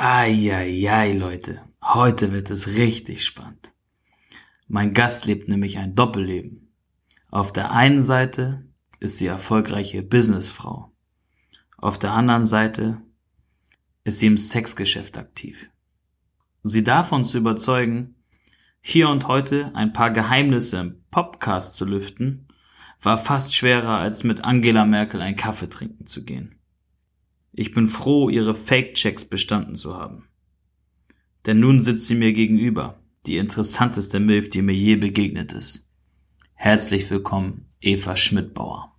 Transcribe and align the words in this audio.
Eieiei, 0.00 1.12
Leute. 1.12 1.62
Heute 1.82 2.32
wird 2.32 2.50
es 2.50 2.76
richtig 2.76 3.24
spannend. 3.24 3.74
Mein 4.66 4.94
Gast 4.94 5.24
lebt 5.24 5.48
nämlich 5.48 5.78
ein 5.78 5.94
Doppelleben. 5.94 6.72
Auf 7.30 7.52
der 7.52 7.72
einen 7.72 8.02
Seite 8.02 8.64
ist 9.00 9.18
sie 9.18 9.26
erfolgreiche 9.26 10.02
Businessfrau. 10.02 10.92
Auf 11.80 11.96
der 11.96 12.12
anderen 12.12 12.44
Seite 12.44 13.00
ist 14.02 14.18
sie 14.18 14.26
im 14.26 14.36
Sexgeschäft 14.36 15.16
aktiv. 15.16 15.70
Sie 16.64 16.82
davon 16.82 17.24
zu 17.24 17.38
überzeugen, 17.38 18.16
hier 18.80 19.08
und 19.08 19.28
heute 19.28 19.70
ein 19.76 19.92
paar 19.92 20.10
Geheimnisse 20.10 20.78
im 20.78 21.04
Podcast 21.12 21.76
zu 21.76 21.84
lüften, 21.84 22.48
war 23.00 23.16
fast 23.16 23.54
schwerer 23.54 23.96
als 23.96 24.24
mit 24.24 24.42
Angela 24.42 24.84
Merkel 24.84 25.22
einen 25.22 25.36
Kaffee 25.36 25.68
trinken 25.68 26.06
zu 26.06 26.24
gehen. 26.24 26.56
Ich 27.52 27.70
bin 27.72 27.86
froh, 27.86 28.28
ihre 28.28 28.56
Fake-Checks 28.56 29.26
bestanden 29.26 29.76
zu 29.76 29.96
haben. 29.96 30.28
Denn 31.46 31.60
nun 31.60 31.80
sitzt 31.80 32.06
sie 32.06 32.16
mir 32.16 32.32
gegenüber, 32.32 32.98
die 33.26 33.36
interessanteste 33.36 34.18
Milf, 34.18 34.50
die 34.50 34.62
mir 34.62 34.74
je 34.74 34.96
begegnet 34.96 35.52
ist. 35.52 35.88
Herzlich 36.54 37.08
willkommen, 37.08 37.68
Eva 37.80 38.16
Schmidbauer. 38.16 38.97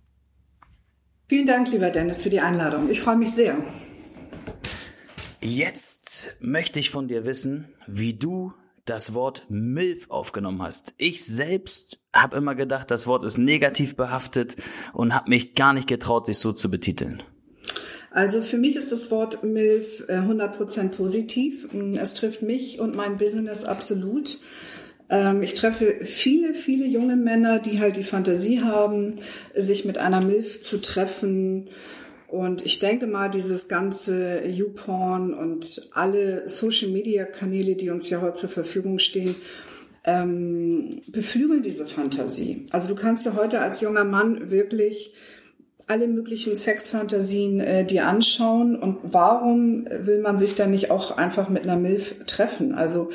Vielen 1.30 1.46
Dank, 1.46 1.70
lieber 1.70 1.90
Dennis, 1.90 2.22
für 2.22 2.28
die 2.28 2.40
Einladung. 2.40 2.90
Ich 2.90 3.02
freue 3.02 3.14
mich 3.14 3.30
sehr. 3.30 3.56
Jetzt 5.40 6.36
möchte 6.40 6.80
ich 6.80 6.90
von 6.90 7.06
dir 7.06 7.24
wissen, 7.24 7.68
wie 7.86 8.14
du 8.14 8.52
das 8.84 9.14
Wort 9.14 9.46
MILF 9.48 10.10
aufgenommen 10.10 10.60
hast. 10.60 10.92
Ich 10.98 11.24
selbst 11.24 12.02
habe 12.12 12.36
immer 12.36 12.56
gedacht, 12.56 12.90
das 12.90 13.06
Wort 13.06 13.22
ist 13.22 13.38
negativ 13.38 13.94
behaftet 13.94 14.56
und 14.92 15.14
habe 15.14 15.30
mich 15.30 15.54
gar 15.54 15.72
nicht 15.72 15.86
getraut, 15.86 16.26
dich 16.26 16.38
so 16.38 16.52
zu 16.52 16.68
betiteln. 16.68 17.22
Also 18.10 18.42
für 18.42 18.58
mich 18.58 18.74
ist 18.74 18.90
das 18.90 19.12
Wort 19.12 19.44
MILF 19.44 20.06
100% 20.08 20.80
äh, 20.80 20.88
positiv. 20.88 21.72
Mm, 21.72 21.94
es 21.94 22.14
trifft 22.14 22.42
mich 22.42 22.80
und 22.80 22.96
mein 22.96 23.18
Business 23.18 23.64
absolut. 23.64 24.40
Ähm, 25.10 25.42
ich 25.42 25.54
treffe 25.54 26.04
viele, 26.04 26.54
viele 26.54 26.86
junge 26.86 27.16
Männer, 27.16 27.58
die 27.58 27.80
halt 27.80 27.96
die 27.96 28.04
Fantasie 28.04 28.62
haben, 28.62 29.18
sich 29.54 29.84
mit 29.84 29.98
einer 29.98 30.24
MILF 30.24 30.60
zu 30.60 30.80
treffen. 30.80 31.68
Und 32.28 32.64
ich 32.64 32.78
denke 32.78 33.08
mal, 33.08 33.28
dieses 33.28 33.68
ganze 33.68 34.46
YouPorn 34.46 35.34
und 35.34 35.88
alle 35.92 36.48
Social-Media-Kanäle, 36.48 37.74
die 37.74 37.90
uns 37.90 38.08
ja 38.08 38.20
heute 38.20 38.34
zur 38.34 38.50
Verfügung 38.50 39.00
stehen, 39.00 39.34
ähm, 40.04 41.00
beflügeln 41.08 41.62
diese 41.62 41.86
Fantasie. 41.86 42.66
Also 42.70 42.88
du 42.88 42.94
kannst 42.94 43.26
ja 43.26 43.34
heute 43.34 43.60
als 43.60 43.80
junger 43.80 44.04
Mann 44.04 44.50
wirklich 44.50 45.12
alle 45.88 46.06
möglichen 46.06 46.54
Sexfantasien 46.54 47.58
äh, 47.60 47.84
dir 47.84 48.06
anschauen 48.06 48.76
und 48.76 48.98
warum 49.02 49.86
will 49.90 50.20
man 50.20 50.38
sich 50.38 50.54
dann 50.54 50.70
nicht 50.70 50.90
auch 50.90 51.16
einfach 51.16 51.48
mit 51.48 51.64
einer 51.64 51.76
MILF 51.76 52.24
treffen? 52.26 52.74
Also 52.74 53.10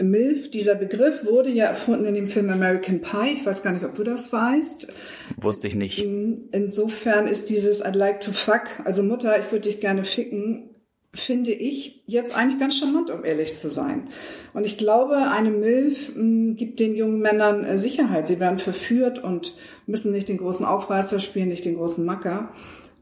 MILF, 0.00 0.50
dieser 0.50 0.74
Begriff 0.74 1.24
wurde 1.24 1.50
ja 1.50 1.66
erfunden 1.66 2.06
in 2.06 2.14
dem 2.14 2.28
Film 2.28 2.50
American 2.50 3.00
Pie. 3.00 3.34
Ich 3.34 3.46
weiß 3.46 3.62
gar 3.62 3.72
nicht, 3.72 3.84
ob 3.84 3.94
du 3.94 4.04
das 4.04 4.32
weißt. 4.32 4.88
Wusste 5.36 5.66
ich 5.66 5.74
nicht. 5.74 6.02
Insofern 6.02 7.26
ist 7.26 7.50
dieses 7.50 7.84
I'd 7.84 7.96
like 7.96 8.20
to 8.20 8.32
fuck, 8.32 8.62
also 8.84 9.02
Mutter, 9.02 9.38
ich 9.38 9.50
würde 9.52 9.68
dich 9.68 9.80
gerne 9.80 10.04
ficken, 10.04 10.70
finde 11.14 11.52
ich 11.52 12.02
jetzt 12.06 12.34
eigentlich 12.34 12.58
ganz 12.58 12.78
charmant, 12.78 13.10
um 13.10 13.24
ehrlich 13.24 13.54
zu 13.54 13.68
sein. 13.68 14.08
Und 14.54 14.64
ich 14.64 14.78
glaube, 14.78 15.16
eine 15.30 15.50
MILF 15.50 16.16
mh, 16.16 16.54
gibt 16.54 16.80
den 16.80 16.94
jungen 16.94 17.20
Männern 17.20 17.64
äh, 17.64 17.76
Sicherheit. 17.76 18.26
Sie 18.26 18.40
werden 18.40 18.58
verführt 18.58 19.22
und 19.22 19.54
müssen 19.86 20.12
nicht 20.12 20.28
den 20.28 20.38
großen 20.38 20.64
Aufreißer 20.64 21.20
spielen, 21.20 21.48
nicht 21.48 21.66
den 21.66 21.76
großen 21.76 22.04
Macker, 22.04 22.52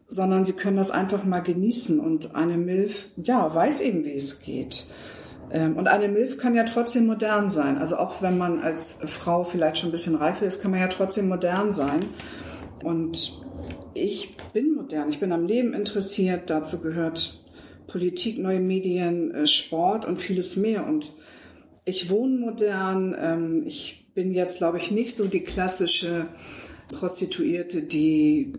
sondern 0.09 0.45
sie 0.45 0.55
können 0.55 0.77
das 0.77 0.91
einfach 0.91 1.25
mal 1.25 1.41
genießen. 1.41 2.01
Und 2.01 2.35
eine 2.35 2.57
MILF, 2.57 3.11
ja, 3.17 3.55
weiß 3.55 3.81
eben, 3.83 4.05
wie 4.05 4.15
es 4.15 4.41
geht. 4.41 4.87
Ähm, 5.53 5.77
und 5.77 5.89
eine 5.89 6.09
MILF 6.09 6.39
kann 6.39 6.55
ja 6.55 6.65
trotzdem 6.65 7.07
modern 7.07 7.51
sein. 7.51 7.79
Also 7.79 7.97
auch 7.97 8.23
wenn 8.23 8.39
man 8.39 8.61
als 8.61 9.01
Frau 9.07 9.45
vielleicht 9.45 9.79
schon 9.79 9.89
ein 9.89 9.93
bisschen 9.93 10.15
reifer 10.15 10.47
ist, 10.47 10.63
kann 10.63 10.71
man 10.71 10.81
ja 10.81 10.89
trotzdem 10.89 11.29
modern 11.29 11.73
sein. 11.73 12.01
Und 12.85 13.41
ich 13.95 14.37
bin 14.53 14.75
modern, 14.75 15.09
ich 15.09 15.21
bin 15.21 15.33
am 15.33 15.47
Leben 15.47 15.75
interessiert. 15.75 16.49
Dazu 16.51 16.81
gehört 16.81 17.41
Politik, 17.87 18.39
neue 18.39 18.61
Medien, 18.61 19.35
äh, 19.35 19.47
Sport 19.47 20.07
und 20.07 20.19
vieles 20.19 20.57
mehr. 20.57 20.87
Und 20.87 21.13
ich 21.85 22.11
wohne 22.11 22.39
modern. 22.39 23.17
Ähm, 23.19 23.63
ich 23.67 24.13
bin 24.15 24.33
jetzt, 24.33 24.59
glaube 24.59 24.79
ich, 24.79 24.91
nicht 24.91 25.15
so 25.15 25.27
die 25.27 25.41
klassische 25.41 26.27
Prostituierte, 26.89 27.83
die, 27.83 28.53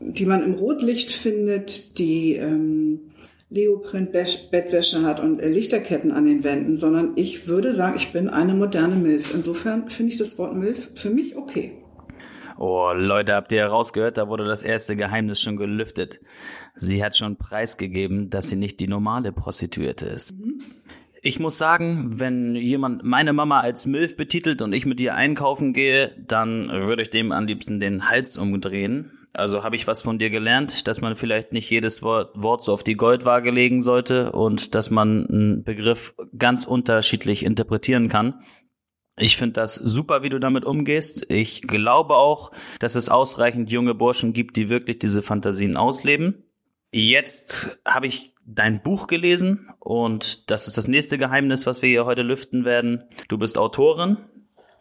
die 0.00 0.26
man 0.26 0.42
im 0.42 0.54
Rotlicht 0.54 1.12
findet, 1.12 1.98
die 1.98 2.34
ähm, 2.34 3.12
Leoprint-Bettwäsche 3.50 5.02
hat 5.02 5.20
und 5.20 5.40
äh, 5.40 5.48
Lichterketten 5.48 6.12
an 6.12 6.24
den 6.24 6.44
Wänden, 6.44 6.76
sondern 6.76 7.12
ich 7.16 7.46
würde 7.46 7.72
sagen, 7.72 7.96
ich 7.96 8.12
bin 8.12 8.28
eine 8.28 8.54
moderne 8.54 8.96
Milf. 8.96 9.34
Insofern 9.34 9.88
finde 9.88 10.12
ich 10.12 10.18
das 10.18 10.38
Wort 10.38 10.56
Milf 10.56 10.90
für 10.94 11.10
mich 11.10 11.36
okay. 11.36 11.78
Oh, 12.56 12.92
Leute, 12.94 13.34
habt 13.34 13.50
ihr 13.50 13.58
herausgehört, 13.58 14.16
da 14.16 14.28
wurde 14.28 14.44
das 14.44 14.62
erste 14.62 14.96
Geheimnis 14.96 15.40
schon 15.40 15.56
gelüftet. 15.56 16.20
Sie 16.76 17.04
hat 17.04 17.16
schon 17.16 17.36
preisgegeben, 17.36 18.30
dass 18.30 18.48
sie 18.48 18.56
nicht 18.56 18.78
die 18.80 18.86
normale 18.86 19.32
Prostituierte 19.32 20.06
ist. 20.06 20.36
Mhm. 20.36 20.60
Ich 21.26 21.40
muss 21.40 21.56
sagen, 21.56 22.20
wenn 22.20 22.54
jemand 22.54 23.02
meine 23.02 23.32
Mama 23.32 23.60
als 23.60 23.86
Milf 23.86 24.14
betitelt 24.14 24.60
und 24.60 24.74
ich 24.74 24.84
mit 24.84 25.00
ihr 25.00 25.14
einkaufen 25.14 25.72
gehe, 25.72 26.12
dann 26.28 26.68
würde 26.68 27.00
ich 27.00 27.08
dem 27.08 27.32
am 27.32 27.46
liebsten 27.46 27.80
den 27.80 28.10
Hals 28.10 28.36
umdrehen. 28.36 29.23
Also 29.34 29.64
habe 29.64 29.74
ich 29.74 29.86
was 29.86 30.00
von 30.00 30.18
dir 30.18 30.30
gelernt, 30.30 30.86
dass 30.86 31.00
man 31.00 31.16
vielleicht 31.16 31.52
nicht 31.52 31.68
jedes 31.68 32.02
Wort, 32.02 32.40
Wort 32.40 32.62
so 32.62 32.72
auf 32.72 32.84
die 32.84 32.94
Goldwaage 32.94 33.50
legen 33.50 33.82
sollte 33.82 34.30
und 34.30 34.74
dass 34.76 34.90
man 34.90 35.26
einen 35.26 35.64
Begriff 35.64 36.14
ganz 36.38 36.66
unterschiedlich 36.66 37.44
interpretieren 37.44 38.08
kann. 38.08 38.44
Ich 39.16 39.36
finde 39.36 39.54
das 39.54 39.74
super, 39.74 40.22
wie 40.22 40.28
du 40.28 40.38
damit 40.38 40.64
umgehst. 40.64 41.30
Ich 41.30 41.62
glaube 41.62 42.14
auch, 42.16 42.52
dass 42.78 42.94
es 42.94 43.08
ausreichend 43.08 43.70
junge 43.72 43.94
Burschen 43.94 44.32
gibt, 44.32 44.56
die 44.56 44.68
wirklich 44.68 45.00
diese 45.00 45.22
Fantasien 45.22 45.76
ausleben. 45.76 46.44
Jetzt 46.92 47.80
habe 47.84 48.06
ich 48.06 48.34
dein 48.46 48.82
Buch 48.82 49.08
gelesen 49.08 49.68
und 49.80 50.50
das 50.50 50.68
ist 50.68 50.76
das 50.76 50.86
nächste 50.86 51.18
Geheimnis, 51.18 51.66
was 51.66 51.82
wir 51.82 51.88
hier 51.88 52.04
heute 52.04 52.22
lüften 52.22 52.64
werden. 52.64 53.04
Du 53.28 53.38
bist 53.38 53.58
Autorin. 53.58 54.18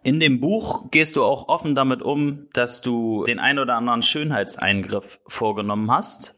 In 0.03 0.19
dem 0.19 0.41
Buch 0.41 0.91
gehst 0.91 1.15
du 1.15 1.23
auch 1.23 1.47
offen 1.47 1.75
damit 1.75 2.01
um, 2.01 2.49
dass 2.51 2.81
du 2.81 3.23
den 3.23 3.39
ein 3.39 3.57
oder 3.57 3.75
anderen 3.75 4.01
Schönheitseingriff 4.01 5.21
vorgenommen 5.27 5.89
hast. 5.89 6.35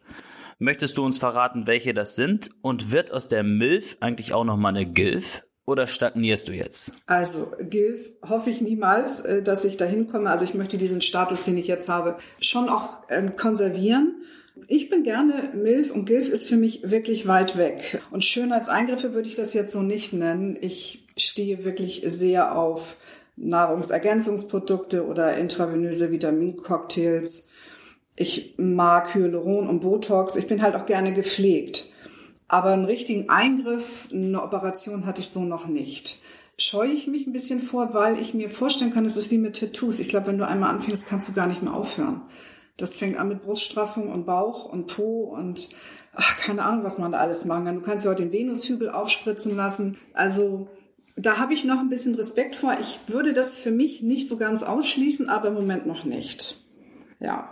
Möchtest 0.60 0.98
du 0.98 1.04
uns 1.04 1.18
verraten, 1.18 1.66
welche 1.66 1.96
das 1.96 2.14
sind? 2.14 2.52
Und 2.62 2.92
wird 2.92 3.12
aus 3.12 3.28
der 3.28 3.42
MILF 3.42 3.98
eigentlich 4.02 4.34
auch 4.34 4.44
nochmal 4.44 4.76
eine 4.76 4.86
GILF? 4.86 5.42
Oder 5.66 5.88
stagnierst 5.88 6.48
du 6.48 6.54
jetzt? 6.54 7.02
Also, 7.08 7.52
Gilf 7.60 8.14
hoffe 8.22 8.52
ich 8.52 8.62
niemals, 8.62 9.22
äh, 9.22 9.42
dass 9.42 9.66
ich 9.66 9.78
dahin 9.78 10.08
komme. 10.12 10.30
Also 10.30 10.44
ich 10.44 10.54
möchte 10.54 10.78
diesen 10.78 11.02
Status, 11.02 11.44
den 11.44 11.58
ich 11.58 11.66
jetzt 11.66 11.90
habe, 11.90 12.18
schon 12.40 12.70
auch 12.70 13.00
ähm, 13.10 13.36
konservieren. 13.36 14.22
Ich 14.68 14.92
bin 14.92 15.04
gerne 15.04 15.52
MILF 15.56 15.90
und 15.90 16.06
GILF 16.06 16.30
ist 16.30 16.48
für 16.48 16.56
mich 16.56 16.92
wirklich 16.92 17.28
weit 17.28 17.58
weg. 17.58 18.00
Und 18.12 18.24
Schönheitseingriffe 18.24 19.16
würde 19.16 19.28
ich 19.28 19.36
das 19.36 19.56
jetzt 19.56 19.74
so 19.74 19.82
nicht 19.82 20.14
nennen. 20.14 20.56
Ich 20.62 21.08
stehe 21.18 21.66
wirklich 21.66 22.04
sehr 22.06 22.56
auf 22.56 22.98
Nahrungsergänzungsprodukte 23.38 25.06
oder 25.06 25.38
intravenöse 25.38 26.12
Vitamincocktails. 26.12 27.48
Ich 28.16 28.56
mag 28.58 29.14
Hyaluron 29.14 29.68
und 29.68 29.82
Botox. 29.82 30.36
Ich 30.36 30.48
bin 30.48 30.62
halt 30.62 30.76
auch 30.76 30.86
gerne 30.86 31.14
gepflegt. 31.14 31.92
Aber 32.48 32.70
einen 32.70 32.86
richtigen 32.86 33.30
Eingriff, 33.30 34.08
eine 34.14 34.42
Operation 34.42 35.06
hatte 35.06 35.22
ich 35.22 35.30
so 35.30 35.44
noch 35.44 35.68
nicht. 35.68 36.22
Scheue 36.58 36.92
ich 36.92 37.08
mich 37.08 37.28
ein 37.28 37.34
bisschen 37.34 37.62
vor, 37.62 37.94
weil 37.94 38.20
ich 38.20 38.34
mir 38.34 38.50
vorstellen 38.50 38.94
kann, 38.94 39.06
es 39.06 39.18
ist 39.18 39.32
wie 39.32 39.38
mit 39.38 39.60
Tattoos. 39.60 40.00
Ich 40.00 40.08
glaube, 40.08 40.28
wenn 40.28 40.38
du 40.38 40.48
einmal 40.48 40.70
anfängst, 40.70 41.08
kannst 41.08 41.28
du 41.28 41.34
gar 41.34 41.48
nicht 41.48 41.62
mehr 41.62 41.74
aufhören. 41.74 42.22
Das 42.78 42.98
fängt 42.98 43.18
an 43.18 43.30
mit 43.30 43.42
Bruststraffung 43.42 44.10
und 44.12 44.26
Bauch 44.26 44.66
und 44.66 44.88
Po 44.88 45.24
und 45.24 45.70
ach, 46.14 46.38
keine 46.40 46.64
Ahnung, 46.64 46.84
was 46.84 46.98
man 46.98 47.12
da 47.12 47.20
alles 47.20 47.46
machen 47.46 47.66
kann. 47.66 47.76
Du 47.76 47.82
kannst 47.82 48.06
ja 48.06 48.12
auch 48.12 48.16
den 48.16 48.32
Venushügel 48.32 48.90
aufspritzen 48.90 49.56
lassen. 49.56 49.98
Also 50.14 50.70
da 51.16 51.38
habe 51.38 51.54
ich 51.54 51.64
noch 51.64 51.80
ein 51.80 51.90
bisschen 51.90 52.16
Respekt 52.16 52.56
vor. 52.56 52.78
Ich 52.82 53.00
würde 53.08 53.34
das 53.34 53.58
für 53.58 53.72
mich 53.72 54.02
nicht 54.02 54.28
so 54.28 54.38
ganz 54.38 54.64
ausschließen, 54.64 55.30
aber 55.30 55.50
im 55.50 55.54
Moment 55.54 55.86
noch 55.86 56.04
nicht. 56.04 56.58
Ja. 57.20 57.52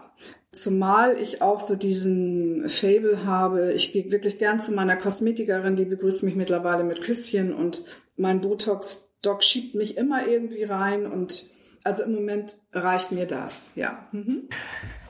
Zumal 0.52 1.18
ich 1.20 1.42
auch 1.42 1.62
so 1.62 1.76
diesen 1.76 2.70
Fable 2.70 3.26
habe. 3.26 3.74
Ich 3.74 3.92
gehe 3.92 4.12
wirklich 4.12 4.38
gern 4.38 4.60
zu 4.60 4.74
meiner 4.74 4.98
Kosmetikerin, 4.98 5.76
die 5.76 5.86
begrüßt 5.86 6.24
mich 6.24 6.36
mittlerweile 6.36 6.84
mit 6.84 7.02
Küsschen 7.02 7.54
und 7.54 7.86
mein 8.18 8.42
Botox-Doc 8.42 9.44
schiebt 9.44 9.74
mich 9.74 9.98
immer 9.98 10.28
irgendwie 10.28 10.64
rein 10.64 11.08
und 11.08 11.48
also 11.84 12.04
im 12.04 12.14
Moment 12.14 12.56
reicht 12.72 13.12
mir 13.12 13.26
das, 13.26 13.74
ja. 13.76 14.08
Mhm. 14.12 14.48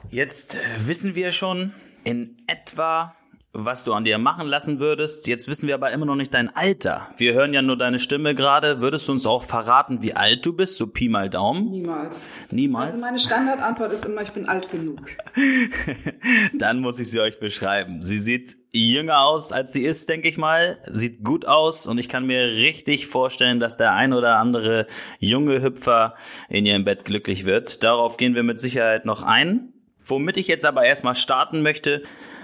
Jetzt 0.09 0.57
wissen 0.87 1.15
wir 1.15 1.31
schon, 1.31 1.73
in 2.03 2.37
etwa 2.47 3.15
was 3.55 3.83
du 3.83 3.93
an 3.93 4.03
dir 4.03 4.17
machen 4.17 4.47
lassen 4.47 4.79
würdest. 4.79 5.27
Jetzt 5.27 5.47
wissen 5.47 5.67
wir 5.67 5.75
aber 5.75 5.91
immer 5.91 6.07
noch 6.07 6.15
nicht 6.15 6.33
dein 6.33 6.53
Alter. 6.55 7.07
Wir 7.17 7.33
hören 7.33 7.53
ja 7.53 7.61
nur 7.61 7.77
deine 7.77 7.99
Stimme 7.99 8.33
gerade. 8.33 8.81
Würdest 8.81 9.07
du 9.07 9.11
uns 9.11 9.27
auch 9.27 9.43
verraten, 9.43 10.01
wie 10.01 10.15
alt 10.15 10.43
du 10.43 10.53
bist? 10.53 10.77
So 10.77 10.87
Pi 10.87 11.07
mal 11.07 11.29
Daumen? 11.29 11.69
Niemals. 11.69 12.25
Niemals? 12.49 12.93
Also 12.93 13.05
meine 13.05 13.19
Standardantwort 13.19 13.93
ist 13.93 14.05
immer, 14.05 14.23
ich 14.23 14.31
bin 14.31 14.49
alt 14.49 14.71
genug. 14.71 15.01
Dann 16.57 16.79
muss 16.79 16.97
ich 16.97 17.11
sie 17.11 17.19
euch 17.19 17.39
beschreiben. 17.39 18.01
Sie 18.01 18.17
sieht 18.17 18.57
jünger 18.71 19.21
aus, 19.21 19.51
als 19.51 19.71
sie 19.71 19.83
ist, 19.83 20.09
denke 20.09 20.29
ich 20.29 20.39
mal. 20.39 20.79
Sieht 20.89 21.23
gut 21.23 21.45
aus 21.45 21.85
und 21.85 21.99
ich 21.99 22.09
kann 22.09 22.25
mir 22.25 22.41
richtig 22.41 23.05
vorstellen, 23.05 23.59
dass 23.59 23.77
der 23.77 23.93
ein 23.93 24.13
oder 24.13 24.37
andere 24.37 24.87
junge 25.19 25.61
Hüpfer 25.61 26.15
in 26.49 26.65
ihrem 26.65 26.85
Bett 26.85 27.05
glücklich 27.05 27.45
wird. 27.45 27.83
Darauf 27.83 28.17
gehen 28.17 28.33
wir 28.33 28.41
mit 28.41 28.59
Sicherheit 28.59 29.05
noch 29.05 29.21
ein. 29.21 29.73
Womit 30.05 30.37
ich 30.37 30.47
jetzt 30.47 30.65
aber 30.65 30.83
erstmal 30.83 31.15
starten 31.15 31.61
möchte, 31.61 32.01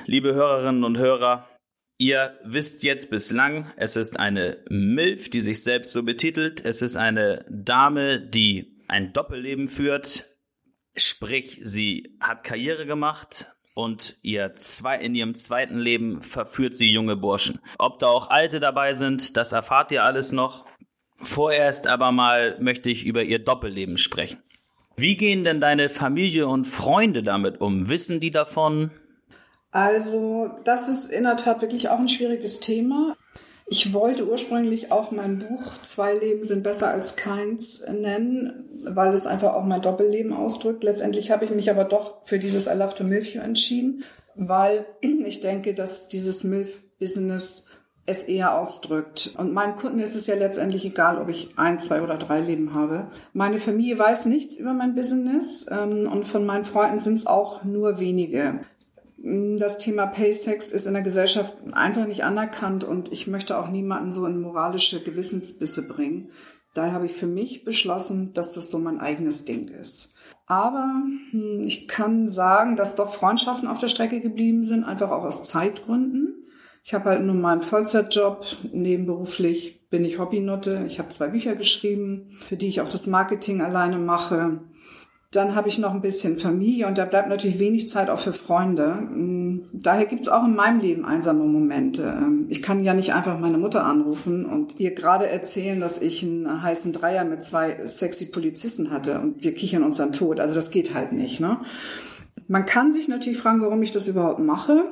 liebe 0.10 0.34
Hörerinnen 0.34 0.84
und 0.84 0.98
Hörer, 0.98 1.48
ihr 2.00 2.34
wisst 2.44 2.82
jetzt 2.82 3.12
bislang, 3.12 3.72
es 3.78 3.96
ist 3.96 4.20
eine 4.20 4.58
MILF, 4.68 5.30
die 5.30 5.42
sich 5.42 5.62
selbst 5.62 5.92
so 5.92 6.02
betitelt. 6.02 6.66
Es 6.66 6.82
ist 6.82 6.96
eine 6.96 7.46
Dame, 7.48 8.20
die 8.20 8.82
ein 8.88 9.14
Doppelleben 9.14 9.68
führt. 9.68 10.26
Sprich, 10.96 11.62
sie 11.64 12.18
hat 12.20 12.44
Karriere 12.44 12.88
gemacht, 12.88 13.52
und 13.76 14.18
ihr 14.24 14.56
zwei, 14.56 14.98
in 14.98 15.16
ihrem 15.16 15.36
zweiten 15.36 15.78
Leben 15.78 16.22
verführt 16.22 16.76
sie 16.76 16.90
junge 16.92 17.16
Burschen. 17.16 17.62
Ob 17.78 18.00
da 18.00 18.08
auch 18.08 18.30
Alte 18.30 18.60
dabei 18.60 18.92
sind, 18.94 19.38
das 19.38 19.54
erfahrt 19.54 19.92
ihr 19.94 20.04
alles 20.04 20.34
noch. 20.34 20.66
Vorerst 21.18 21.88
aber 21.88 22.12
mal 22.12 22.58
möchte 22.60 22.90
ich 22.90 23.06
über 23.06 23.24
ihr 23.24 23.40
Doppelleben 23.40 23.98
sprechen. 23.98 24.42
Wie 24.98 25.16
gehen 25.16 25.46
denn 25.46 25.62
deine 25.62 25.90
Familie 25.90 26.48
und 26.48 26.66
Freunde 26.66 27.24
damit 27.24 27.62
um? 27.62 27.90
Wissen 27.90 28.20
die 28.20 28.32
davon? 28.32 28.92
Also, 29.72 30.50
das 30.64 30.88
ist 30.88 31.12
in 31.12 31.24
der 31.24 31.38
Tat 31.38 31.62
wirklich 31.62 31.90
auch 31.90 32.00
ein 32.00 32.10
schwieriges 32.10 32.60
Thema. 32.60 33.16
Ich 33.72 33.94
wollte 33.94 34.28
ursprünglich 34.28 34.92
auch 34.92 35.12
mein 35.12 35.38
Buch 35.40 35.80
Zwei 35.84 36.16
Leben 36.16 36.44
sind 36.44 36.64
besser 36.64 36.90
als 36.90 37.16
keins 37.16 37.86
nennen, 37.88 38.68
weil 38.84 39.14
es 39.14 39.28
einfach 39.28 39.54
auch 39.54 39.64
mein 39.64 39.84
Doppelleben 39.84 40.34
ausdrückt. 40.34 40.84
Letztendlich 40.84 41.30
habe 41.30 41.46
ich 41.46 41.52
mich 41.52 41.70
aber 41.70 41.84
doch 41.84 42.26
für 42.26 42.40
dieses 42.40 42.66
I 42.66 42.74
Love 42.76 42.96
to 42.96 43.04
Milf 43.04 43.28
You 43.34 43.42
entschieden, 43.42 44.04
weil 44.36 44.88
ich 45.02 45.42
denke, 45.42 45.76
dass 45.76 46.08
dieses 46.08 46.44
Milf-Business 46.44 47.68
es 48.08 48.24
eher 48.24 48.58
ausdrückt. 48.58 49.36
Und 49.38 49.54
meinen 49.54 49.76
Kunden 49.76 50.00
ist 50.00 50.16
es 50.16 50.26
ja 50.26 50.34
letztendlich 50.34 50.84
egal, 50.84 51.22
ob 51.22 51.30
ich 51.30 51.54
ein, 51.58 51.80
zwei 51.80 52.02
oder 52.02 52.18
drei 52.18 52.42
Leben 52.42 52.74
habe. 52.74 53.12
Meine 53.34 53.60
Familie 53.60 54.00
weiß 54.00 54.26
nichts 54.26 54.58
über 54.58 54.74
mein 54.74 54.96
Business 54.96 55.68
ähm, 55.70 56.12
und 56.12 56.28
von 56.28 56.44
meinen 56.44 56.66
Freunden 56.66 56.98
sind 56.98 57.16
es 57.16 57.28
auch 57.28 57.64
nur 57.64 58.00
wenige. 58.00 58.62
Das 59.22 59.80
Thema 59.80 60.06
Paysex 60.06 60.72
ist 60.72 60.86
in 60.86 60.94
der 60.94 61.02
Gesellschaft 61.04 61.56
einfach 61.74 62.08
nicht 62.08 62.24
anerkannt 62.24 62.86
und 62.86 63.12
ich 63.12 63.28
möchte 63.28 63.58
auch 63.58 63.70
niemanden 63.70 64.14
so 64.14 64.26
in 64.26 64.40
moralische 64.40 65.04
Gewissensbisse 65.04 65.88
bringen. 65.88 66.32
Daher 66.74 66.94
habe 66.94 67.06
ich 67.06 67.14
für 67.14 67.28
mich 67.28 67.66
beschlossen, 67.66 68.34
dass 68.34 68.54
das 68.54 68.70
so 68.70 68.80
mein 68.80 69.00
eigenes 69.00 69.44
Ding 69.44 69.68
ist. 69.68 70.14
Aber 70.46 71.04
hm, 71.32 71.64
ich 71.66 71.88
kann 71.88 72.28
sagen, 72.28 72.76
dass 72.76 72.96
doch 72.96 73.14
Freundschaften 73.14 73.68
auf 73.68 73.80
der 73.80 73.88
Strecke 73.90 74.22
geblieben 74.22 74.64
sind, 74.64 74.84
einfach 74.86 75.12
auch 75.12 75.24
aus 75.24 75.44
Zeitgründen. 75.44 76.46
Ich 76.84 76.94
habe 76.94 77.10
halt 77.10 77.24
nur 77.24 77.36
meinen 77.36 77.62
Vollzeitjob. 77.62 78.46
Nebenberuflich 78.72 79.90
bin 79.90 80.06
ich 80.06 80.18
Hobbynutte. 80.18 80.86
Ich 80.88 80.98
habe 80.98 81.10
zwei 81.10 81.28
Bücher 81.28 81.56
geschrieben, 81.56 82.38
für 82.48 82.56
die 82.56 82.68
ich 82.68 82.82
auch 82.82 82.90
das 82.90 83.06
Marketing 83.06 83.62
alleine 83.62 83.98
mache. 83.98 84.62
Dann 85.32 85.54
habe 85.54 85.70
ich 85.70 85.78
noch 85.78 85.94
ein 85.94 86.02
bisschen 86.02 86.40
Familie 86.40 86.88
und 86.88 86.98
da 86.98 87.06
bleibt 87.06 87.30
natürlich 87.30 87.60
wenig 87.60 87.88
Zeit 87.88 88.10
auch 88.10 88.20
für 88.20 88.34
Freunde. 88.34 88.96
Mm, 88.96 89.70
daher 89.74 90.08
gibt 90.08 90.22
es 90.22 90.28
auch 90.28 90.44
in 90.44 90.56
meinem 90.56 90.80
Leben 90.80 91.06
einsame 91.06 91.44
Momente. 91.44 92.02
Ähm, 92.02 92.48
ich 92.50 92.64
kann 92.64 92.84
ja 92.84 92.96
nicht 92.96 93.14
einfach 93.14 93.38
meine 93.38 93.60
Mutter 93.60 93.86
anrufen 93.86 94.44
und 94.46 94.80
ihr 94.80 94.96
gerade 94.96 95.28
erzählen, 95.28 95.80
dass 95.80 96.02
ich 96.02 96.24
einen 96.24 96.64
heißen 96.64 96.94
Dreier 96.94 97.26
mit 97.26 97.44
zwei 97.44 97.86
sexy 97.86 98.32
Polizisten 98.32 98.90
hatte 98.90 99.20
und 99.20 99.44
wir 99.44 99.54
kichern 99.54 99.84
uns 99.84 99.98
dann 99.98 100.14
tot. 100.14 100.40
Also 100.40 100.56
das 100.56 100.72
geht 100.72 100.96
halt 100.96 101.12
nicht. 101.12 101.40
Ne? 101.40 101.60
Man 102.48 102.66
kann 102.66 102.92
sich 102.92 103.08
natürlich 103.08 103.38
fragen, 103.38 103.62
warum 103.62 103.84
ich 103.84 103.92
das 103.92 104.08
überhaupt 104.08 104.40
mache. 104.40 104.86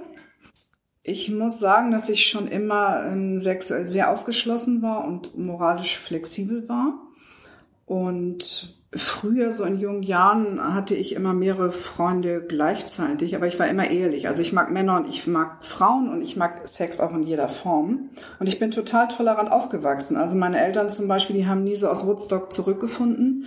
Ich 1.01 1.31
muss 1.31 1.59
sagen, 1.59 1.89
dass 1.89 2.09
ich 2.09 2.27
schon 2.27 2.47
immer 2.47 3.07
ähm, 3.07 3.39
sexuell 3.39 3.87
sehr 3.87 4.11
aufgeschlossen 4.11 4.83
war 4.83 5.03
und 5.03 5.35
moralisch 5.35 5.97
flexibel 5.97 6.69
war. 6.69 6.93
Und 7.87 8.76
Früher, 8.97 9.51
so 9.51 9.63
in 9.63 9.79
jungen 9.79 10.03
Jahren, 10.03 10.73
hatte 10.73 10.95
ich 10.95 11.15
immer 11.15 11.33
mehrere 11.33 11.71
Freunde 11.71 12.41
gleichzeitig, 12.47 13.35
aber 13.35 13.47
ich 13.47 13.59
war 13.59 13.67
immer 13.67 13.89
ehrlich. 13.89 14.27
Also 14.27 14.41
ich 14.41 14.53
mag 14.53 14.71
Männer 14.71 14.97
und 14.97 15.07
ich 15.07 15.27
mag 15.27 15.63
Frauen 15.63 16.09
und 16.09 16.21
ich 16.21 16.37
mag 16.37 16.67
Sex 16.67 16.99
auch 16.99 17.13
in 17.13 17.23
jeder 17.23 17.47
Form. 17.47 18.09
Und 18.39 18.47
ich 18.47 18.59
bin 18.59 18.71
total 18.71 19.07
tolerant 19.07 19.51
aufgewachsen. 19.51 20.17
Also 20.17 20.37
meine 20.37 20.59
Eltern 20.63 20.89
zum 20.89 21.07
Beispiel, 21.07 21.35
die 21.35 21.47
haben 21.47 21.63
nie 21.63 21.75
so 21.75 21.87
aus 21.89 22.05
Woodstock 22.05 22.51
zurückgefunden. 22.51 23.45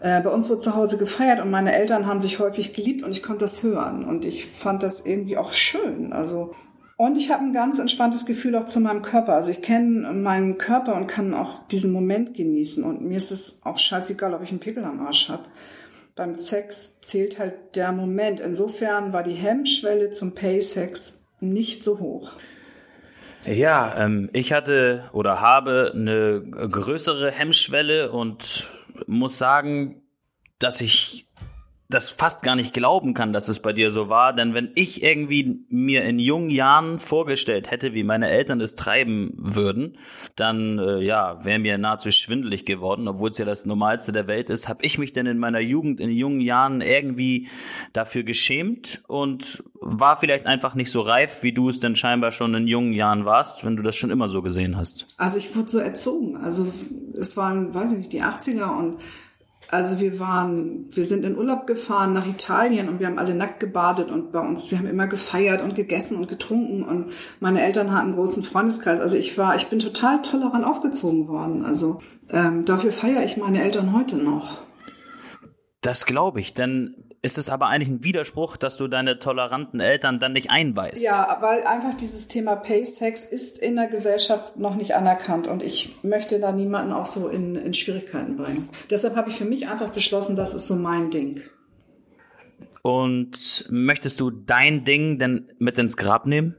Äh, 0.00 0.20
bei 0.20 0.30
uns 0.30 0.48
wurde 0.48 0.60
zu 0.60 0.74
Hause 0.74 0.98
gefeiert 0.98 1.40
und 1.40 1.50
meine 1.50 1.74
Eltern 1.74 2.06
haben 2.06 2.20
sich 2.20 2.38
häufig 2.38 2.74
geliebt 2.74 3.02
und 3.02 3.10
ich 3.10 3.22
konnte 3.22 3.40
das 3.40 3.62
hören. 3.62 4.04
Und 4.04 4.24
ich 4.24 4.46
fand 4.46 4.82
das 4.82 5.06
irgendwie 5.06 5.38
auch 5.38 5.52
schön. 5.52 6.12
Also 6.12 6.54
und 6.96 7.16
ich 7.18 7.30
habe 7.30 7.42
ein 7.42 7.52
ganz 7.52 7.78
entspanntes 7.78 8.24
Gefühl 8.24 8.54
auch 8.54 8.66
zu 8.66 8.80
meinem 8.80 9.02
Körper. 9.02 9.34
Also 9.34 9.50
ich 9.50 9.62
kenne 9.62 10.12
meinen 10.12 10.58
Körper 10.58 10.94
und 10.94 11.08
kann 11.08 11.34
auch 11.34 11.66
diesen 11.68 11.92
Moment 11.92 12.34
genießen. 12.34 12.84
Und 12.84 13.02
mir 13.02 13.16
ist 13.16 13.32
es 13.32 13.60
auch 13.64 13.78
scheißegal, 13.78 14.32
ob 14.32 14.42
ich 14.42 14.50
einen 14.50 14.60
Pickel 14.60 14.84
am 14.84 15.04
Arsch 15.04 15.28
habe. 15.28 15.44
Beim 16.14 16.36
Sex 16.36 17.00
zählt 17.00 17.40
halt 17.40 17.74
der 17.74 17.90
Moment. 17.90 18.38
Insofern 18.38 19.12
war 19.12 19.24
die 19.24 19.34
Hemmschwelle 19.34 20.10
zum 20.10 20.34
Pay-Sex 20.34 21.26
nicht 21.40 21.82
so 21.82 21.98
hoch. 21.98 22.32
Ja, 23.44 23.94
ähm, 23.98 24.30
ich 24.32 24.52
hatte 24.52 25.10
oder 25.12 25.40
habe 25.40 25.90
eine 25.92 26.42
größere 26.42 27.32
Hemmschwelle 27.32 28.12
und 28.12 28.70
muss 29.06 29.36
sagen, 29.36 30.02
dass 30.60 30.80
ich 30.80 31.26
das 31.88 32.10
fast 32.10 32.42
gar 32.42 32.56
nicht 32.56 32.72
glauben 32.72 33.12
kann, 33.12 33.32
dass 33.32 33.48
es 33.48 33.60
bei 33.60 33.72
dir 33.72 33.90
so 33.90 34.08
war. 34.08 34.32
Denn 34.32 34.54
wenn 34.54 34.70
ich 34.74 35.02
irgendwie 35.02 35.64
mir 35.68 36.02
in 36.04 36.18
jungen 36.18 36.48
Jahren 36.48 36.98
vorgestellt 36.98 37.70
hätte, 37.70 37.92
wie 37.92 38.04
meine 38.04 38.30
Eltern 38.30 38.60
es 38.60 38.74
treiben 38.74 39.32
würden, 39.36 39.98
dann 40.34 40.78
äh, 40.78 41.02
ja, 41.02 41.44
wäre 41.44 41.58
mir 41.58 41.76
nahezu 41.76 42.10
schwindelig 42.10 42.64
geworden, 42.64 43.06
obwohl 43.06 43.30
es 43.30 43.38
ja 43.38 43.44
das 43.44 43.66
Normalste 43.66 44.12
der 44.12 44.26
Welt 44.26 44.48
ist. 44.48 44.68
Habe 44.68 44.84
ich 44.84 44.98
mich 44.98 45.12
denn 45.12 45.26
in 45.26 45.38
meiner 45.38 45.60
Jugend, 45.60 46.00
in 46.00 46.10
jungen 46.10 46.40
Jahren 46.40 46.80
irgendwie 46.80 47.48
dafür 47.92 48.22
geschämt 48.22 49.02
und 49.06 49.62
war 49.74 50.16
vielleicht 50.16 50.46
einfach 50.46 50.74
nicht 50.74 50.90
so 50.90 51.02
reif, 51.02 51.42
wie 51.42 51.52
du 51.52 51.68
es 51.68 51.80
denn 51.80 51.96
scheinbar 51.96 52.30
schon 52.30 52.54
in 52.54 52.66
jungen 52.66 52.94
Jahren 52.94 53.26
warst, 53.26 53.64
wenn 53.64 53.76
du 53.76 53.82
das 53.82 53.94
schon 53.94 54.10
immer 54.10 54.28
so 54.28 54.40
gesehen 54.40 54.78
hast? 54.78 55.06
Also 55.18 55.38
ich 55.38 55.54
wurde 55.54 55.68
so 55.68 55.78
erzogen. 55.78 56.38
Also 56.38 56.72
es 57.12 57.36
waren, 57.36 57.74
weiß 57.74 57.92
ich 57.92 57.98
nicht, 57.98 58.12
die 58.14 58.22
80er 58.22 58.76
und 58.76 59.00
also 59.70 60.00
wir 60.00 60.18
waren, 60.18 60.86
wir 60.90 61.04
sind 61.04 61.24
in 61.24 61.36
Urlaub 61.36 61.66
gefahren 61.66 62.12
nach 62.12 62.26
Italien 62.26 62.88
und 62.88 63.00
wir 63.00 63.06
haben 63.06 63.18
alle 63.18 63.34
nackt 63.34 63.60
gebadet 63.60 64.10
und 64.10 64.32
bei 64.32 64.40
uns, 64.40 64.70
wir 64.70 64.78
haben 64.78 64.86
immer 64.86 65.06
gefeiert 65.06 65.62
und 65.62 65.74
gegessen 65.74 66.18
und 66.18 66.28
getrunken 66.28 66.82
und 66.82 67.12
meine 67.40 67.62
Eltern 67.62 67.92
hatten 67.92 68.08
einen 68.08 68.16
großen 68.16 68.44
Freundeskreis. 68.44 69.00
Also 69.00 69.16
ich 69.16 69.36
war, 69.38 69.56
ich 69.56 69.68
bin 69.68 69.78
total 69.78 70.22
tolerant 70.22 70.64
aufgezogen 70.64 71.28
worden. 71.28 71.64
Also 71.64 72.00
ähm, 72.30 72.64
dafür 72.64 72.92
feiere 72.92 73.24
ich 73.24 73.36
meine 73.36 73.62
Eltern 73.62 73.92
heute 73.92 74.16
noch. 74.16 74.62
Das 75.80 76.06
glaube 76.06 76.40
ich, 76.40 76.54
denn 76.54 77.03
ist 77.24 77.38
es 77.38 77.48
aber 77.48 77.68
eigentlich 77.68 77.88
ein 77.88 78.04
Widerspruch, 78.04 78.58
dass 78.58 78.76
du 78.76 78.86
deine 78.86 79.18
toleranten 79.18 79.80
Eltern 79.80 80.20
dann 80.20 80.34
nicht 80.34 80.50
einweist? 80.50 81.02
Ja, 81.02 81.38
weil 81.40 81.66
einfach 81.66 81.94
dieses 81.94 82.28
Thema 82.28 82.54
Pay-Sex 82.54 83.24
ist 83.24 83.56
in 83.56 83.76
der 83.76 83.86
Gesellschaft 83.86 84.58
noch 84.58 84.74
nicht 84.74 84.94
anerkannt 84.94 85.48
und 85.48 85.62
ich 85.62 85.96
möchte 86.02 86.38
da 86.38 86.52
niemanden 86.52 86.92
auch 86.92 87.06
so 87.06 87.28
in, 87.28 87.56
in 87.56 87.72
Schwierigkeiten 87.72 88.36
bringen. 88.36 88.68
Deshalb 88.90 89.16
habe 89.16 89.30
ich 89.30 89.38
für 89.38 89.46
mich 89.46 89.68
einfach 89.68 89.88
beschlossen, 89.88 90.36
das 90.36 90.52
ist 90.52 90.66
so 90.66 90.76
mein 90.76 91.10
Ding. 91.10 91.40
Und 92.82 93.64
möchtest 93.70 94.20
du 94.20 94.30
dein 94.30 94.84
Ding 94.84 95.18
denn 95.18 95.50
mit 95.58 95.78
ins 95.78 95.96
Grab 95.96 96.26
nehmen? 96.26 96.56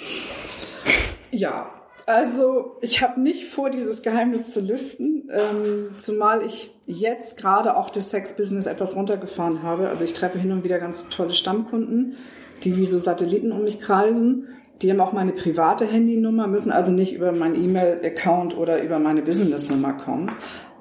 ja, 1.30 1.70
also 2.06 2.76
ich 2.80 3.02
habe 3.02 3.20
nicht 3.20 3.48
vor, 3.48 3.70
dieses 3.70 4.02
Geheimnis 4.02 4.52
zu 4.52 4.60
lüften, 4.60 5.28
ähm, 5.30 5.94
zumal 5.98 6.44
ich 6.44 6.74
jetzt 6.86 7.36
gerade 7.36 7.76
auch 7.76 7.90
das 7.90 8.10
Sex-Business 8.10 8.66
etwas 8.66 8.96
runtergefahren 8.96 9.62
habe. 9.62 9.88
Also 9.88 10.04
ich 10.04 10.12
treffe 10.12 10.38
hin 10.38 10.52
und 10.52 10.64
wieder 10.64 10.78
ganz 10.78 11.08
tolle 11.08 11.34
Stammkunden, 11.34 12.16
die 12.64 12.76
wie 12.76 12.84
so 12.84 12.98
Satelliten 12.98 13.52
um 13.52 13.64
mich 13.64 13.80
kreisen. 13.80 14.48
Die 14.80 14.90
haben 14.90 15.00
auch 15.00 15.12
meine 15.12 15.32
private 15.32 15.86
Handynummer, 15.86 16.48
müssen 16.48 16.72
also 16.72 16.90
nicht 16.90 17.14
über 17.14 17.30
meinen 17.30 17.62
E-Mail-Account 17.62 18.56
oder 18.56 18.82
über 18.82 18.98
meine 18.98 19.22
Business-Nummer 19.22 19.92
kommen. 19.92 20.32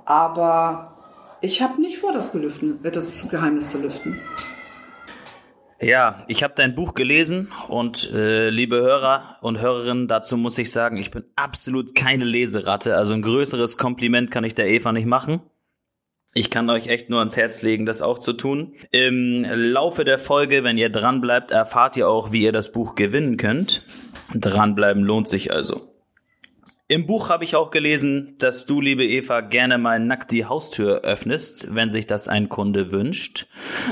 Aber 0.06 0.98
ich 1.42 1.62
habe 1.62 1.80
nicht 1.82 2.00
vor, 2.00 2.14
das, 2.14 2.32
gelüften, 2.32 2.80
das 2.84 3.30
Geheimnis 3.30 3.70
zu 3.70 3.80
lüften. 3.80 4.20
Ja, 5.82 6.26
ich 6.28 6.44
habe 6.44 6.54
dein 6.56 6.76
Buch 6.76 6.94
gelesen 6.94 7.48
und 7.68 8.12
äh, 8.14 8.50
liebe 8.50 8.76
Hörer 8.76 9.38
und 9.42 9.60
Hörerinnen, 9.62 10.08
dazu 10.08 10.38
muss 10.38 10.60
ich 10.60 10.70
sagen, 10.70 10.98
ich 10.98 11.10
bin 11.10 11.24
absolut 11.36 11.96
keine 11.96 12.24
Leseratte. 12.24 12.96
Also 12.96 13.16
ein 13.16 13.24
größeres 13.24 13.80
Kompliment 13.80 14.30
kann 14.30 14.44
ich 14.44 14.54
der 14.54 14.70
Eva 14.70 14.92
nicht 14.92 15.08
machen. 15.08 15.42
Ich 16.36 16.52
kann 16.52 16.70
euch 16.70 16.88
echt 16.88 17.10
nur 17.10 17.20
ans 17.20 17.36
Herz 17.36 17.64
legen, 17.64 17.88
das 17.88 18.04
auch 18.04 18.20
zu 18.20 18.34
tun. 18.34 18.76
Im 18.92 19.44
Laufe 19.44 20.06
der 20.06 20.20
Folge, 20.20 20.64
wenn 20.64 20.78
ihr 20.78 20.90
dran 20.90 21.20
bleibt, 21.20 21.50
erfahrt 21.50 21.98
ihr 21.98 22.08
auch, 22.08 22.32
wie 22.32 22.44
ihr 22.44 22.54
das 22.54 22.72
Buch 22.72 22.94
gewinnen 22.94 23.38
könnt. 23.38 23.84
Dranbleiben 24.36 25.04
lohnt 25.04 25.28
sich 25.28 25.52
also. 25.52 25.91
Im 26.92 27.06
Buch 27.06 27.30
habe 27.30 27.46
ich 27.46 27.56
auch 27.56 27.72
gelesen, 27.72 28.36
dass 28.38 28.66
du, 28.66 28.82
liebe 28.82 29.06
Eva, 29.06 29.40
gerne 29.40 29.78
mal 29.78 29.98
nackt 29.98 30.30
die 30.30 30.44
Haustür 30.44 31.04
öffnest, 31.06 31.74
wenn 31.74 31.90
sich 31.90 32.06
das 32.06 32.28
ein 32.28 32.50
Kunde 32.50 32.92
wünscht. 32.92 33.48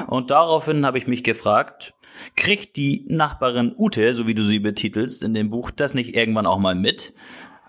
Und 0.08 0.32
daraufhin 0.32 0.86
habe 0.86 0.98
ich 0.98 1.08
mich 1.08 1.24
gefragt, 1.24 1.94
kriegt 2.36 2.75
die 2.75 3.06
Nachbarin 3.08 3.74
Ute, 3.77 4.13
so 4.13 4.27
wie 4.27 4.36
du 4.36 4.44
sie 4.44 4.60
betitelst 4.60 5.24
in 5.24 5.34
dem 5.34 5.50
Buch, 5.50 5.72
das 5.72 5.94
nicht 5.94 6.13
irgendwann 6.13 6.46
auch 6.46 6.60
mal 6.60 6.75
mit? 6.75 7.13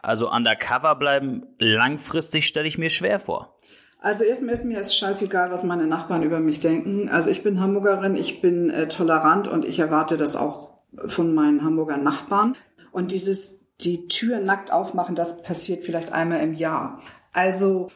Also 0.03 0.29
undercover 0.29 0.97
bleiben 0.97 1.47
langfristig 1.61 2.45
stelle 2.49 2.67
ich 2.67 2.77
mir 2.77 2.91
schwer 2.91 3.21
vor. 3.21 3.57
Also 4.01 4.25
erstmal 4.25 4.57
ist 4.57 4.65
mir 4.65 4.81
es 4.81 4.97
scheißegal, 4.97 5.53
was 5.53 5.63
meine 5.63 5.87
Nachbarn 5.87 6.25
über 6.25 6.41
mich 6.41 6.59
denken. 6.59 7.09
Also 7.09 7.31
ich 7.31 7.45
bin 7.45 7.61
Hamburgerin, 7.61 8.17
ich 8.17 8.41
bin 8.41 8.69
äh, 8.71 8.89
tolerant 8.89 9.47
und 9.47 9.65
ich 9.65 9.79
erwarte 9.79 10.17
das 10.17 10.35
auch 10.35 10.71
von 11.07 11.33
meinen 11.33 11.63
Hamburger 11.63 11.99
Nachbarn. 11.99 12.57
Und 12.91 13.13
dieses 13.13 13.60
die 13.85 14.09
Tür 14.09 14.41
nackt 14.41 14.73
aufmachen, 14.73 15.15
das 15.15 15.43
passiert 15.43 15.85
vielleicht 15.85 16.13
einmal 16.13 16.41
im 16.41 16.55
Jahr. 16.55 17.01
Also 17.33 17.91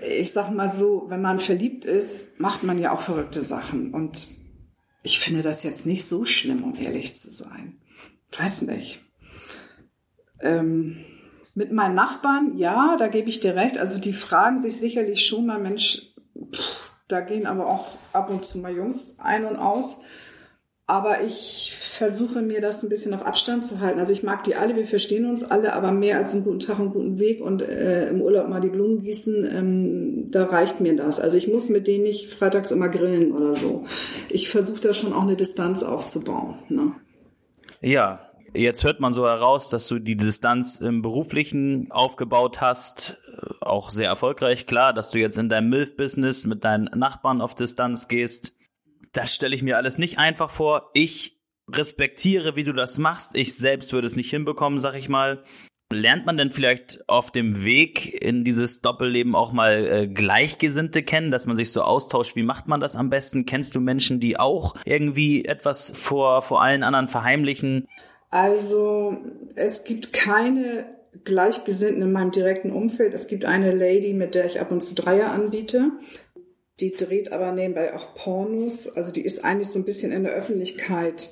ich 0.00 0.32
sag 0.32 0.50
mal 0.50 0.68
so, 0.68 1.06
wenn 1.08 1.22
man 1.22 1.40
verliebt 1.40 1.84
ist, 1.84 2.38
macht 2.38 2.62
man 2.62 2.78
ja 2.78 2.92
auch 2.92 3.00
verrückte 3.00 3.42
Sachen. 3.42 3.92
Und 3.92 4.28
ich 5.02 5.18
finde 5.18 5.42
das 5.42 5.62
jetzt 5.62 5.86
nicht 5.86 6.06
so 6.06 6.24
schlimm, 6.24 6.62
um 6.62 6.76
ehrlich 6.76 7.18
zu 7.18 7.30
sein. 7.30 7.78
Weiß 8.36 8.62
nicht. 8.62 9.00
Ähm, 10.40 11.04
mit 11.54 11.72
meinen 11.72 11.96
Nachbarn, 11.96 12.56
ja, 12.56 12.96
da 12.98 13.08
gebe 13.08 13.28
ich 13.28 13.40
dir 13.40 13.56
recht. 13.56 13.78
Also 13.78 13.98
die 13.98 14.12
fragen 14.12 14.58
sich 14.58 14.78
sicherlich 14.78 15.26
schon 15.26 15.46
mal, 15.46 15.58
Mensch, 15.58 16.12
pff, 16.52 16.92
da 17.08 17.20
gehen 17.20 17.46
aber 17.46 17.66
auch 17.66 17.88
ab 18.12 18.30
und 18.30 18.44
zu 18.44 18.58
mal 18.58 18.74
Jungs 18.74 19.18
ein 19.18 19.44
und 19.44 19.56
aus. 19.56 20.02
Aber 20.88 21.22
ich 21.22 21.76
versuche 21.76 22.40
mir 22.40 22.62
das 22.62 22.82
ein 22.82 22.88
bisschen 22.88 23.12
auf 23.12 23.26
Abstand 23.26 23.66
zu 23.66 23.80
halten. 23.80 23.98
Also 23.98 24.10
ich 24.10 24.22
mag 24.22 24.42
die 24.44 24.54
alle, 24.54 24.74
wir 24.74 24.86
verstehen 24.86 25.26
uns 25.26 25.44
alle, 25.44 25.74
aber 25.74 25.92
mehr 25.92 26.16
als 26.16 26.32
einen 26.32 26.44
guten 26.44 26.60
Tag 26.60 26.78
und 26.78 26.86
einen 26.86 26.92
guten 26.94 27.18
Weg 27.18 27.42
und 27.42 27.60
äh, 27.60 28.08
im 28.08 28.22
Urlaub 28.22 28.48
mal 28.48 28.62
die 28.62 28.70
Blumen 28.70 29.02
gießen, 29.02 29.44
ähm, 29.54 30.30
da 30.30 30.44
reicht 30.44 30.80
mir 30.80 30.96
das. 30.96 31.20
Also 31.20 31.36
ich 31.36 31.46
muss 31.46 31.68
mit 31.68 31.86
denen 31.86 32.04
nicht 32.04 32.32
freitags 32.32 32.70
immer 32.70 32.88
grillen 32.88 33.32
oder 33.32 33.54
so. 33.54 33.84
Ich 34.30 34.48
versuche 34.48 34.80
da 34.80 34.94
schon 34.94 35.12
auch 35.12 35.24
eine 35.24 35.36
Distanz 35.36 35.82
aufzubauen. 35.82 36.54
Ne? 36.70 36.92
Ja, 37.82 38.20
Jetzt 38.54 38.82
hört 38.82 38.98
man 38.98 39.12
so 39.12 39.26
heraus, 39.26 39.68
dass 39.68 39.88
du 39.88 39.98
die 39.98 40.16
Distanz 40.16 40.76
im 40.76 41.02
beruflichen 41.02 41.90
aufgebaut 41.90 42.62
hast, 42.62 43.18
auch 43.60 43.90
sehr 43.90 44.08
erfolgreich. 44.08 44.66
Klar, 44.66 44.94
dass 44.94 45.10
du 45.10 45.18
jetzt 45.18 45.36
in 45.36 45.50
deinem 45.50 45.68
MILF-Business 45.68 46.46
mit 46.46 46.64
deinen 46.64 46.84
Nachbarn 46.98 47.42
auf 47.42 47.54
Distanz 47.54 48.08
gehst. 48.08 48.54
Das 49.12 49.34
stelle 49.34 49.54
ich 49.54 49.62
mir 49.62 49.76
alles 49.76 49.98
nicht 49.98 50.18
einfach 50.18 50.50
vor. 50.50 50.90
Ich 50.94 51.38
respektiere, 51.70 52.56
wie 52.56 52.64
du 52.64 52.72
das 52.72 52.98
machst. 52.98 53.36
Ich 53.36 53.56
selbst 53.56 53.92
würde 53.92 54.06
es 54.06 54.16
nicht 54.16 54.30
hinbekommen, 54.30 54.78
sag 54.78 54.94
ich 54.94 55.08
mal. 55.08 55.44
Lernt 55.90 56.26
man 56.26 56.36
denn 56.36 56.50
vielleicht 56.50 57.08
auf 57.08 57.30
dem 57.30 57.64
Weg 57.64 58.22
in 58.22 58.44
dieses 58.44 58.82
Doppelleben 58.82 59.34
auch 59.34 59.52
mal 59.52 59.86
äh, 59.86 60.06
Gleichgesinnte 60.06 61.02
kennen, 61.02 61.30
dass 61.30 61.46
man 61.46 61.56
sich 61.56 61.72
so 61.72 61.80
austauscht? 61.80 62.36
Wie 62.36 62.42
macht 62.42 62.68
man 62.68 62.80
das 62.80 62.94
am 62.94 63.08
besten? 63.08 63.46
Kennst 63.46 63.74
du 63.74 63.80
Menschen, 63.80 64.20
die 64.20 64.38
auch 64.38 64.76
irgendwie 64.84 65.46
etwas 65.46 65.90
vor, 65.96 66.42
vor 66.42 66.60
allen 66.60 66.82
anderen 66.82 67.08
verheimlichen? 67.08 67.88
Also 68.28 69.16
es 69.54 69.84
gibt 69.84 70.12
keine 70.12 70.84
Gleichgesinnten 71.24 72.02
in 72.02 72.12
meinem 72.12 72.32
direkten 72.32 72.70
Umfeld. 72.70 73.14
Es 73.14 73.26
gibt 73.26 73.46
eine 73.46 73.74
Lady, 73.74 74.12
mit 74.12 74.34
der 74.34 74.44
ich 74.44 74.60
ab 74.60 74.70
und 74.70 74.82
zu 74.82 74.94
Dreier 74.94 75.30
anbiete. 75.30 75.92
Die 76.80 76.92
dreht 76.92 77.32
aber 77.32 77.52
nebenbei 77.52 77.94
auch 77.94 78.14
Pornos. 78.14 78.88
Also 78.96 79.12
die 79.12 79.22
ist 79.22 79.44
eigentlich 79.44 79.68
so 79.68 79.78
ein 79.78 79.84
bisschen 79.84 80.12
in 80.12 80.24
der 80.24 80.32
Öffentlichkeit. 80.32 81.30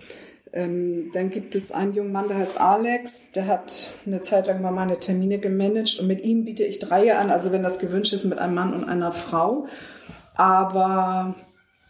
Ähm, 0.52 1.10
dann 1.12 1.30
gibt 1.30 1.54
es 1.54 1.70
einen 1.70 1.94
jungen 1.94 2.12
Mann, 2.12 2.28
der 2.28 2.38
heißt 2.38 2.58
Alex. 2.60 3.32
Der 3.32 3.46
hat 3.46 3.90
eine 4.06 4.20
Zeit 4.22 4.46
lang 4.46 4.62
mal 4.62 4.72
meine 4.72 4.98
Termine 4.98 5.38
gemanagt 5.38 5.98
und 6.00 6.06
mit 6.08 6.22
ihm 6.22 6.44
biete 6.44 6.64
ich 6.64 6.78
Dreier 6.78 7.18
an. 7.18 7.30
Also 7.30 7.52
wenn 7.52 7.62
das 7.62 7.78
gewünscht 7.78 8.12
ist 8.12 8.24
mit 8.24 8.38
einem 8.38 8.54
Mann 8.54 8.74
und 8.74 8.84
einer 8.84 9.12
Frau. 9.12 9.66
Aber 10.34 11.36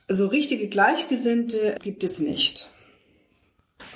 so 0.08 0.26
richtige 0.26 0.68
Gleichgesinnte 0.68 1.76
gibt 1.82 2.04
es 2.04 2.20
nicht. 2.20 2.70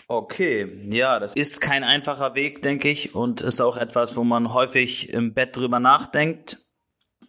Okay, 0.09 0.69
ja, 0.91 1.21
das 1.21 1.37
ist 1.37 1.61
kein 1.61 1.85
einfacher 1.85 2.35
Weg, 2.35 2.63
denke 2.63 2.89
ich, 2.89 3.15
und 3.15 3.43
ist 3.43 3.61
auch 3.61 3.77
etwas, 3.77 4.17
wo 4.17 4.25
man 4.25 4.53
häufig 4.53 5.11
im 5.11 5.35
Bett 5.35 5.57
drüber 5.57 5.81
nachdenkt. 5.81 6.65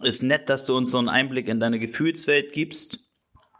Ist 0.03 0.23
nett, 0.23 0.49
dass 0.49 0.65
du 0.65 0.75
uns 0.75 0.91
so 0.91 0.97
einen 0.97 1.09
Einblick 1.09 1.47
in 1.47 1.59
deine 1.59 1.79
Gefühlswelt 1.79 2.53
gibst. 2.53 3.10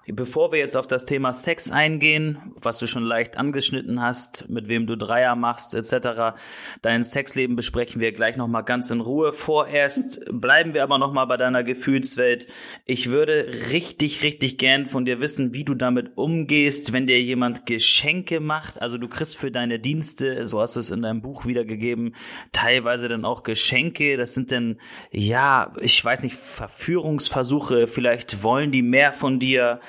Bevor 0.08 0.51
wir 0.51 0.58
jetzt 0.58 0.75
auf 0.75 0.88
das 0.88 1.05
Thema 1.05 1.31
Sex 1.31 1.70
eingehen, 1.70 2.39
was 2.60 2.79
du 2.79 2.88
schon 2.88 3.03
leicht 3.03 3.38
angeschnitten 3.38 4.01
hast, 4.01 4.50
mit 4.50 4.67
wem 4.67 4.88
du 4.88 4.98
Dreier 4.98 5.36
machst 5.36 5.75
etc., 5.75 6.36
dein 6.81 7.03
Sexleben 7.03 7.55
besprechen 7.55 8.01
wir 8.01 8.12
gleich 8.12 8.36
nochmal 8.36 8.63
ganz 8.63 8.89
in 8.89 9.00
Ruhe. 9.00 9.31
Vorerst 9.31 10.25
bleiben 10.31 10.74
wir 10.74 10.81
aber 10.81 10.98
nochmal 10.98 11.27
bei 11.27 11.38
deiner 11.38 11.63
Gefühlswelt. 11.63 12.48
Ich 12.86 13.12
würde 13.12 13.51
richtig, 13.72 14.24
richtig 14.24 14.58
gern 14.58 14.88
von 14.88 15.05
dir 15.05 15.22
wissen, 15.22 15.53
wie 15.53 15.65
du 15.65 15.75
damit 15.75 16.17
umgehst, 16.17 16.93
wenn 16.93 17.05
dir 17.05 17.22
jemand 17.22 17.67
Geschenke 17.67 18.39
macht. 18.39 18.81
Also 18.81 18.98
du 18.98 19.08
kriegst 19.08 19.38
für 19.38 19.51
deine 19.51 19.79
Dienste, 19.79 20.48
so 20.48 20.62
hast 20.62 20.77
du 20.77 20.79
es 20.79 20.89
in 20.89 21.03
deinem 21.03 21.22
Buch 21.22 21.46
wiedergegeben, 21.46 22.15
teilweise 22.51 23.08
dann 23.08 23.24
auch 23.24 23.43
Geschenke. 23.43 24.17
Das 24.17 24.34
sind 24.34 24.51
dann, 24.51 24.79
ja, 25.12 25.75
ich 25.79 26.03
weiß 26.03 26.24
nicht, 26.24 26.36
Verführungsversuche. 26.36 27.86
Vielleicht 27.86 28.41
wollen 28.41 28.72
die 28.72 28.81
mehr 28.81 29.13
von 29.13 29.38
dir 29.38 29.79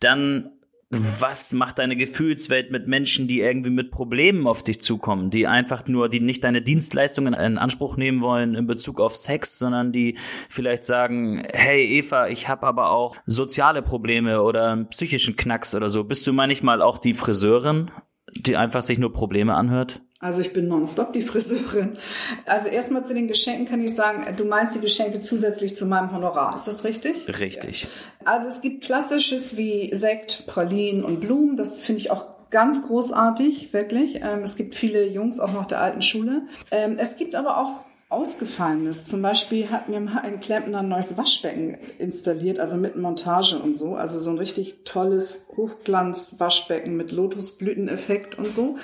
dann 0.00 0.52
was 0.92 1.52
macht 1.52 1.78
deine 1.78 1.94
Gefühlswelt 1.94 2.72
mit 2.72 2.88
Menschen, 2.88 3.28
die 3.28 3.40
irgendwie 3.40 3.70
mit 3.70 3.92
Problemen 3.92 4.48
auf 4.48 4.64
dich 4.64 4.80
zukommen, 4.80 5.30
die 5.30 5.46
einfach 5.46 5.86
nur, 5.86 6.08
die 6.08 6.18
nicht 6.18 6.42
deine 6.42 6.62
Dienstleistungen 6.62 7.32
in 7.32 7.58
Anspruch 7.58 7.96
nehmen 7.96 8.20
wollen 8.22 8.56
in 8.56 8.66
Bezug 8.66 9.00
auf 9.00 9.14
Sex, 9.14 9.58
sondern 9.58 9.92
die 9.92 10.18
vielleicht 10.48 10.84
sagen, 10.84 11.44
hey 11.52 11.86
Eva, 11.98 12.26
ich 12.26 12.48
habe 12.48 12.66
aber 12.66 12.90
auch 12.90 13.16
soziale 13.26 13.82
Probleme 13.82 14.42
oder 14.42 14.72
einen 14.72 14.88
psychischen 14.88 15.36
Knacks 15.36 15.76
oder 15.76 15.88
so. 15.88 16.02
Bist 16.02 16.26
du 16.26 16.32
manchmal 16.32 16.82
auch 16.82 16.98
die 16.98 17.14
Friseurin, 17.14 17.92
die 18.34 18.56
einfach 18.56 18.82
sich 18.82 18.98
nur 18.98 19.12
Probleme 19.12 19.54
anhört? 19.54 20.02
Also 20.20 20.42
ich 20.42 20.52
bin 20.52 20.68
nonstop 20.68 21.14
die 21.14 21.22
Friseurin. 21.22 21.96
Also 22.44 22.68
erstmal 22.68 23.04
zu 23.06 23.14
den 23.14 23.26
Geschenken 23.26 23.66
kann 23.66 23.82
ich 23.82 23.94
sagen, 23.94 24.36
du 24.36 24.44
meinst 24.44 24.76
die 24.76 24.80
Geschenke 24.80 25.20
zusätzlich 25.20 25.76
zu 25.76 25.86
meinem 25.86 26.12
Honorar. 26.12 26.54
Ist 26.54 26.68
das 26.68 26.84
richtig? 26.84 27.26
Richtig. 27.40 27.88
Also 28.26 28.48
es 28.48 28.60
gibt 28.60 28.84
klassisches 28.84 29.56
wie 29.56 29.94
Sekt, 29.94 30.46
Pralinen 30.46 31.04
und 31.04 31.20
Blumen. 31.20 31.56
Das 31.56 31.80
finde 31.80 32.02
ich 32.02 32.10
auch 32.10 32.26
ganz 32.50 32.86
großartig, 32.86 33.72
wirklich. 33.72 34.16
Ähm, 34.16 34.42
es 34.42 34.56
gibt 34.56 34.74
viele 34.74 35.06
Jungs 35.06 35.40
auch 35.40 35.52
noch 35.52 35.64
der 35.64 35.80
alten 35.80 36.02
Schule. 36.02 36.42
Ähm, 36.70 36.96
es 36.98 37.16
gibt 37.16 37.34
aber 37.34 37.56
auch 37.56 37.80
Ausgefallenes. 38.10 39.06
Zum 39.06 39.22
Beispiel 39.22 39.70
hat 39.70 39.88
mir 39.88 40.00
mal 40.00 40.18
ein 40.18 40.40
Klempner 40.40 40.80
ein 40.80 40.88
neues 40.88 41.16
Waschbecken 41.16 41.78
installiert, 41.98 42.58
also 42.58 42.76
mit 42.76 42.96
Montage 42.96 43.56
und 43.56 43.78
so. 43.78 43.94
Also 43.94 44.18
so 44.18 44.30
ein 44.30 44.38
richtig 44.38 44.84
tolles 44.84 45.48
Hochglanz-Waschbecken 45.56 46.94
mit 46.94 47.12
Lotusblüteneffekt 47.12 48.36
und 48.36 48.52
so. 48.52 48.76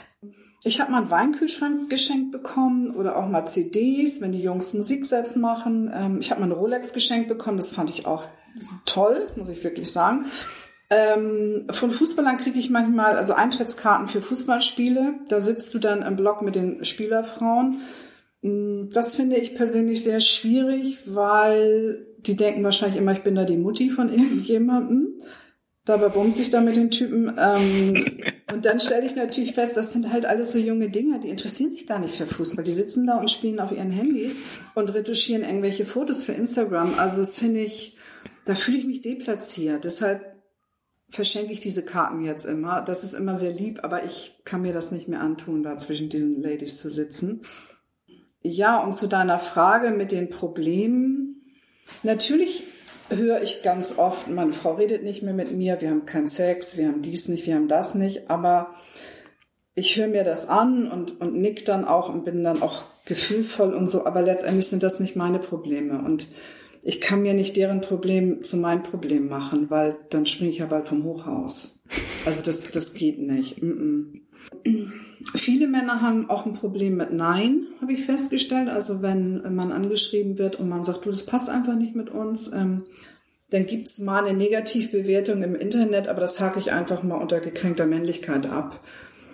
Ich 0.67 0.81
habe 0.81 0.91
mal 0.91 1.03
einen 1.03 1.11
Weinkühlschrank 1.13 1.89
geschenkt 1.89 2.33
bekommen 2.33 2.91
oder 2.91 3.17
auch 3.17 3.29
mal 3.29 3.47
CDs, 3.47 4.21
wenn 4.21 4.33
die 4.33 4.43
Jungs 4.43 4.75
Musik 4.75 5.07
selbst 5.07 5.37
machen. 5.37 5.89
Ähm, 5.95 6.19
ich 6.21 6.33
habe 6.33 6.41
mal 6.41 6.47
eine 6.47 6.57
Rolex 6.57 6.93
geschenkt 6.93 7.29
bekommen, 7.29 7.57
das 7.57 7.71
fand 7.71 7.89
ich 7.89 8.05
auch 8.05 8.27
toll, 8.85 9.29
muss 9.37 9.49
ich 9.49 9.63
wirklich 9.63 9.93
sagen. 9.93 10.27
Ähm, 10.91 11.69
von 11.71 11.93
Fußballern 11.93 12.37
kriege 12.37 12.59
ich 12.59 12.69
manchmal 12.69 13.17
also 13.17 13.35
Eintrittskarten 13.35 14.09
für 14.09 14.21
Fußballspiele. 14.21 15.15
Da 15.29 15.41
sitzt 15.41 15.73
du 15.73 15.79
dann 15.79 16.03
im 16.03 16.17
Block 16.17 16.43
mit 16.43 16.57
den 16.57 16.85
Spielerfrauen. 16.85 17.83
Mm, 18.43 18.89
das 18.93 19.15
finde 19.15 19.37
ich 19.37 19.55
persönlich 19.55 20.03
sehr 20.03 20.19
schwierig, 20.19 20.99
weil 21.07 22.07
die 22.19 22.35
denken 22.35 22.65
wahrscheinlich 22.65 22.99
immer, 22.99 23.13
ich 23.13 23.23
bin 23.23 23.37
da 23.37 23.45
die 23.45 23.57
Mutti 23.57 23.91
von 23.91 24.09
irgendjemandem. 24.13 25.23
Dabei 25.87 26.09
bumse 26.09 26.43
ich 26.43 26.51
da 26.51 26.61
mit 26.61 26.77
den 26.77 26.91
Typen. 26.91 27.33
Ähm, 27.39 28.21
und 28.53 28.67
dann 28.67 28.81
stelle 28.81 29.07
ich 29.07 29.15
natürlich 29.15 29.55
fest, 29.55 29.77
das 29.77 29.93
sind 29.93 30.13
halt 30.13 30.27
alles 30.27 30.53
so 30.53 30.59
junge 30.59 30.91
Dinge, 30.91 31.21
die 31.21 31.31
interessieren 31.31 31.71
sich 31.71 31.87
gar 31.87 32.01
nicht 32.01 32.17
für 32.17 32.27
Fußball. 32.27 32.65
Die 32.65 32.73
sitzen 32.73 33.07
da 33.07 33.19
und 33.19 33.31
spielen 33.31 33.61
auf 33.61 33.71
ihren 33.71 33.93
Handys 33.93 34.45
und 34.75 34.93
retuschieren 34.93 35.45
irgendwelche 35.45 35.87
Fotos 35.87 36.25
für 36.25 36.33
Instagram. 36.33 36.99
Also 36.99 37.19
das 37.19 37.37
finde 37.37 37.61
ich, 37.61 37.97
da 38.45 38.57
fühle 38.57 38.79
ich 38.79 38.87
mich 38.87 39.01
deplatziert. 39.01 39.85
Deshalb 39.85 40.37
verschenke 41.09 41.53
ich 41.53 41.61
diese 41.61 41.85
Karten 41.85 42.25
jetzt 42.25 42.47
immer. 42.47 42.83
Das 42.83 43.05
ist 43.05 43.15
immer 43.15 43.37
sehr 43.37 43.53
lieb, 43.53 43.85
aber 43.85 44.05
ich 44.05 44.41
kann 44.45 44.63
mir 44.63 44.73
das 44.73 44.91
nicht 44.91 45.07
mehr 45.07 45.21
antun, 45.21 45.63
da 45.63 45.79
zwischen 45.79 46.09
diesen 46.09 46.43
Ladies 46.43 46.83
zu 46.83 46.91
sitzen. 46.91 47.43
Ja, 48.43 48.83
und 48.83 48.95
zu 48.95 49.07
deiner 49.07 49.39
Frage 49.39 49.91
mit 49.91 50.11
den 50.11 50.31
Problemen. 50.31 51.45
Natürlich 52.03 52.65
höre 53.09 53.43
ich 53.43 53.63
ganz 53.63 53.99
oft, 53.99 54.29
meine 54.29 54.53
Frau 54.53 54.75
redet 54.75 55.03
nicht 55.03 55.23
mehr 55.23 55.35
mit 55.35 55.53
mir, 55.53 55.81
wir 55.81 55.91
haben 55.91 56.07
keinen 56.07 56.27
Sex, 56.27 56.77
wir 56.79 56.89
haben 56.89 57.03
dies 57.03 57.29
nicht, 57.29 57.47
wir 57.47 57.55
haben 57.55 57.69
das 57.69 57.95
nicht, 57.95 58.31
aber 58.31 58.75
ich 59.75 59.97
höre 59.97 60.09
mir 60.09 60.25
das 60.25 60.49
an 60.49 60.91
und, 60.91 61.21
und 61.21 61.35
nick 61.35 61.65
dann 61.65 61.85
auch 61.85 62.13
und 62.13 62.25
bin 62.25 62.43
dann 62.43 62.63
auch 62.63 62.85
gefühlvoll 63.05 63.75
und 63.75 63.89
so, 63.89 64.07
aber 64.07 64.23
letztendlich 64.23 64.67
sind 64.67 64.83
das 64.83 65.01
nicht 65.01 65.17
meine 65.17 65.39
Probleme. 65.39 66.03
Und 66.03 66.29
ich 66.83 67.01
kann 67.01 67.23
mir 67.23 67.35
nicht 67.35 67.57
deren 67.57 67.81
Problem 67.81 68.43
zu 68.43 68.57
meinem 68.57 68.83
Problem 68.83 69.29
machen, 69.29 69.71
weil 69.71 69.97
dann 70.11 70.27
springe 70.27 70.51
ich 70.51 70.59
ja 70.59 70.67
bald 70.67 70.89
vom 70.89 71.05
Hochhaus. 71.05 71.81
Also 72.25 72.41
das, 72.43 72.71
das 72.71 72.95
geht 72.95 73.19
nicht. 73.19 73.63
Mm 73.63 74.23
-mm. 74.65 74.91
Viele 75.35 75.67
Männer 75.67 76.01
haben 76.01 76.31
auch 76.31 76.47
ein 76.47 76.53
Problem 76.53 76.97
mit 76.97 77.13
Nein, 77.13 77.67
habe 77.81 77.93
ich 77.93 78.05
festgestellt. 78.05 78.69
Also 78.69 79.03
wenn 79.03 79.55
man 79.55 79.73
angeschrieben 79.73 80.39
wird 80.39 80.57
und 80.57 80.69
man 80.69 80.85
sagt, 80.85 81.05
du, 81.05 81.11
das 81.11 81.27
passt 81.27 81.51
einfach 81.51 81.75
nicht 81.75 81.97
mit 81.97 82.11
uns, 82.11 82.53
ähm, 82.53 82.85
dann 83.51 83.67
gibt's 83.67 83.99
mal 83.99 84.25
eine 84.25 84.37
Negativbewertung 84.37 85.43
im 85.43 85.55
Internet, 85.55 86.09
aber 86.09 86.21
das 86.21 86.41
hake 86.41 86.59
ich 86.59 86.73
einfach 86.73 87.03
mal 87.03 87.17
unter 87.17 87.41
gekränkter 87.41 87.87
Männlichkeit 87.87 88.47
ab. 88.47 88.81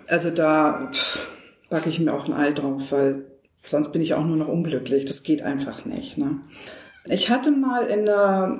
Also 0.07 0.29
da 0.29 0.91
backe 1.69 1.89
ich 1.89 1.99
mir 1.99 2.13
auch 2.13 2.25
ein 2.25 2.33
Ei 2.33 2.51
drauf, 2.51 2.91
weil 2.91 3.25
sonst 3.65 3.91
bin 3.91 4.01
ich 4.01 4.13
auch 4.13 4.23
nur 4.23 4.37
noch 4.37 4.47
unglücklich. 4.47 5.05
Das 5.05 5.23
geht 5.23 5.41
einfach 5.41 5.85
nicht. 5.85 6.17
Ne? 6.17 6.41
Ich 7.05 7.29
hatte 7.29 7.51
mal 7.51 7.87
in 7.87 8.05
der, 8.05 8.59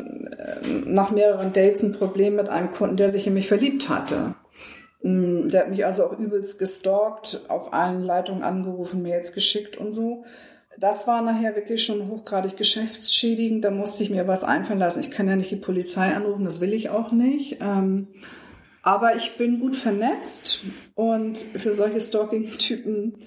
nach 0.86 1.12
mehreren 1.12 1.54
Dates 1.54 1.84
ein 1.84 1.94
Problem 1.94 2.36
mit 2.36 2.50
einem 2.50 2.72
Kunden, 2.72 2.98
der 2.98 3.10
sich 3.10 3.28
in 3.28 3.34
mich 3.34 3.48
verliebt 3.48 3.90
hatte. 3.90 4.36
Mm, 5.04 5.50
der 5.50 5.62
hat 5.62 5.70
mich 5.70 5.86
also 5.86 6.06
auch 6.06 6.18
übelst 6.18 6.58
gestalkt, 6.58 7.42
auf 7.50 7.74
allen 7.74 8.02
Leitungen 8.02 8.44
angerufen, 8.44 9.02
Mails 9.02 9.34
geschickt 9.34 9.78
und 9.78 9.94
so. 9.94 10.24
Das 10.80 11.08
war 11.08 11.22
nachher 11.22 11.56
wirklich 11.56 11.84
schon 11.84 12.10
hochgradig 12.10 12.58
geschäftsschädigend. 12.58 13.64
Da 13.64 13.70
musste 13.70 14.04
ich 14.04 14.10
mir 14.10 14.28
was 14.28 14.44
einfallen 14.44 14.80
lassen. 14.80 15.02
Ich 15.02 15.12
kann 15.12 15.28
ja 15.28 15.36
nicht 15.36 15.52
die 15.52 15.58
Polizei 15.58 16.16
anrufen, 16.16 16.46
das 16.46 16.62
will 16.62 16.74
ich 16.74 16.90
auch 16.90 17.12
nicht. 17.12 17.60
Ähm, 17.62 18.08
aber 18.82 19.16
ich 19.16 19.38
bin 19.38 19.60
gut 19.60 19.76
vernetzt 19.76 20.62
und 20.96 21.38
für 21.38 21.74
solche 21.74 22.02
Stalking-Typen 22.02 23.18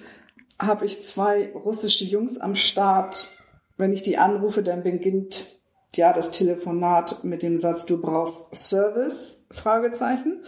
habe 0.59 0.87
ich 0.87 1.03
zwei 1.03 1.53
russische 1.53 2.05
Jungs 2.05 2.39
am 2.39 2.55
Start. 2.55 3.31
Wenn 3.79 3.93
ich 3.93 4.03
die 4.03 4.19
anrufe, 4.19 4.63
dann 4.63 4.83
beginnt 4.83 5.59
ja 5.95 6.13
das 6.13 6.31
Telefonat 6.31 7.25
mit 7.25 7.43
dem 7.43 7.57
Satz, 7.59 7.87
du 7.87 8.01
brauchst 8.01 8.55
Service? 8.55 9.47
Fragezeichen. 9.51 10.43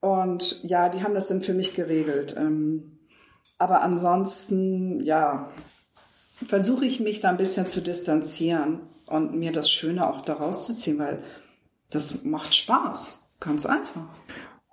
Und 0.00 0.62
ja, 0.64 0.88
die 0.88 1.02
haben 1.02 1.14
das 1.14 1.28
dann 1.28 1.42
für 1.42 1.54
mich 1.54 1.74
geregelt. 1.74 2.34
Ähm, 2.36 2.98
aber 3.58 3.82
ansonsten, 3.82 5.00
ja, 5.04 5.50
versuche 6.46 6.84
ich 6.84 7.00
mich 7.00 7.20
da 7.20 7.30
ein 7.30 7.36
bisschen 7.36 7.66
zu 7.66 7.80
distanzieren 7.80 8.80
und 9.06 9.34
mir 9.34 9.52
das 9.52 9.70
Schöne 9.70 10.08
auch 10.08 10.22
daraus 10.22 10.66
zu 10.66 10.74
ziehen, 10.74 10.98
weil 10.98 11.22
das 11.90 12.24
macht 12.24 12.54
Spaß. 12.54 13.22
Ganz 13.40 13.66
einfach. 13.66 14.08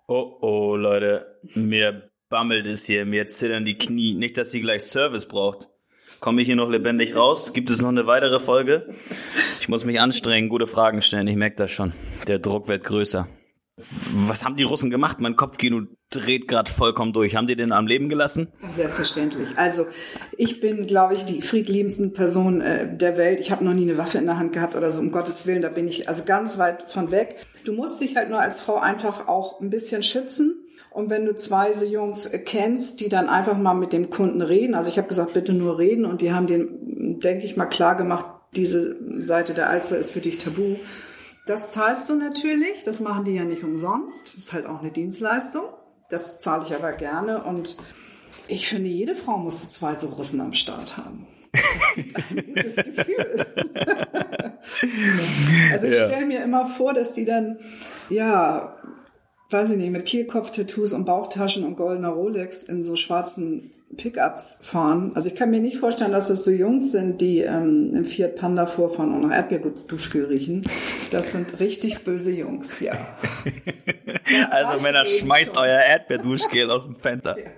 Oh 0.07 0.37
oh, 0.41 0.75
Leute, 0.75 1.39
mir 1.53 2.09
bammelt 2.29 2.65
es 2.65 2.85
hier, 2.85 3.05
mir 3.05 3.27
zittern 3.27 3.65
die 3.65 3.77
Knie. 3.77 4.13
Nicht, 4.15 4.37
dass 4.37 4.51
sie 4.51 4.61
gleich 4.61 4.83
Service 4.83 5.27
braucht. 5.27 5.69
Komme 6.19 6.41
ich 6.41 6.47
hier 6.47 6.55
noch 6.55 6.69
lebendig 6.69 7.15
raus? 7.15 7.53
Gibt 7.53 7.69
es 7.69 7.81
noch 7.81 7.89
eine 7.89 8.07
weitere 8.07 8.39
Folge? 8.39 8.93
Ich 9.59 9.67
muss 9.67 9.83
mich 9.83 9.99
anstrengen, 9.99 10.49
gute 10.49 10.67
Fragen 10.67 11.01
stellen. 11.01 11.27
Ich 11.27 11.35
merke 11.35 11.57
das 11.57 11.71
schon. 11.71 11.93
Der 12.27 12.39
Druck 12.39 12.69
wird 12.69 12.83
größer. 12.83 13.27
Was 14.27 14.45
haben 14.45 14.55
die 14.55 14.63
Russen 14.63 14.89
gemacht? 14.89 15.19
Mein 15.19 15.35
Kopfkino 15.35 15.81
dreht 16.09 16.47
gerade 16.47 16.71
vollkommen 16.71 17.13
durch. 17.13 17.35
Haben 17.35 17.47
die 17.47 17.55
den 17.55 17.71
am 17.71 17.87
Leben 17.87 18.09
gelassen? 18.09 18.49
Selbstverständlich. 18.71 19.47
Also 19.55 19.87
ich 20.37 20.59
bin, 20.59 20.85
glaube 20.85 21.15
ich, 21.15 21.25
die 21.25 21.41
friedliebendste 21.41 22.09
Person 22.09 22.61
äh, 22.61 22.95
der 22.95 23.17
Welt. 23.17 23.39
Ich 23.39 23.51
habe 23.51 23.65
noch 23.65 23.73
nie 23.73 23.83
eine 23.83 23.97
Waffe 23.97 24.17
in 24.17 24.25
der 24.25 24.37
Hand 24.37 24.53
gehabt 24.53 24.75
oder 24.75 24.89
so. 24.89 25.01
Um 25.01 25.11
Gottes 25.11 25.45
Willen, 25.47 25.61
da 25.61 25.69
bin 25.69 25.87
ich 25.87 26.07
also 26.07 26.23
ganz 26.25 26.57
weit 26.57 26.91
von 26.91 27.11
weg. 27.11 27.37
Du 27.65 27.73
musst 27.73 28.01
dich 28.01 28.15
halt 28.15 28.29
nur 28.29 28.39
als 28.39 28.61
Frau 28.61 28.77
einfach 28.77 29.27
auch 29.27 29.59
ein 29.59 29.69
bisschen 29.69 30.03
schützen. 30.03 30.59
Und 30.91 31.09
wenn 31.09 31.25
du 31.25 31.33
zwei 31.35 31.73
so 31.73 31.85
Jungs 31.85 32.29
kennst, 32.45 33.01
die 33.01 33.09
dann 33.09 33.27
einfach 33.27 33.57
mal 33.57 33.73
mit 33.73 33.93
dem 33.93 34.11
Kunden 34.11 34.41
reden, 34.41 34.75
also 34.75 34.89
ich 34.89 34.97
habe 34.99 35.07
gesagt, 35.07 35.33
bitte 35.33 35.53
nur 35.53 35.79
reden 35.79 36.05
und 36.05 36.21
die 36.21 36.31
haben 36.31 36.45
den, 36.45 37.19
denke 37.19 37.45
ich 37.45 37.57
mal, 37.57 37.65
klar 37.65 37.95
gemacht, 37.95 38.25
diese 38.55 38.95
Seite 39.17 39.55
der 39.55 39.69
Alster 39.69 39.97
ist 39.97 40.11
für 40.11 40.19
dich 40.19 40.37
tabu. 40.37 40.75
Das 41.45 41.71
zahlst 41.71 42.09
du 42.09 42.15
natürlich, 42.15 42.83
das 42.85 42.99
machen 42.99 43.25
die 43.25 43.33
ja 43.33 43.43
nicht 43.43 43.63
umsonst. 43.63 44.27
Das 44.27 44.43
ist 44.43 44.53
halt 44.53 44.65
auch 44.65 44.79
eine 44.81 44.91
Dienstleistung. 44.91 45.65
Das 46.09 46.39
zahle 46.39 46.63
ich 46.65 46.73
aber 46.73 46.93
gerne 46.93 47.43
und 47.43 47.77
ich 48.47 48.67
finde, 48.67 48.89
jede 48.89 49.15
Frau 49.15 49.37
muss 49.37 49.61
so 49.61 49.67
zwei 49.67 49.95
so 49.95 50.07
Russen 50.07 50.41
am 50.41 50.51
Start 50.51 50.97
haben. 50.97 51.27
Das 51.53 52.05
ist 52.05 52.15
ein 52.17 52.45
gutes 52.45 52.75
Gefühl. 52.75 53.45
also 55.71 55.87
ich 55.87 55.93
ja. 55.93 56.07
stelle 56.07 56.25
mir 56.25 56.43
immer 56.43 56.67
vor, 56.67 56.93
dass 56.93 57.11
die 57.11 57.25
dann, 57.25 57.59
ja, 58.09 58.77
weiß 59.49 59.71
ich 59.71 59.77
nicht, 59.77 59.91
mit 59.91 60.05
Kehlkopf-Tattoos 60.05 60.93
und 60.93 61.05
Bauchtaschen 61.05 61.63
und 61.63 61.75
goldener 61.75 62.09
Rolex 62.09 62.63
in 62.63 62.83
so 62.83 62.95
schwarzen 62.95 63.71
Pickups 63.95 64.61
fahren. 64.63 65.11
Also 65.15 65.29
ich 65.29 65.35
kann 65.35 65.49
mir 65.49 65.59
nicht 65.59 65.77
vorstellen, 65.77 66.11
dass 66.11 66.27
das 66.27 66.43
so 66.43 66.51
Jungs 66.51 66.91
sind, 66.91 67.21
die 67.21 67.39
ähm, 67.39 67.93
im 67.95 68.05
Fiat 68.05 68.35
Panda 68.35 68.65
vorfahren 68.65 69.13
und 69.13 69.21
nach 69.21 69.35
Erdbeerduschgel 69.35 70.25
riechen. 70.25 70.63
Das 71.11 71.31
sind 71.31 71.59
richtig 71.59 72.03
böse 72.03 72.31
Jungs, 72.31 72.79
ja. 72.79 72.93
also 74.49 74.81
Männer, 74.81 75.05
schmeißt 75.05 75.57
euer 75.57 75.79
Erdbeerduschgel 75.89 76.69
aus 76.71 76.85
dem 76.85 76.95
Fenster. 76.95 77.37
Ja. 77.37 77.49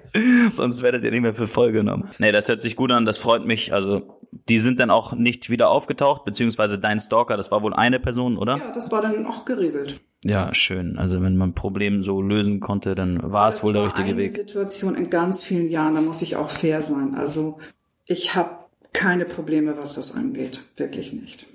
Sonst 0.54 0.84
werdet 0.84 1.04
ihr 1.04 1.12
nicht 1.12 1.22
mehr 1.22 1.34
für 1.34 1.48
voll 1.48 1.72
genommen. 1.72 2.10
Nee, 2.20 2.32
das 2.32 2.48
hört 2.48 2.62
sich 2.62 2.76
gut 2.76 2.92
an, 2.92 3.06
das 3.06 3.18
freut 3.18 3.46
mich. 3.46 3.74
Also 3.74 4.20
die 4.50 4.60
sind 4.60 4.80
dann 4.80 4.92
auch 4.92 5.14
nicht 5.14 5.50
wieder 5.50 5.70
aufgetaucht, 5.70 6.26
beziehungsweise 6.26 6.80
dein 6.80 7.00
Stalker, 7.00 7.38
das 7.38 7.52
war 7.52 7.62
wohl 7.62 7.74
eine 7.74 8.00
Person, 8.00 8.38
oder? 8.38 8.58
Ja, 8.58 8.72
das 8.74 8.92
war 8.92 9.02
dann 9.02 9.26
auch 9.26 9.46
geregelt. 9.46 10.02
Ja, 10.28 10.52
schön. 10.56 10.98
Also 10.98 11.22
wenn 11.22 11.38
man 11.38 11.50
ein 11.50 11.54
Problem 11.54 12.02
so 12.02 12.20
lösen 12.20 12.60
konnte, 12.60 12.96
dann 12.96 13.32
war 13.32 13.48
es 13.48 13.64
wohl 13.64 13.74
der 13.74 13.86
richtige 13.86 14.10
eine 14.10 14.18
Weg. 14.18 14.36
Situation 14.36 14.96
in 14.96 15.12
ganz 15.12 15.44
vielen 15.44 15.70
Jahren, 15.70 15.94
da 15.94 16.02
muss 16.02 16.24
ich 16.24 16.36
auch 16.36 16.50
fair 16.50 16.82
sein. 16.82 17.14
Also 17.14 17.60
ich 18.06 18.34
habe 18.34 18.58
keine 18.92 19.26
Probleme, 19.26 19.78
was 19.78 19.94
das 19.94 20.16
angeht. 20.16 20.62
Wirklich 20.78 21.14
nicht. 21.14 21.46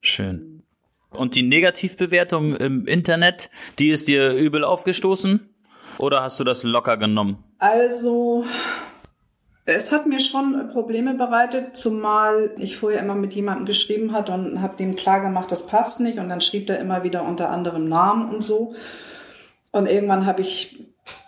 Schön. 0.00 0.62
Und 1.10 1.34
die 1.34 1.42
Negativbewertung 1.42 2.54
im 2.54 2.86
Internet, 2.86 3.50
die 3.80 3.88
ist 3.88 4.06
dir 4.06 4.32
übel 4.32 4.62
aufgestoßen? 4.62 5.40
Oder 5.98 6.22
hast 6.22 6.38
du 6.38 6.44
das 6.44 6.62
locker 6.62 6.96
genommen? 6.98 7.42
Also, 7.58 8.44
es 9.66 9.92
hat 9.92 10.06
mir 10.06 10.20
schon 10.20 10.68
Probleme 10.72 11.14
bereitet, 11.14 11.76
zumal 11.76 12.50
ich 12.58 12.76
vorher 12.76 13.00
immer 13.00 13.14
mit 13.14 13.34
jemandem 13.34 13.66
geschrieben 13.66 14.12
hatte 14.12 14.32
und 14.32 14.62
habe 14.62 14.76
dem 14.76 14.96
klar 14.96 15.20
gemacht, 15.20 15.50
das 15.50 15.66
passt 15.66 16.00
nicht. 16.00 16.18
Und 16.18 16.28
dann 16.28 16.40
schrieb 16.40 16.68
er 16.70 16.78
immer 16.78 17.04
wieder 17.04 17.24
unter 17.24 17.50
anderem 17.50 17.88
Namen 17.88 18.34
und 18.34 18.42
so. 18.42 18.74
Und 19.70 19.86
irgendwann 19.86 20.26
habe 20.26 20.40
ich 20.40 20.84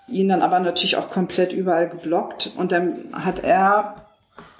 ihn 0.08 0.28
dann 0.28 0.42
aber 0.42 0.58
natürlich 0.60 0.96
auch 0.96 1.10
komplett 1.10 1.52
überall 1.52 1.88
geblockt. 1.88 2.50
Und 2.56 2.72
dann 2.72 3.10
hat 3.12 3.44
er 3.44 4.06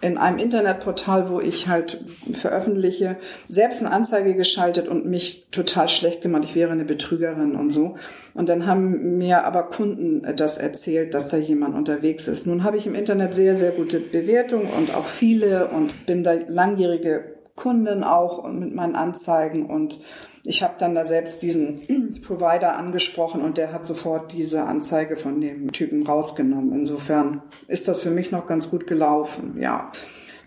in 0.03 0.19
einem 0.19 0.39
Internetportal, 0.39 1.31
wo 1.31 1.41
ich 1.41 1.69
halt 1.69 2.01
veröffentliche, 2.33 3.17
selbst 3.47 3.81
eine 3.81 3.93
Anzeige 3.93 4.35
geschaltet 4.35 4.89
und 4.89 5.07
mich 5.07 5.47
total 5.53 5.89
schlecht 5.89 6.23
gemacht. 6.23 6.43
Ich 6.45 6.57
wäre 6.57 6.73
eine 6.73 6.85
Betrügerin 6.85 7.55
und 7.55 7.71
so. 7.71 7.95
Und 8.35 8.49
dann 8.49 8.67
haben 8.67 9.17
mir 9.19 9.45
aber 9.45 9.63
Kunden 9.63 10.27
das 10.37 10.59
erzählt, 10.59 11.15
dass 11.15 11.29
da 11.29 11.37
jemand 11.37 11.77
unterwegs 11.77 12.27
ist. 12.27 12.47
Nun 12.47 12.65
habe 12.65 12.77
ich 12.77 12.87
im 12.87 12.97
Internet 12.97 13.33
sehr, 13.33 13.55
sehr 13.55 13.71
gute 13.71 14.01
Bewertungen 14.01 14.67
und 14.67 14.95
auch 14.95 15.07
viele 15.07 15.69
und 15.69 16.05
bin 16.05 16.25
da 16.25 16.33
langjährige 16.33 17.37
Kunden 17.55 18.03
auch 18.03 18.51
mit 18.51 18.75
meinen 18.75 18.97
Anzeigen 18.97 19.67
und 19.67 20.01
ich 20.45 20.63
habe 20.63 20.75
dann 20.79 20.95
da 20.95 21.05
selbst 21.05 21.43
diesen 21.43 22.21
Provider 22.27 22.77
angesprochen 22.77 23.43
und 23.43 23.59
der 23.59 23.73
hat 23.73 23.87
sofort 23.87 24.33
diese 24.33 24.65
Anzeige 24.65 25.17
von 25.17 25.41
dem 25.41 25.73
Typen 25.73 26.07
rausgenommen. 26.07 26.73
Insofern 26.73 27.43
ist 27.69 27.89
das 27.89 28.03
für 28.03 28.11
mich 28.11 28.31
noch 28.31 28.47
ganz 28.47 28.71
gut 28.71 28.87
gelaufen, 28.87 29.57
ja. 29.61 29.93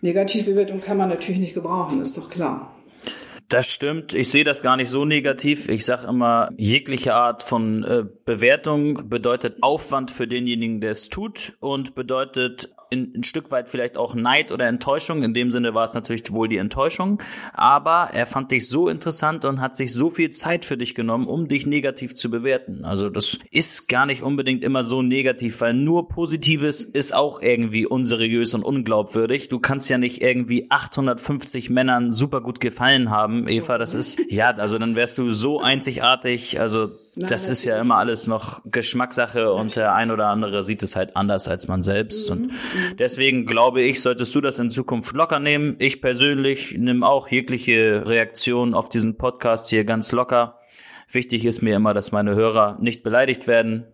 Negativbewertung 0.02 0.82
kann 0.82 0.98
man 0.98 1.10
natürlich 1.10 1.40
nicht 1.40 1.54
gebrauchen, 1.54 2.02
ist 2.02 2.18
doch 2.18 2.30
klar. 2.30 2.76
Das 3.48 3.72
stimmt. 3.72 4.14
Ich 4.14 4.30
sehe 4.30 4.44
das 4.44 4.64
gar 4.64 4.76
nicht 4.76 4.90
so 4.90 5.06
negativ. 5.06 5.70
Ich 5.70 5.86
sage 5.86 6.08
immer, 6.08 6.50
jegliche 6.58 7.14
Art 7.14 7.44
von 7.44 7.84
äh, 7.84 8.04
Bewertung 8.26 9.08
bedeutet 9.08 9.58
Aufwand 9.62 10.10
für 10.10 10.28
denjenigen, 10.28 10.82
der 10.82 10.92
es 10.92 11.10
tut 11.10 11.56
und 11.60 11.94
bedeutet 11.94 12.75
in, 12.96 13.14
ein 13.16 13.24
Stück 13.24 13.52
weit 13.52 13.70
vielleicht 13.70 13.98
auch 13.98 14.16
Neid 14.16 14.52
oder 14.52 14.68
Enttäuschung. 14.68 15.24
In 15.24 15.34
dem 15.34 15.52
Sinne 15.52 15.74
war 15.74 15.84
es 15.84 15.94
natürlich 15.94 16.32
wohl 16.32 16.48
die 16.48 16.58
Enttäuschung. 16.58 17.22
Aber 17.54 18.10
er 18.14 18.26
fand 18.26 18.52
dich 18.52 18.68
so 18.68 18.88
interessant 18.88 19.46
und 19.46 19.62
hat 19.62 19.76
sich 19.76 19.94
so 19.94 20.10
viel 20.10 20.32
Zeit 20.32 20.66
für 20.66 20.78
dich 20.78 20.96
genommen, 20.96 21.28
um 21.28 21.48
dich 21.48 21.66
negativ 21.66 22.16
zu 22.16 22.30
bewerten. 22.30 22.86
Also 22.86 23.10
das 23.10 23.40
ist 23.52 23.88
gar 23.90 24.06
nicht 24.06 24.22
unbedingt 24.22 24.64
immer 24.64 24.84
so 24.84 25.02
negativ, 25.02 25.62
weil 25.62 25.74
nur 25.74 26.08
Positives 26.08 26.84
ist 26.84 27.14
auch 27.14 27.42
irgendwie 27.42 27.86
unseriös 27.86 28.54
und 28.54 28.64
unglaubwürdig. 28.64 29.50
Du 29.50 29.60
kannst 29.60 29.90
ja 29.90 29.98
nicht 29.98 30.22
irgendwie 30.22 30.68
850 30.70 31.70
Männern 31.70 32.12
super 32.12 32.42
gut 32.42 32.60
gefallen 32.60 33.10
haben, 33.10 33.48
Eva. 33.48 33.78
Das 33.78 33.96
ist, 33.96 34.20
ja, 34.30 34.52
also 34.52 34.78
dann 34.78 34.96
wärst 34.96 35.18
du 35.18 35.32
so 35.32 35.60
einzigartig. 35.60 36.60
Also 36.60 36.92
das 37.16 37.50
ist 37.50 37.64
ja 37.66 37.80
immer 37.80 37.96
alles 37.96 38.28
noch 38.28 38.62
Geschmackssache 38.66 39.52
und 39.52 39.76
der 39.76 39.94
ein 39.94 40.12
oder 40.12 40.28
andere 40.28 40.64
sieht 40.64 40.84
es 40.84 40.96
halt 40.96 41.16
anders 41.16 41.48
als 41.48 41.68
man 41.68 41.82
selbst. 41.82 42.30
Und 42.30 42.42
mhm, 42.42 42.48
mhm. 42.48 42.98
deswegen 42.98 43.46
glaube 43.46 43.82
ich, 43.82 44.02
solltest 44.02 44.34
du 44.36 44.42
das 44.42 44.60
in 44.60 44.70
Zukunft 44.70 45.14
locker 45.14 45.40
nehmen. 45.40 45.76
Ich 45.80 46.02
persönlich 46.02 46.78
nehme 46.78 47.08
auch 47.08 47.30
jegliche 47.30 48.04
Reaktion 48.06 48.74
auf 48.74 48.90
diesen 48.90 49.18
Podcast 49.18 49.70
hier 49.70 49.86
ganz 49.86 50.12
locker. 50.12 50.60
Wichtig 51.10 51.46
ist 51.46 51.62
mir 51.62 51.76
immer, 51.76 51.94
dass 51.94 52.12
meine 52.12 52.36
Hörer 52.36 52.78
nicht 52.82 53.04
beleidigt 53.04 53.48
werden. 53.48 53.86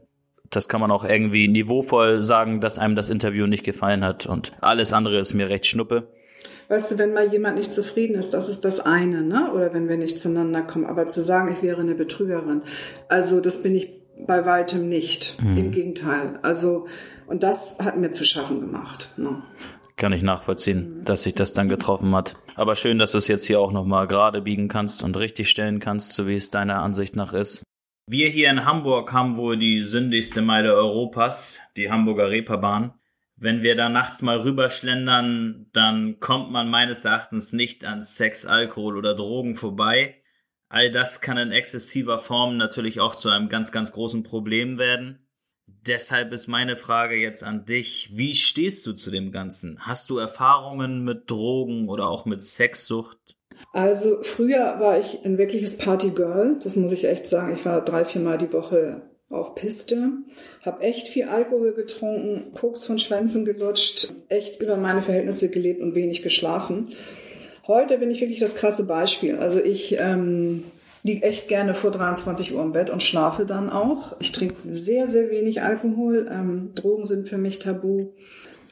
Das 0.50 0.68
kann 0.68 0.82
man 0.82 0.92
auch 0.92 1.06
irgendwie 1.06 1.48
niveauvoll 1.48 2.22
sagen, 2.22 2.60
dass 2.60 2.78
einem 2.78 2.96
das 2.96 3.10
Interview 3.10 3.48
nicht 3.48 3.64
gefallen 3.64 4.04
hat 4.04 4.26
und 4.26 4.54
alles 4.62 4.94
andere 4.94 5.20
ist 5.20 5.34
mir 5.34 5.48
recht 5.48 5.66
schnuppe. 5.66 6.12
Weißt 6.72 6.92
du, 6.92 6.98
wenn 6.98 7.14
mal 7.14 7.28
jemand 7.28 7.58
nicht 7.58 7.74
zufrieden 7.74 8.16
ist, 8.16 8.34
das 8.34 8.48
ist 8.48 8.64
das 8.64 8.80
eine, 8.80 9.22
ne? 9.22 9.52
Oder 9.54 9.74
wenn 9.74 9.90
wir 9.90 9.98
nicht 9.98 10.18
zueinander 10.18 10.62
kommen. 10.62 10.86
Aber 10.86 11.06
zu 11.06 11.22
sagen, 11.22 11.52
ich 11.52 11.62
wäre 11.62 11.82
eine 11.82 11.96
Betrügerin, 11.96 12.62
also 13.10 13.42
das 13.42 13.62
bin 13.62 13.76
ich 13.76 13.90
bei 14.26 14.46
weitem 14.46 14.88
nicht. 14.88 15.38
Mhm. 15.42 15.58
Im 15.58 15.72
Gegenteil. 15.72 16.40
Also, 16.44 16.88
und 17.28 17.44
das 17.44 17.80
hat 17.80 17.98
mir 17.98 18.12
zu 18.12 18.24
schaffen 18.24 18.62
gemacht. 18.62 19.14
Ne? 19.18 19.44
Kann 19.98 20.14
ich 20.14 20.22
nachvollziehen, 20.22 21.00
mhm. 21.00 21.04
dass 21.04 21.24
sich 21.24 21.34
das 21.34 21.52
dann 21.54 21.68
getroffen 21.68 22.16
hat. 22.16 22.38
Aber 22.56 22.76
schön, 22.76 23.00
dass 23.00 23.12
du 23.12 23.18
es 23.18 23.28
jetzt 23.28 23.46
hier 23.46 23.60
auch 23.60 23.74
nochmal 23.74 24.08
gerade 24.08 24.42
biegen 24.42 24.70
kannst 24.70 25.04
und 25.04 25.18
richtig 25.18 25.50
stellen 25.50 25.80
kannst, 25.80 26.14
so 26.14 26.26
wie 26.26 26.36
es 26.36 26.52
deiner 26.52 26.82
Ansicht 26.82 27.18
nach 27.18 27.34
ist. 27.34 27.64
Wir 28.08 28.30
hier 28.30 28.50
in 28.50 28.66
Hamburg 28.66 29.12
haben 29.12 29.36
wohl 29.38 29.58
die 29.58 29.82
sündigste 29.82 30.42
Meile 30.42 30.74
Europas, 30.74 31.60
die 31.76 31.92
Hamburger 31.92 32.30
Reeperbahn. 32.30 32.94
Wenn 33.44 33.64
wir 33.64 33.76
da 33.76 33.90
nachts 33.90 34.22
mal 34.22 34.40
rüberschlendern, 34.42 35.66
dann 35.74 36.20
kommt 36.20 36.52
man 36.52 36.70
meines 36.70 37.06
Erachtens 37.06 37.54
nicht 37.54 37.86
an 37.86 38.04
Sex, 38.04 38.46
Alkohol 38.46 38.96
oder 38.96 39.16
Drogen 39.16 39.56
vorbei. 39.56 40.22
All 40.70 40.92
das 40.92 41.22
kann 41.22 41.40
in 41.40 41.52
exzessiver 41.52 42.20
Form 42.20 42.58
natürlich 42.58 43.00
auch 43.00 43.16
zu 43.16 43.30
einem 43.30 43.50
ganz, 43.50 43.72
ganz 43.72 43.94
großen 43.94 44.22
Problem 44.22 44.78
werden. 44.78 45.28
Deshalb 45.66 46.34
ist 46.34 46.50
meine 46.50 46.76
Frage 46.76 47.16
jetzt 47.16 47.44
an 47.44 47.66
dich. 47.66 48.12
Wie 48.14 48.36
stehst 48.36 48.86
du 48.86 48.94
zu 48.94 49.10
dem 49.10 49.32
Ganzen? 49.32 49.80
Hast 49.88 50.12
du 50.12 50.20
Erfahrungen 50.20 51.04
mit 51.04 51.32
Drogen 51.32 51.90
oder 51.90 52.10
auch 52.10 52.28
mit 52.28 52.44
Sexsucht? 52.44 53.18
Also 53.74 54.22
früher 54.22 54.80
war 54.80 55.00
ich 55.00 55.26
ein 55.26 55.40
wirkliches 55.40 55.80
Partygirl. 55.80 56.60
Das 56.62 56.76
muss 56.76 56.92
ich 56.92 57.06
echt 57.06 57.26
sagen. 57.26 57.56
Ich 57.56 57.66
war 57.66 57.84
drei, 57.84 58.06
vier 58.06 58.22
Mal 58.22 58.38
die 58.38 58.54
Woche 58.54 59.11
auf 59.34 59.56
Piste, 59.56 60.12
habe 60.62 60.82
echt 60.82 61.08
viel 61.08 61.26
Alkohol 61.26 61.74
getrunken, 61.74 62.54
Koks 62.54 62.86
von 62.86 63.00
Schwänzen 63.00 63.46
gelutscht, 63.46 64.14
echt 64.30 64.62
über 64.62 64.78
meine 64.78 65.02
Verhältnisse 65.02 65.50
gelebt 65.50 65.82
und 65.82 65.96
wenig 65.96 66.22
geschlafen. 66.22 66.90
Heute 67.68 67.98
bin 67.98 68.12
ich 68.12 68.22
wirklich 68.22 68.40
das 68.40 68.56
krasse 68.56 68.88
Beispiel. 68.88 69.38
Also 69.38 69.64
ich 69.64 69.98
ähm, 70.00 70.64
liege 71.04 71.24
echt 71.24 71.48
gerne 71.48 71.74
vor 71.74 71.92
23 71.92 72.54
Uhr 72.54 72.62
im 72.62 72.74
Bett 72.74 72.90
und 72.90 73.04
schlafe 73.04 73.46
dann 73.46 73.70
auch. 73.70 74.16
Ich 74.20 74.32
trinke 74.32 74.56
sehr, 74.70 75.08
sehr 75.08 75.30
wenig 75.30 75.62
Alkohol. 75.62 76.28
Ähm, 76.32 76.72
Drogen 76.76 77.06
sind 77.06 77.30
für 77.30 77.38
mich 77.38 77.60
tabu. 77.60 78.10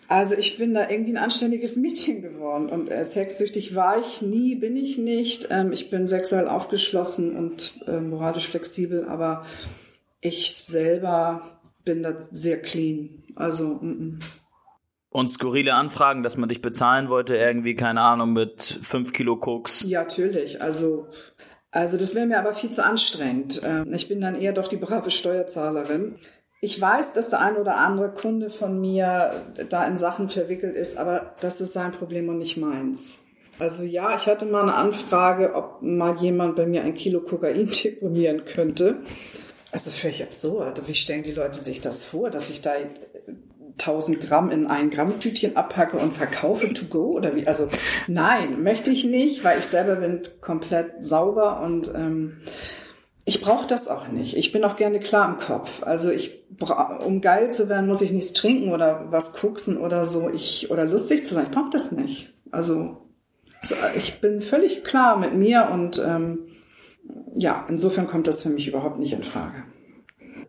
Also 0.07 0.35
ich 0.35 0.57
bin 0.57 0.73
da 0.73 0.89
irgendwie 0.89 1.11
ein 1.13 1.23
anständiges 1.23 1.77
Mädchen 1.77 2.23
geworden 2.23 2.69
und 2.69 2.89
äh, 2.89 3.05
sexsüchtig 3.05 3.75
war 3.75 3.99
ich 3.99 4.23
nie, 4.23 4.55
bin 4.55 4.75
ich 4.75 4.97
nicht. 4.97 5.49
Ähm, 5.51 5.71
ich 5.71 5.91
bin 5.91 6.07
sexuell 6.07 6.47
aufgeschlossen 6.47 7.35
und 7.35 7.79
äh, 7.87 7.99
moralisch 7.99 8.47
flexibel, 8.47 9.05
aber 9.07 9.45
ich 10.21 10.55
selber 10.57 11.59
bin 11.83 12.03
da 12.03 12.17
sehr 12.31 12.61
clean. 12.61 13.23
Also 13.35 13.67
mm 13.67 14.19
-mm. 14.19 14.23
Und 15.11 15.29
skurrile 15.29 15.73
Anfragen, 15.73 16.21
dass 16.21 16.37
man 16.37 16.49
dich 16.49 16.61
bezahlen 16.61 17.09
wollte, 17.09 17.35
irgendwie, 17.35 17.73
keine 17.73 18.01
Ahnung, 18.01 18.33
mit 18.33 18.79
fünf 18.83 19.11
Kilo 19.11 19.37
Koks. 19.37 19.83
Ja, 19.87 20.03
natürlich. 20.03 20.61
Also, 20.61 21.07
also 21.71 21.97
das 21.97 22.13
wäre 22.13 22.27
mir 22.27 22.37
aber 22.37 22.53
viel 22.53 22.69
zu 22.69 22.85
anstrengend. 22.85 23.59
Ähm, 23.65 23.91
ich 23.91 24.07
bin 24.07 24.21
dann 24.21 24.39
eher 24.39 24.53
doch 24.53 24.67
die 24.67 24.77
brave 24.77 25.09
Steuerzahlerin. 25.09 26.15
Ich 26.61 26.79
weiß, 26.79 27.13
dass 27.13 27.29
der 27.29 27.39
ein 27.39 27.55
oder 27.55 27.77
andere 27.77 28.11
Kunde 28.13 28.51
von 28.51 28.79
mir 28.79 29.31
da 29.69 29.87
in 29.87 29.97
Sachen 29.97 30.29
verwickelt 30.29 30.75
ist, 30.75 30.97
aber 30.97 31.35
das 31.39 31.59
ist 31.59 31.73
sein 31.73 31.91
Problem 31.91 32.29
und 32.29 32.37
nicht 32.37 32.57
meins. 32.57 33.25
Also 33.57 33.83
ja, 33.83 34.15
ich 34.15 34.27
hatte 34.27 34.45
mal 34.45 34.63
eine 34.63 34.75
Anfrage, 34.75 35.55
ob 35.55 35.81
mal 35.81 36.17
jemand 36.17 36.55
bei 36.55 36.67
mir 36.67 36.83
ein 36.83 36.93
Kilo 36.93 37.21
Kokain 37.21 37.69
deponieren 37.83 38.45
könnte. 38.45 39.01
Also 39.71 39.91
völlig 39.91 40.23
absurd. 40.23 40.87
Wie 40.87 40.95
stellen 40.95 41.23
die 41.23 41.31
Leute 41.31 41.59
sich 41.59 41.81
das 41.81 42.05
vor, 42.05 42.29
dass 42.29 42.49
ich 42.49 42.61
da 42.61 42.73
1000 43.79 44.19
Gramm 44.19 44.51
in 44.51 44.67
ein 44.67 44.89
Gramm 44.89 45.19
Tütchen 45.19 45.55
abpacke 45.55 45.97
und 45.97 46.15
verkaufe 46.15 46.73
to 46.73 46.85
go 46.85 47.11
oder 47.11 47.35
wie? 47.35 47.47
Also 47.47 47.69
nein, 48.07 48.63
möchte 48.63 48.89
ich 48.89 49.05
nicht, 49.05 49.43
weil 49.43 49.59
ich 49.59 49.65
selber 49.65 49.95
bin 49.95 50.21
komplett 50.41 51.05
sauber 51.05 51.61
und 51.61 51.93
ähm, 51.93 52.41
ich 53.25 53.41
brauche 53.41 53.67
das 53.67 53.87
auch 53.87 54.07
nicht. 54.07 54.35
Ich 54.35 54.51
bin 54.51 54.63
auch 54.63 54.75
gerne 54.75 54.99
klar 54.99 55.29
im 55.29 55.37
Kopf. 55.37 55.83
Also 55.83 56.09
ich 56.09 56.39
um 57.05 57.21
geil 57.21 57.51
zu 57.51 57.69
werden, 57.69 57.87
muss 57.87 58.01
ich 58.01 58.11
nichts 58.11 58.33
trinken 58.33 58.71
oder 58.71 59.05
was 59.11 59.33
koksen 59.33 59.77
oder 59.77 60.03
so. 60.03 60.29
Ich 60.29 60.71
oder 60.71 60.83
lustig 60.83 61.25
zu 61.25 61.35
sein. 61.35 61.45
Ich 61.45 61.51
brauche 61.51 61.69
das 61.69 61.91
nicht. 61.91 62.33
Also, 62.51 62.97
also 63.61 63.75
ich 63.95 64.19
bin 64.19 64.41
völlig 64.41 64.83
klar 64.83 65.17
mit 65.17 65.35
mir 65.35 65.69
und 65.71 66.03
ähm, 66.03 66.47
ja, 67.35 67.65
insofern 67.69 68.07
kommt 68.07 68.27
das 68.27 68.43
für 68.43 68.49
mich 68.49 68.67
überhaupt 68.67 68.99
nicht 68.99 69.13
in 69.13 69.23
Frage. 69.23 69.63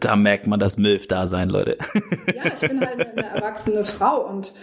Da 0.00 0.16
merkt 0.16 0.46
man 0.46 0.60
das 0.60 0.78
MILF-Dasein, 0.78 1.50
Leute. 1.50 1.76
Ja, 2.34 2.44
ich 2.46 2.68
bin 2.68 2.80
halt 2.80 3.18
eine 3.18 3.26
erwachsene 3.26 3.84
Frau 3.84 4.26
und 4.26 4.54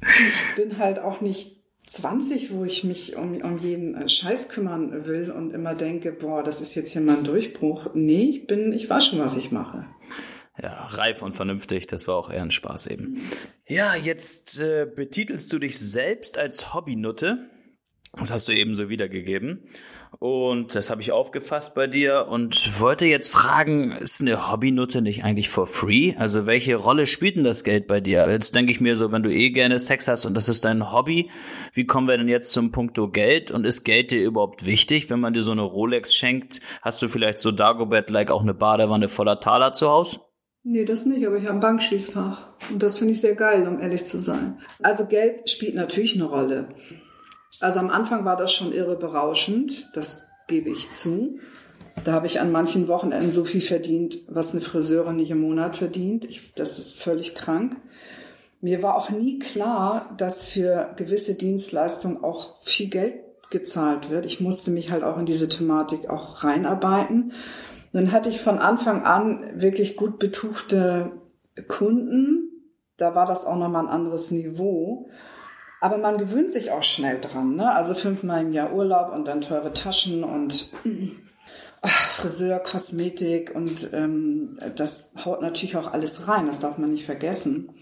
ich 0.00 0.56
bin 0.56 0.78
halt 0.78 1.00
auch 1.00 1.20
nicht 1.20 1.58
20, 1.86 2.52
wo 2.52 2.64
ich 2.64 2.84
mich 2.84 3.16
um, 3.16 3.40
um 3.40 3.58
jeden 3.58 3.94
äh, 3.94 4.08
Scheiß 4.08 4.50
kümmern 4.50 5.06
will 5.06 5.30
und 5.30 5.52
immer 5.52 5.74
denke, 5.74 6.12
boah, 6.12 6.42
das 6.42 6.60
ist 6.60 6.74
jetzt 6.74 6.92
hier 6.92 7.02
mal 7.02 7.16
ein 7.16 7.24
Durchbruch. 7.24 7.90
Nee, 7.94 8.24
ich 8.24 8.46
bin, 8.46 8.72
ich 8.72 8.88
weiß 8.88 9.06
schon, 9.06 9.18
was 9.18 9.36
ich 9.36 9.50
mache. 9.50 9.86
Ja, 10.60 10.86
reif 10.86 11.22
und 11.22 11.34
vernünftig, 11.34 11.86
das 11.86 12.08
war 12.08 12.16
auch 12.16 12.30
eher 12.30 12.42
ein 12.42 12.50
Spaß 12.50 12.88
eben. 12.88 13.22
Ja, 13.66 13.94
jetzt 13.94 14.60
äh, 14.60 14.86
betitelst 14.86 15.52
du 15.52 15.58
dich 15.58 15.78
selbst 15.78 16.36
als 16.36 16.74
Hobbynutte. 16.74 17.48
Das 18.12 18.32
hast 18.32 18.48
du 18.48 18.52
eben 18.52 18.74
so 18.74 18.88
wiedergegeben. 18.88 19.68
Und 20.20 20.74
das 20.74 20.90
habe 20.90 21.00
ich 21.00 21.12
aufgefasst 21.12 21.76
bei 21.76 21.86
dir 21.86 22.26
und 22.28 22.80
wollte 22.80 23.06
jetzt 23.06 23.28
fragen, 23.28 23.92
ist 23.92 24.20
eine 24.20 24.50
Hobbynutte 24.50 25.00
nicht 25.00 25.22
eigentlich 25.22 25.48
for 25.48 25.68
free? 25.68 26.14
Also 26.18 26.44
welche 26.44 26.74
Rolle 26.74 27.06
spielt 27.06 27.36
denn 27.36 27.44
das 27.44 27.62
Geld 27.62 27.86
bei 27.86 28.00
dir? 28.00 28.28
Jetzt 28.28 28.52
denke 28.52 28.72
ich 28.72 28.80
mir 28.80 28.96
so, 28.96 29.12
wenn 29.12 29.22
du 29.22 29.32
eh 29.32 29.50
gerne 29.50 29.78
Sex 29.78 30.08
hast 30.08 30.26
und 30.26 30.34
das 30.34 30.48
ist 30.48 30.64
dein 30.64 30.92
Hobby, 30.92 31.30
wie 31.72 31.86
kommen 31.86 32.08
wir 32.08 32.18
denn 32.18 32.26
jetzt 32.26 32.50
zum 32.50 32.72
Punkto 32.72 33.08
Geld? 33.08 33.52
Und 33.52 33.64
ist 33.64 33.84
Geld 33.84 34.10
dir 34.10 34.24
überhaupt 34.24 34.66
wichtig? 34.66 35.08
Wenn 35.08 35.20
man 35.20 35.34
dir 35.34 35.44
so 35.44 35.52
eine 35.52 35.62
Rolex 35.62 36.12
schenkt, 36.12 36.60
hast 36.82 37.00
du 37.00 37.06
vielleicht 37.06 37.38
so 37.38 37.52
Dagobert-like 37.52 38.32
auch 38.32 38.42
eine 38.42 38.54
Badewanne 38.54 39.08
voller 39.08 39.38
Taler 39.38 39.72
zu 39.72 39.88
Hause? 39.88 40.18
Nee, 40.64 40.84
das 40.84 41.06
nicht, 41.06 41.24
aber 41.24 41.36
ich 41.36 41.44
habe 41.44 41.54
ein 41.54 41.60
Bankschließfach. 41.60 42.54
Und 42.70 42.82
das 42.82 42.98
finde 42.98 43.12
ich 43.12 43.20
sehr 43.20 43.36
geil, 43.36 43.68
um 43.68 43.80
ehrlich 43.80 44.04
zu 44.04 44.18
sein. 44.18 44.58
Also 44.82 45.06
Geld 45.06 45.48
spielt 45.48 45.76
natürlich 45.76 46.16
eine 46.16 46.24
Rolle. 46.24 46.74
Also 47.60 47.80
am 47.80 47.90
Anfang 47.90 48.24
war 48.24 48.36
das 48.36 48.52
schon 48.52 48.72
irre 48.72 48.96
berauschend, 48.96 49.88
das 49.94 50.26
gebe 50.46 50.70
ich 50.70 50.90
zu. 50.92 51.38
Da 52.04 52.12
habe 52.12 52.26
ich 52.26 52.40
an 52.40 52.52
manchen 52.52 52.88
Wochenenden 52.88 53.32
so 53.32 53.44
viel 53.44 53.60
verdient, 53.60 54.20
was 54.28 54.52
eine 54.52 54.60
Friseurin 54.60 55.16
nicht 55.16 55.30
im 55.30 55.40
Monat 55.40 55.76
verdient. 55.76 56.24
Ich, 56.24 56.54
das 56.54 56.78
ist 56.78 57.02
völlig 57.02 57.34
krank. 57.34 57.76
Mir 58.60 58.82
war 58.82 58.96
auch 58.96 59.10
nie 59.10 59.38
klar, 59.38 60.14
dass 60.16 60.44
für 60.44 60.94
gewisse 60.96 61.34
Dienstleistungen 61.34 62.22
auch 62.22 62.62
viel 62.62 62.88
Geld 62.88 63.14
gezahlt 63.50 64.10
wird. 64.10 64.26
Ich 64.26 64.40
musste 64.40 64.70
mich 64.70 64.90
halt 64.90 65.04
auch 65.04 65.18
in 65.18 65.26
diese 65.26 65.48
Thematik 65.48 66.10
auch 66.10 66.44
reinarbeiten. 66.44 67.32
Dann 67.92 68.12
hatte 68.12 68.30
ich 68.30 68.40
von 68.40 68.58
Anfang 68.58 69.04
an 69.04 69.44
wirklich 69.54 69.96
gut 69.96 70.18
betuchte 70.18 71.12
Kunden. 71.66 72.50
Da 72.96 73.14
war 73.14 73.26
das 73.26 73.46
auch 73.46 73.56
nochmal 73.56 73.84
ein 73.84 73.92
anderes 73.92 74.30
Niveau. 74.30 75.08
Aber 75.80 75.98
man 75.98 76.18
gewöhnt 76.18 76.50
sich 76.50 76.70
auch 76.70 76.82
schnell 76.82 77.20
dran. 77.20 77.56
Ne? 77.56 77.72
Also 77.72 77.94
fünfmal 77.94 78.42
im 78.42 78.52
Jahr 78.52 78.72
Urlaub 78.72 79.12
und 79.12 79.28
dann 79.28 79.40
teure 79.40 79.72
Taschen 79.72 80.24
und 80.24 80.72
ach, 81.82 82.10
Friseur, 82.14 82.58
Kosmetik 82.58 83.54
und 83.54 83.92
ähm, 83.92 84.58
das 84.76 85.14
haut 85.24 85.40
natürlich 85.40 85.76
auch 85.76 85.92
alles 85.92 86.26
rein. 86.26 86.46
Das 86.46 86.60
darf 86.60 86.78
man 86.78 86.90
nicht 86.90 87.06
vergessen. 87.06 87.74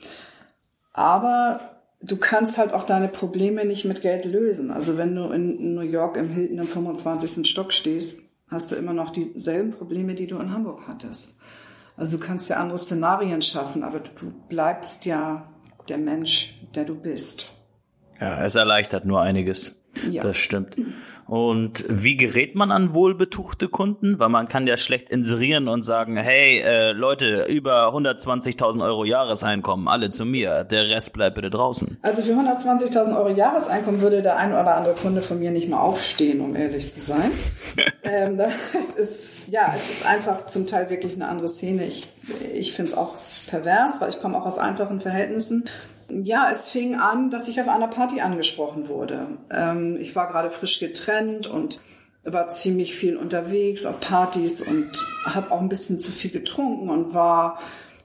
Aber 0.92 1.76
du 2.02 2.16
kannst 2.16 2.58
halt 2.58 2.72
auch 2.72 2.84
deine 2.84 3.08
Probleme 3.08 3.64
nicht 3.64 3.84
mit 3.84 4.02
Geld 4.02 4.24
lösen. 4.24 4.70
Also 4.70 4.98
wenn 4.98 5.14
du 5.14 5.30
in 5.30 5.74
New 5.74 5.80
York 5.80 6.16
im 6.16 6.28
Hilton 6.28 6.58
im 6.58 6.66
25. 6.66 7.48
Stock 7.48 7.72
stehst, 7.72 8.22
hast 8.48 8.70
du 8.70 8.76
immer 8.76 8.92
noch 8.92 9.10
dieselben 9.10 9.70
Probleme, 9.70 10.14
die 10.14 10.26
du 10.26 10.38
in 10.38 10.52
Hamburg 10.52 10.82
hattest. 10.86 11.40
Also 11.96 12.18
du 12.18 12.24
kannst 12.24 12.50
ja 12.50 12.56
andere 12.56 12.78
Szenarien 12.78 13.40
schaffen, 13.40 13.82
aber 13.82 14.00
du 14.00 14.30
bleibst 14.48 15.06
ja 15.06 15.50
der 15.88 15.98
Mensch, 15.98 16.60
der 16.74 16.84
du 16.84 16.94
bist. 16.94 17.55
Ja, 18.20 18.44
es 18.44 18.54
erleichtert 18.54 19.04
nur 19.04 19.20
einiges. 19.20 19.76
Ja. 20.10 20.22
Das 20.22 20.38
stimmt. 20.38 20.76
Und 21.26 21.84
wie 21.88 22.16
gerät 22.16 22.54
man 22.54 22.70
an 22.70 22.94
wohlbetuchte 22.94 23.66
Kunden? 23.66 24.20
Weil 24.20 24.28
man 24.28 24.46
kann 24.46 24.68
ja 24.68 24.76
schlecht 24.76 25.10
inserieren 25.10 25.66
und 25.66 25.82
sagen, 25.82 26.16
hey 26.16 26.60
äh, 26.60 26.92
Leute, 26.92 27.46
über 27.48 27.92
120.000 27.92 28.84
Euro 28.84 29.04
Jahreseinkommen, 29.04 29.88
alle 29.88 30.10
zu 30.10 30.24
mir, 30.24 30.62
der 30.62 30.88
Rest 30.88 31.12
bleibt 31.14 31.34
bitte 31.34 31.50
draußen. 31.50 31.98
Also 32.02 32.24
für 32.24 32.32
120.000 32.32 33.16
Euro 33.16 33.30
Jahreseinkommen 33.30 34.00
würde 34.00 34.22
der 34.22 34.36
ein 34.36 34.52
oder 34.52 34.76
andere 34.76 34.94
Kunde 34.94 35.20
von 35.20 35.40
mir 35.40 35.50
nicht 35.50 35.68
mal 35.68 35.80
aufstehen, 35.80 36.40
um 36.40 36.54
ehrlich 36.54 36.88
zu 36.90 37.00
sein. 37.00 37.32
ähm, 38.04 38.38
das 38.72 38.90
ist, 38.96 39.48
ja, 39.48 39.72
es 39.74 39.90
ist 39.90 40.06
einfach 40.06 40.46
zum 40.46 40.68
Teil 40.68 40.90
wirklich 40.90 41.14
eine 41.14 41.26
andere 41.26 41.48
Szene. 41.48 41.86
Ich, 41.86 42.08
ich 42.54 42.72
finde 42.72 42.92
es 42.92 42.96
auch 42.96 43.14
pervers, 43.48 44.00
weil 44.00 44.10
ich 44.10 44.20
komme 44.20 44.38
auch 44.38 44.46
aus 44.46 44.58
einfachen 44.58 45.00
Verhältnissen. 45.00 45.64
Ja, 46.08 46.50
es 46.52 46.68
fing 46.68 46.94
an, 46.94 47.30
dass 47.30 47.48
ich 47.48 47.60
auf 47.60 47.68
einer 47.68 47.88
Party 47.88 48.20
angesprochen 48.20 48.88
wurde. 48.88 49.26
Ähm, 49.50 49.96
ich 50.00 50.14
war 50.14 50.28
gerade 50.28 50.50
frisch 50.50 50.78
getrennt 50.78 51.46
und 51.46 51.80
war 52.24 52.48
ziemlich 52.48 52.94
viel 52.94 53.16
unterwegs 53.16 53.86
auf 53.86 54.00
Partys 54.00 54.60
und 54.60 54.90
habe 55.24 55.50
auch 55.52 55.60
ein 55.60 55.68
bisschen 55.68 56.00
zu 56.00 56.10
viel 56.10 56.30
getrunken 56.30 56.90
und 56.90 57.14
war 57.14 57.58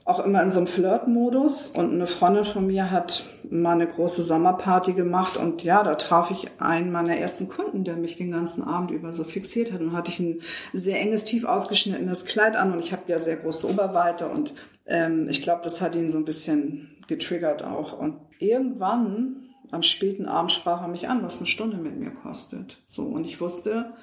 auch 0.03 0.19
immer 0.19 0.41
in 0.41 0.49
so 0.49 0.59
einem 0.59 0.67
Flirt-Modus 0.67 1.67
und 1.67 1.93
eine 1.93 2.07
Freundin 2.07 2.43
von 2.43 2.65
mir 2.65 2.89
hat 2.89 3.23
mal 3.49 3.73
eine 3.73 3.87
große 3.87 4.23
Sommerparty 4.23 4.93
gemacht 4.93 5.37
und 5.37 5.63
ja, 5.63 5.83
da 5.83 5.95
traf 5.95 6.31
ich 6.31 6.49
einen 6.59 6.91
meiner 6.91 7.17
ersten 7.17 7.49
Kunden, 7.49 7.83
der 7.83 7.95
mich 7.95 8.17
den 8.17 8.31
ganzen 8.31 8.63
Abend 8.63 8.91
über 8.91 9.13
so 9.13 9.23
fixiert 9.23 9.71
hat 9.71 9.81
und 9.81 9.93
hatte 9.93 10.11
ich 10.11 10.19
ein 10.19 10.41
sehr 10.73 10.99
enges, 10.99 11.23
tief 11.23 11.45
ausgeschnittenes 11.45 12.25
Kleid 12.25 12.55
an 12.55 12.73
und 12.73 12.79
ich 12.79 12.91
habe 12.91 13.03
ja 13.07 13.19
sehr 13.19 13.37
große 13.37 13.69
Oberweite 13.69 14.27
und 14.27 14.55
ähm, 14.87 15.27
ich 15.29 15.41
glaube, 15.43 15.61
das 15.63 15.81
hat 15.81 15.95
ihn 15.95 16.09
so 16.09 16.17
ein 16.17 16.25
bisschen 16.25 17.00
getriggert 17.11 17.63
auch 17.65 17.97
und 17.97 18.15
irgendwann 18.39 19.49
am 19.69 19.83
späten 19.83 20.27
Abend 20.27 20.51
sprach 20.51 20.81
er 20.81 20.87
mich 20.87 21.09
an, 21.09 21.23
was 21.23 21.37
eine 21.37 21.45
Stunde 21.45 21.75
mit 21.75 21.97
mir 21.97 22.11
kostet. 22.11 22.81
So 22.87 23.03
und 23.03 23.25
ich 23.25 23.41
wusste, 23.41 23.93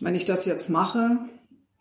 wenn 0.00 0.16
ich 0.16 0.24
das 0.24 0.44
jetzt 0.44 0.68
mache, 0.68 1.18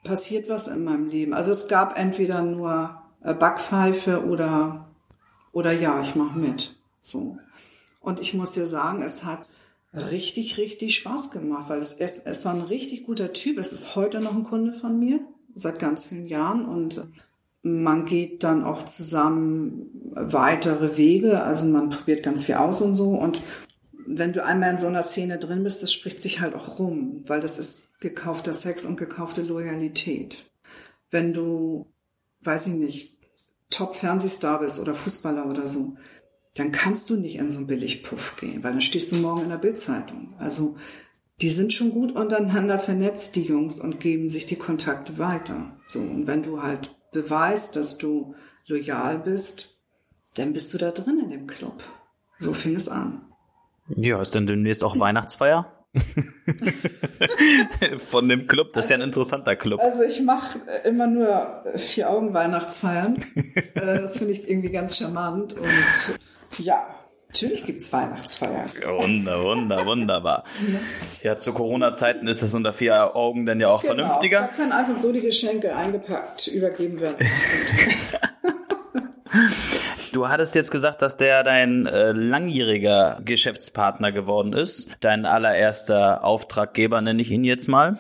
passiert 0.03 0.49
was 0.49 0.67
in 0.67 0.83
meinem 0.83 1.07
Leben. 1.07 1.33
Also 1.33 1.51
es 1.51 1.67
gab 1.67 1.97
entweder 1.97 2.43
nur 2.43 3.01
äh, 3.23 3.33
Backpfeife 3.33 4.23
oder, 4.25 4.87
oder 5.51 5.71
ja, 5.71 5.99
ich 6.01 6.15
mache 6.15 6.37
mit. 6.37 6.75
So. 7.01 7.37
Und 7.99 8.19
ich 8.19 8.35
muss 8.35 8.53
dir 8.53 8.67
sagen, 8.67 9.01
es 9.01 9.25
hat 9.25 9.47
richtig, 9.93 10.59
richtig 10.59 10.95
Spaß 10.95 11.31
gemacht, 11.31 11.69
weil 11.69 11.79
es, 11.79 11.93
es, 11.93 12.19
es 12.19 12.45
war 12.45 12.53
ein 12.53 12.61
richtig 12.61 13.05
guter 13.05 13.33
Typ. 13.33 13.57
Es 13.57 13.73
ist 13.73 13.95
heute 13.95 14.19
noch 14.19 14.35
ein 14.35 14.43
Kunde 14.43 14.73
von 14.73 14.99
mir, 14.99 15.19
seit 15.55 15.79
ganz 15.79 16.05
vielen 16.05 16.27
Jahren. 16.27 16.65
Und 16.65 17.03
man 17.67 18.05
geht 18.05 18.43
dann 18.43 18.63
auch 18.63 18.83
zusammen 18.83 19.89
weitere 20.13 20.97
Wege. 20.97 21.41
Also 21.41 21.65
man 21.65 21.89
probiert 21.89 22.23
ganz 22.23 22.45
viel 22.45 22.55
aus 22.55 22.81
und 22.81 22.95
so. 22.95 23.11
Und 23.11 23.41
wenn 24.07 24.33
du 24.33 24.43
einmal 24.43 24.71
in 24.71 24.77
so 24.77 24.87
einer 24.87 25.03
Szene 25.03 25.37
drin 25.37 25.63
bist, 25.63 25.83
das 25.83 25.91
spricht 25.91 26.21
sich 26.21 26.39
halt 26.39 26.55
auch 26.55 26.79
rum, 26.79 27.23
weil 27.27 27.41
das 27.41 27.59
ist 27.59 27.99
gekaufter 27.99 28.53
Sex 28.53 28.85
und 28.85 28.97
gekaufte 28.97 29.41
Loyalität. 29.41 30.45
Wenn 31.11 31.33
du, 31.33 31.87
weiß 32.41 32.67
ich 32.67 32.73
nicht, 32.73 33.17
Top-Fernsehstar 33.69 34.61
bist 34.61 34.79
oder 34.79 34.95
Fußballer 34.95 35.45
oder 35.47 35.67
so, 35.67 35.97
dann 36.55 36.71
kannst 36.71 37.09
du 37.09 37.17
nicht 37.17 37.35
in 37.35 37.51
so 37.51 37.57
einen 37.57 37.67
Billigpuff 37.67 38.37
gehen, 38.37 38.63
weil 38.63 38.71
dann 38.71 38.81
stehst 38.81 39.11
du 39.11 39.17
morgen 39.17 39.43
in 39.43 39.49
der 39.49 39.57
Bildzeitung. 39.57 40.33
Also 40.39 40.77
die 41.41 41.51
sind 41.51 41.71
schon 41.71 41.91
gut 41.91 42.13
untereinander 42.13 42.79
vernetzt, 42.79 43.35
die 43.35 43.43
Jungs, 43.43 43.79
und 43.79 43.99
geben 43.99 44.29
sich 44.29 44.47
die 44.47 44.55
Kontakte 44.55 45.19
weiter. 45.19 45.77
So, 45.87 45.99
und 45.99 46.25
wenn 46.25 46.41
du 46.41 46.63
halt 46.63 46.96
beweist, 47.11 47.75
dass 47.75 47.97
du 47.97 48.35
loyal 48.67 49.19
bist, 49.19 49.75
dann 50.35 50.53
bist 50.53 50.73
du 50.73 50.77
da 50.77 50.91
drin 50.91 51.19
in 51.23 51.29
dem 51.29 51.47
Club. 51.47 51.83
So 52.39 52.53
fing 52.53 52.75
es 52.75 52.87
an. 52.87 53.21
Ja, 53.89 54.21
ist 54.21 54.35
denn 54.35 54.47
demnächst 54.47 54.83
auch 54.83 54.99
Weihnachtsfeier? 54.99 55.73
Von 58.09 58.29
dem 58.29 58.47
Club, 58.47 58.71
das 58.73 58.85
ist 58.85 58.91
ja 58.91 58.97
ein 58.97 59.01
interessanter 59.01 59.55
Club. 59.55 59.79
Also 59.79 60.03
ich 60.03 60.21
mache 60.21 60.59
immer 60.83 61.07
nur 61.07 61.63
vier 61.75 62.09
Augen 62.09 62.33
Weihnachtsfeiern. 62.33 63.17
Äh, 63.75 64.01
das 64.01 64.17
finde 64.17 64.33
ich 64.33 64.49
irgendwie 64.49 64.71
ganz 64.71 64.97
charmant. 64.97 65.53
Und 65.53 65.67
ja, 66.57 66.87
Natürlich 67.27 67.65
gibt's 67.65 67.91
Weihnachtsfeiern. 67.91 68.69
Wunder, 68.85 69.43
wunder, 69.43 69.85
wunderbar. 69.85 70.43
Ja, 71.23 71.35
zu 71.35 71.53
Corona-Zeiten 71.53 72.27
ist 72.27 72.41
das 72.41 72.53
unter 72.53 72.71
vier 72.71 73.15
Augen 73.15 73.45
dann 73.45 73.59
ja 73.59 73.67
auch 73.67 73.81
genau, 73.81 73.95
vernünftiger. 73.95 74.41
Da 74.41 74.47
können 74.47 74.71
einfach 74.71 74.95
so 74.95 75.11
die 75.11 75.19
Geschenke 75.19 75.75
eingepackt 75.75 76.47
übergeben 76.47 76.99
werden. 77.01 77.17
Du 80.13 80.29
hattest 80.29 80.55
jetzt 80.55 80.71
gesagt, 80.71 81.03
dass 81.03 81.15
der 81.17 81.43
dein 81.43 81.85
äh, 81.85 82.11
langjähriger 82.11 83.19
Geschäftspartner 83.23 84.11
geworden 84.11 84.53
ist. 84.53 84.89
Dein 85.01 85.27
allererster 85.27 86.23
Auftraggeber 86.23 87.01
nenne 87.01 87.21
ich 87.21 87.29
ihn 87.29 87.43
jetzt 87.43 87.67
mal. 87.67 87.99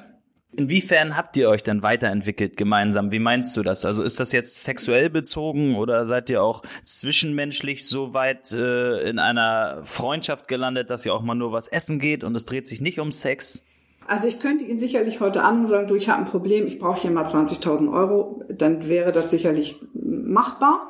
Inwiefern 0.55 1.17
habt 1.17 1.35
ihr 1.35 1.49
euch 1.49 1.61
denn 1.61 1.83
weiterentwickelt 1.83 2.55
gemeinsam? 2.55 3.11
Wie 3.11 3.19
meinst 3.19 3.55
du 3.57 3.63
das? 3.63 3.83
Also 3.83 4.01
ist 4.01 4.19
das 4.19 4.31
jetzt 4.31 4.63
sexuell 4.63 5.09
bezogen 5.09 5.75
oder 5.75 6.05
seid 6.05 6.29
ihr 6.29 6.41
auch 6.41 6.63
zwischenmenschlich 6.85 7.85
so 7.85 8.13
weit 8.13 8.53
äh, 8.53 9.09
in 9.09 9.19
einer 9.19 9.81
Freundschaft 9.83 10.47
gelandet, 10.47 10.89
dass 10.89 11.05
ihr 11.05 11.13
auch 11.13 11.21
mal 11.21 11.35
nur 11.35 11.51
was 11.51 11.67
essen 11.67 11.99
geht 11.99 12.23
und 12.23 12.33
es 12.35 12.45
dreht 12.45 12.67
sich 12.67 12.79
nicht 12.79 12.99
um 12.99 13.11
Sex? 13.11 13.65
Also 14.07 14.29
ich 14.29 14.39
könnte 14.39 14.63
ihn 14.63 14.79
sicherlich 14.79 15.19
heute 15.19 15.43
an 15.43 15.59
und 15.59 15.65
sagen, 15.65 15.87
du, 15.87 15.95
ich 15.95 16.07
habe 16.07 16.19
ein 16.19 16.25
Problem, 16.25 16.65
ich 16.65 16.79
brauche 16.79 17.01
hier 17.01 17.11
mal 17.11 17.25
20.000 17.25 17.91
Euro, 17.91 18.41
dann 18.47 18.87
wäre 18.87 19.11
das 19.11 19.31
sicherlich 19.31 19.75
machbar 19.93 20.89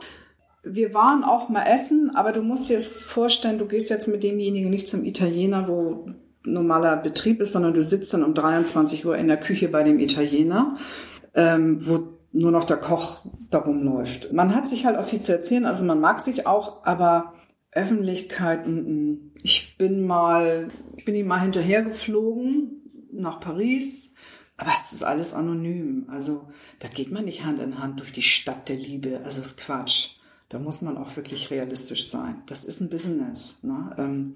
wir 0.69 0.93
waren 0.93 1.23
auch 1.23 1.49
mal 1.49 1.63
essen, 1.63 2.11
aber 2.15 2.31
du 2.31 2.41
musst 2.41 2.69
dir 2.69 2.73
jetzt 2.73 3.03
vorstellen, 3.03 3.57
du 3.57 3.65
gehst 3.65 3.89
jetzt 3.89 4.07
mit 4.07 4.23
demjenigen 4.23 4.69
nicht 4.69 4.87
zum 4.87 5.03
Italiener, 5.05 5.67
wo 5.67 6.09
normaler 6.47 6.97
Betrieb 6.97 7.41
ist, 7.41 7.53
sondern 7.53 7.73
du 7.73 7.81
sitzt 7.81 8.13
dann 8.13 8.23
um 8.23 8.33
23 8.33 9.05
Uhr 9.05 9.17
in 9.17 9.27
der 9.27 9.37
Küche 9.37 9.67
bei 9.67 9.83
dem 9.83 9.99
Italiener, 9.99 10.77
ähm, 11.33 11.85
wo 11.85 12.17
nur 12.31 12.51
noch 12.51 12.65
der 12.65 12.77
Koch 12.77 13.25
darum 13.49 13.83
läuft. 13.83 14.33
Man 14.33 14.55
hat 14.55 14.67
sich 14.67 14.85
halt 14.85 14.97
auch 14.97 15.07
viel 15.07 15.21
zu 15.21 15.33
erzählen, 15.33 15.65
also 15.65 15.85
man 15.85 15.99
mag 15.99 16.19
sich 16.19 16.45
auch, 16.45 16.85
aber 16.85 17.33
Öffentlichkeit, 17.71 18.65
m 18.65 18.85
-m. 18.85 19.17
ich 19.43 19.77
bin 19.77 20.05
mal, 20.05 20.69
ich 20.95 21.05
bin 21.05 21.15
ihm 21.15 21.27
mal 21.27 21.41
hinterhergeflogen 21.41 22.81
nach 23.11 23.39
Paris, 23.39 24.15
aber 24.57 24.71
es 24.75 24.91
ist 24.91 25.03
alles 25.03 25.33
anonym. 25.33 26.07
Also 26.09 26.49
da 26.79 26.87
geht 26.87 27.11
man 27.11 27.25
nicht 27.25 27.45
Hand 27.45 27.59
in 27.59 27.79
Hand 27.79 27.99
durch 27.99 28.11
die 28.11 28.23
Stadt 28.23 28.69
der 28.69 28.77
Liebe. 28.77 29.21
Also 29.23 29.41
ist 29.41 29.59
Quatsch. 29.59 30.17
Da 30.49 30.59
muss 30.59 30.81
man 30.81 30.97
auch 30.97 31.15
wirklich 31.15 31.51
realistisch 31.51 32.07
sein. 32.07 32.41
Das 32.47 32.65
ist 32.65 32.81
ein 32.81 32.89
Business. 32.89 33.61
Ne? 33.63 33.95
Ähm, 33.97 34.35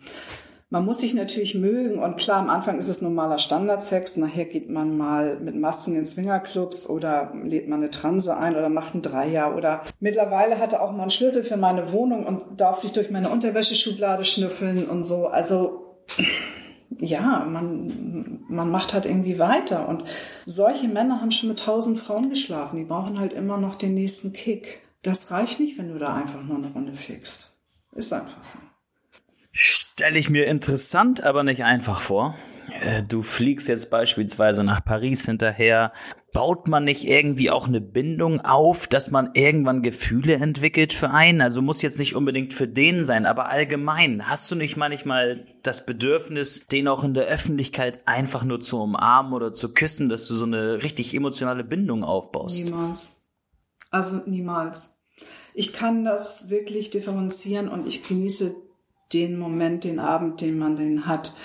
man 0.72 0.86
muss 0.86 1.00
sich 1.00 1.14
natürlich 1.14 1.54
mögen 1.54 2.00
und 2.00 2.16
klar, 2.16 2.40
am 2.40 2.50
Anfang 2.50 2.80
ist 2.80 2.88
es 2.88 3.02
normaler 3.02 3.38
Standardsex, 3.38 4.16
nachher 4.16 4.46
geht 4.46 4.70
man 4.70 4.98
mal 4.98 5.38
mit 5.38 5.54
Masken 5.54 5.98
in 5.98 6.06
Swingerclubs 6.06 6.90
oder 6.90 7.34
lädt 7.44 7.68
man 7.68 7.80
eine 7.80 7.90
Transe 7.90 8.38
ein 8.38 8.56
oder 8.56 8.70
macht 8.70 8.96
ein 8.96 9.02
Dreier 9.02 9.54
oder 9.58 9.84
mittlerweile 10.00 10.60
hat 10.60 10.72
er 10.72 10.82
auch 10.82 10.94
mal 10.94 11.02
einen 11.02 11.10
Schlüssel 11.10 11.44
für 11.44 11.58
meine 11.58 11.92
Wohnung 11.92 12.26
und 12.26 12.62
darf 12.62 12.78
sich 12.78 12.94
durch 12.94 13.12
meine 13.12 13.30
Unterwäscheschublade 13.30 14.24
schnüffeln 14.24 14.86
und 14.86 15.04
so. 15.04 15.28
Also 15.28 15.98
ja, 17.00 17.46
man, 17.46 18.46
man 18.48 18.72
macht 18.72 18.94
halt 18.94 19.06
irgendwie 19.06 19.40
weiter 19.40 19.90
und 19.90 20.06
solche 20.46 20.88
Männer 20.88 21.20
haben 21.20 21.32
schon 21.32 21.50
mit 21.50 21.60
tausend 21.60 22.00
Frauen 22.00 22.30
geschlafen, 22.30 22.78
die 22.78 22.86
brauchen 22.86 23.20
halt 23.20 23.34
immer 23.34 23.58
noch 23.58 23.76
den 23.76 23.94
nächsten 23.94 24.32
Kick. 24.32 24.82
Das 25.04 25.32
reicht 25.32 25.60
nicht, 25.60 25.78
wenn 25.78 25.92
du 25.92 26.00
da 26.00 26.14
einfach 26.14 26.42
nur 26.42 26.56
eine 26.56 26.72
Runde 26.72 26.94
fixst. 26.94 27.52
Ist 27.94 28.14
einfach 28.14 28.42
so. 28.42 28.60
Stelle 29.52 30.18
ich 30.18 30.30
mir 30.30 30.48
interessant, 30.48 31.24
aber 31.24 31.44
nicht 31.44 31.64
einfach 31.64 32.02
vor. 32.02 32.36
Äh, 32.80 33.04
du 33.04 33.22
fliegst 33.22 33.68
jetzt 33.68 33.90
beispielsweise 33.90 34.64
nach 34.64 34.84
Paris 34.84 35.26
hinterher. 35.26 35.92
Baut 36.34 36.70
man 36.70 36.86
nicht 36.86 37.06
irgendwie 37.06 37.52
auch 37.52 37.68
eine 37.68 37.82
Bindung 37.82 38.40
auf, 38.40 38.88
dass 38.88 39.12
man 39.12 39.32
irgendwann 39.34 39.82
Gefühle 39.82 40.36
entwickelt 40.36 40.94
für 40.94 41.10
einen? 41.10 41.42
Also 41.42 41.62
muss 41.62 41.82
jetzt 41.82 42.00
nicht 42.00 42.16
unbedingt 42.16 42.54
für 42.54 42.70
den 42.70 43.04
sein, 43.04 43.26
aber 43.26 43.50
allgemein. 43.50 44.30
Hast 44.30 44.50
du 44.50 44.56
nicht 44.56 44.78
manchmal 44.78 45.46
das 45.64 45.86
Bedürfnis, 45.86 46.66
den 46.72 46.88
auch 46.88 47.04
in 47.04 47.14
der 47.14 47.26
Öffentlichkeit 47.26 48.00
einfach 48.06 48.46
nur 48.46 48.62
zu 48.62 48.82
umarmen 48.82 49.34
oder 49.34 49.52
zu 49.52 49.74
küssen, 49.74 50.08
dass 50.08 50.26
du 50.28 50.36
so 50.36 50.46
eine 50.46 50.82
richtig 50.84 51.14
emotionale 51.14 51.66
Bindung 51.66 52.06
aufbaust? 52.06 52.64
Niemals. 52.64 53.26
Also 53.90 54.22
niemals. 54.26 55.02
Ich 55.54 55.74
kann 55.74 56.06
das 56.06 56.50
wirklich 56.50 56.92
differenzieren 56.92 57.68
und 57.68 57.86
ich 57.86 58.08
genieße 58.08 58.56
den 59.14 59.38
Moment, 59.38 59.84
den 59.84 60.00
Abend, 60.00 60.42
den 60.42 60.58
man 60.58 60.76
den 60.76 61.06
hat. 61.06 61.36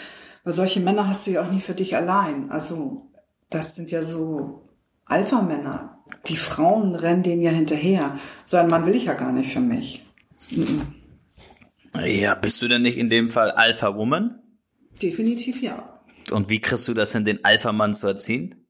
Weil 0.44 0.52
solche 0.52 0.80
Männer 0.80 1.08
hast 1.08 1.26
du 1.26 1.32
ja 1.32 1.42
auch 1.42 1.50
nie 1.50 1.60
für 1.60 1.74
dich 1.74 1.96
allein. 1.96 2.50
Also 2.50 3.10
das 3.50 3.74
sind 3.74 3.90
ja 3.90 4.02
so 4.02 4.68
Alpha-Männer. 5.04 6.04
Die 6.28 6.36
Frauen 6.36 6.94
rennen 6.94 7.22
denen 7.22 7.42
ja 7.42 7.50
hinterher. 7.50 8.18
So 8.44 8.56
einen 8.56 8.70
Mann 8.70 8.86
will 8.86 8.94
ich 8.94 9.04
ja 9.04 9.14
gar 9.14 9.32
nicht 9.32 9.52
für 9.52 9.60
mich. 9.60 10.04
Ja, 12.04 12.34
bist 12.34 12.62
du 12.62 12.68
denn 12.68 12.82
nicht 12.82 12.98
in 12.98 13.10
dem 13.10 13.30
Fall 13.30 13.50
Alpha-Woman? 13.50 14.40
Definitiv 15.02 15.62
ja. 15.62 16.00
Und 16.30 16.50
wie 16.50 16.60
kriegst 16.60 16.86
du 16.88 16.94
das 16.94 17.12
hin, 17.12 17.24
den 17.24 17.44
Alpha-Mann 17.44 17.94
zu 17.94 18.06
erziehen? 18.06 18.65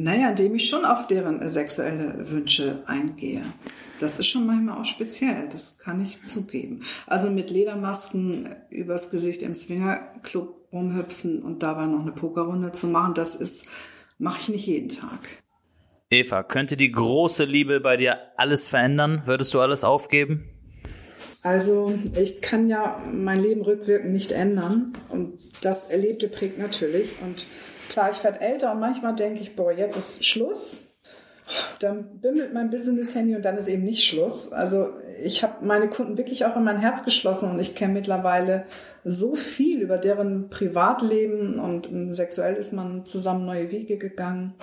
Naja, 0.00 0.30
indem 0.30 0.54
ich 0.54 0.68
schon 0.68 0.84
auf 0.84 1.08
deren 1.08 1.48
sexuelle 1.48 2.30
Wünsche 2.30 2.84
eingehe. 2.86 3.42
Das 3.98 4.20
ist 4.20 4.28
schon 4.28 4.46
manchmal 4.46 4.78
auch 4.78 4.84
speziell, 4.84 5.48
das 5.50 5.80
kann 5.80 6.00
ich 6.00 6.22
zugeben. 6.22 6.82
Also 7.08 7.30
mit 7.30 7.50
Ledermasken 7.50 8.54
übers 8.70 9.10
Gesicht 9.10 9.42
im 9.42 9.54
Swingerclub 9.54 10.68
rumhüpfen 10.72 11.42
und 11.42 11.64
dabei 11.64 11.86
noch 11.86 12.02
eine 12.02 12.12
Pokerrunde 12.12 12.70
zu 12.70 12.86
machen, 12.86 13.14
das 13.14 13.34
ist, 13.34 13.70
mache 14.18 14.40
ich 14.42 14.48
nicht 14.48 14.66
jeden 14.66 14.90
Tag. 14.90 15.18
Eva, 16.10 16.44
könnte 16.44 16.76
die 16.76 16.92
große 16.92 17.44
Liebe 17.44 17.80
bei 17.80 17.96
dir 17.96 18.18
alles 18.36 18.68
verändern? 18.68 19.22
Würdest 19.24 19.52
du 19.52 19.58
alles 19.58 19.82
aufgeben? 19.82 20.44
Also 21.42 21.92
ich 22.16 22.40
kann 22.40 22.68
ja 22.68 23.02
mein 23.12 23.40
Leben 23.40 23.62
rückwirkend 23.62 24.12
nicht 24.12 24.30
ändern 24.30 24.92
und 25.08 25.40
das 25.60 25.90
Erlebte 25.90 26.28
prägt 26.28 26.58
natürlich 26.58 27.10
und 27.20 27.46
Klar, 27.88 28.10
ich 28.10 28.22
werde 28.22 28.40
älter 28.40 28.72
und 28.72 28.80
manchmal 28.80 29.14
denke 29.14 29.40
ich, 29.40 29.56
boah, 29.56 29.72
jetzt 29.72 29.96
ist 29.96 30.26
Schluss. 30.26 30.84
Dann 31.80 32.20
bimmelt 32.20 32.52
mein 32.52 32.70
Business-Handy 32.70 33.34
und 33.34 33.44
dann 33.44 33.56
ist 33.56 33.68
eben 33.68 33.84
nicht 33.84 34.04
Schluss. 34.04 34.52
Also 34.52 34.90
ich 35.22 35.42
habe 35.42 35.64
meine 35.64 35.88
Kunden 35.88 36.18
wirklich 36.18 36.44
auch 36.44 36.56
in 36.56 36.64
mein 36.64 36.78
Herz 36.78 37.04
geschlossen 37.04 37.50
und 37.50 37.58
ich 37.58 37.74
kenne 37.74 37.94
mittlerweile 37.94 38.66
so 39.04 39.34
viel 39.34 39.80
über 39.80 39.96
deren 39.96 40.50
Privatleben 40.50 41.58
und 41.58 41.88
sexuell 42.14 42.54
ist 42.54 42.72
man 42.72 43.06
zusammen 43.06 43.46
neue 43.46 43.70
Wege 43.70 43.96
gegangen. 43.96 44.54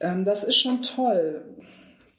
Ähm, 0.00 0.24
das 0.24 0.44
ist 0.44 0.56
schon 0.56 0.82
toll. 0.82 1.44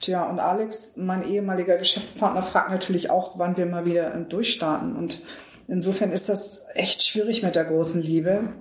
Tja, 0.01 0.29
und 0.29 0.39
Alex, 0.39 0.95
mein 0.95 1.23
ehemaliger 1.23 1.77
Geschäftspartner, 1.77 2.41
fragt 2.41 2.69
natürlich 2.69 3.09
auch, 3.09 3.37
wann 3.37 3.57
wir 3.57 3.65
mal 3.65 3.85
wieder 3.85 4.11
durchstarten. 4.11 4.95
Und 4.95 5.21
insofern 5.67 6.11
ist 6.11 6.29
das 6.29 6.67
echt 6.73 7.05
schwierig 7.05 7.43
mit 7.43 7.55
der 7.55 7.65
großen 7.65 8.01
Liebe. 8.01 8.53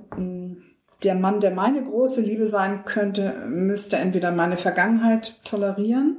Der 1.02 1.14
Mann, 1.14 1.40
der 1.40 1.52
meine 1.52 1.82
große 1.82 2.22
Liebe 2.22 2.46
sein 2.46 2.84
könnte, 2.84 3.46
müsste 3.46 3.96
entweder 3.96 4.32
meine 4.32 4.56
Vergangenheit 4.56 5.40
tolerieren 5.44 6.16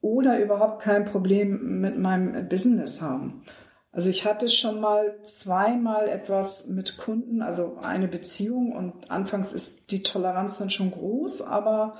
oder 0.00 0.38
überhaupt 0.38 0.82
kein 0.82 1.04
Problem 1.04 1.80
mit 1.80 1.98
meinem 1.98 2.48
Business 2.48 3.02
haben. 3.02 3.42
Also 3.90 4.10
ich 4.10 4.24
hatte 4.24 4.48
schon 4.48 4.80
mal 4.80 5.20
zweimal 5.22 6.08
etwas 6.08 6.68
mit 6.68 6.96
Kunden, 6.96 7.42
also 7.42 7.78
eine 7.80 8.08
Beziehung 8.08 8.72
und 8.72 9.10
anfangs 9.10 9.52
ist 9.52 9.92
die 9.92 10.02
Toleranz 10.02 10.58
dann 10.58 10.70
schon 10.70 10.90
groß, 10.90 11.42
aber 11.42 11.94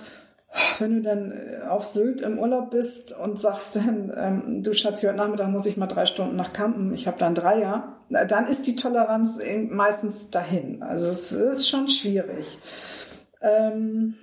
wenn 0.78 0.96
du 0.96 1.02
dann 1.02 1.32
äh, 1.32 1.66
auf 1.68 1.84
Sylt 1.84 2.20
im 2.20 2.38
Urlaub 2.38 2.70
bist 2.70 3.12
und 3.16 3.38
sagst 3.38 3.76
dann, 3.76 4.12
ähm, 4.16 4.62
du 4.62 4.72
Schatz, 4.72 5.02
heute 5.02 5.14
Nachmittag 5.14 5.48
muss 5.48 5.66
ich 5.66 5.76
mal 5.76 5.86
drei 5.86 6.06
Stunden 6.06 6.36
nach 6.36 6.52
Kampen, 6.52 6.94
ich 6.94 7.06
habe 7.06 7.18
dann 7.18 7.34
Dreier, 7.34 7.96
dann 8.08 8.46
ist 8.46 8.66
die 8.66 8.76
Toleranz 8.76 9.40
meistens 9.70 10.30
dahin. 10.30 10.82
Also 10.82 11.08
es 11.08 11.32
ist 11.32 11.68
schon 11.68 11.88
schwierig. 11.88 12.58
Ähm, 13.40 14.14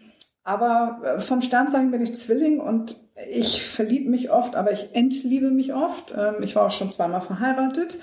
aber 0.44 1.02
äh, 1.04 1.20
vom 1.20 1.42
Sternzeichen 1.42 1.92
bin 1.92 2.02
ich 2.02 2.16
Zwilling 2.16 2.60
und 2.60 2.96
ich 3.30 3.64
verliebe 3.64 4.10
mich 4.10 4.32
oft, 4.32 4.56
aber 4.56 4.72
ich 4.72 4.96
entliebe 4.96 5.52
mich 5.52 5.74
oft. 5.74 6.16
Ähm, 6.18 6.42
ich 6.42 6.56
war 6.56 6.68
auch 6.68 6.72
schon 6.72 6.90
zweimal 6.90 7.22
verheiratet. 7.22 8.00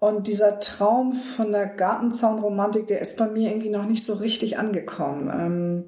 Und 0.00 0.26
dieser 0.26 0.58
Traum 0.58 1.14
von 1.14 1.52
der 1.52 1.66
Gartenzaunromantik, 1.66 2.86
der 2.88 3.00
ist 3.00 3.16
bei 3.16 3.26
mir 3.26 3.50
irgendwie 3.50 3.70
noch 3.70 3.86
nicht 3.86 4.04
so 4.04 4.14
richtig 4.14 4.58
angekommen. 4.58 5.30
Ähm, 5.32 5.84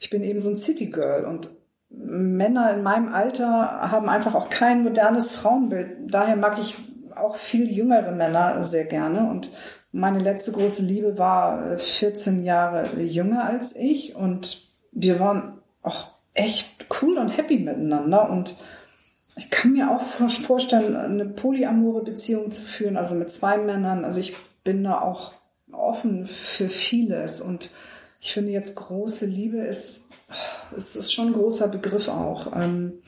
ich 0.00 0.10
bin 0.10 0.24
eben 0.24 0.40
so 0.40 0.50
ein 0.50 0.56
City-Girl 0.56 1.24
und 1.24 1.50
Männer 1.90 2.72
in 2.72 2.82
meinem 2.82 3.12
Alter 3.12 3.90
haben 3.90 4.08
einfach 4.08 4.34
auch 4.34 4.48
kein 4.48 4.82
modernes 4.84 5.32
Frauenbild. 5.32 6.12
Daher 6.12 6.36
mag 6.36 6.58
ich 6.58 6.76
auch 7.16 7.36
viel 7.36 7.70
jüngere 7.70 8.12
Männer 8.12 8.62
sehr 8.62 8.84
gerne. 8.84 9.28
Und 9.28 9.52
meine 9.92 10.20
letzte 10.20 10.52
große 10.52 10.84
Liebe 10.84 11.18
war 11.18 11.78
14 11.78 12.44
Jahre 12.44 13.00
jünger 13.00 13.44
als 13.44 13.76
ich 13.76 14.14
und 14.14 14.68
wir 14.92 15.18
waren 15.18 15.58
auch 15.82 16.12
echt 16.34 16.86
cool 17.02 17.18
und 17.18 17.28
happy 17.28 17.58
miteinander 17.58 18.30
und 18.30 18.56
ich 19.36 19.50
kann 19.50 19.72
mir 19.72 19.90
auch 19.90 20.02
vorstellen, 20.02 20.96
eine 20.96 21.26
polyamore 21.26 22.02
Beziehung 22.02 22.50
zu 22.50 22.62
führen, 22.62 22.96
also 22.96 23.14
mit 23.14 23.30
zwei 23.30 23.58
Männern. 23.58 24.04
Also 24.04 24.20
ich 24.20 24.34
bin 24.64 24.84
da 24.84 25.00
auch 25.00 25.32
offen 25.72 26.26
für 26.26 26.68
vieles 26.68 27.40
und 27.40 27.70
ich 28.20 28.32
finde 28.34 28.52
jetzt 28.52 28.76
große 28.76 29.26
Liebe 29.26 29.58
ist, 29.58 30.08
es 30.76 30.96
ist 30.96 31.14
schon 31.14 31.28
ein 31.28 31.32
großer 31.32 31.68
Begriff 31.68 32.08
auch. 32.08 32.54
Ähm, 32.54 33.00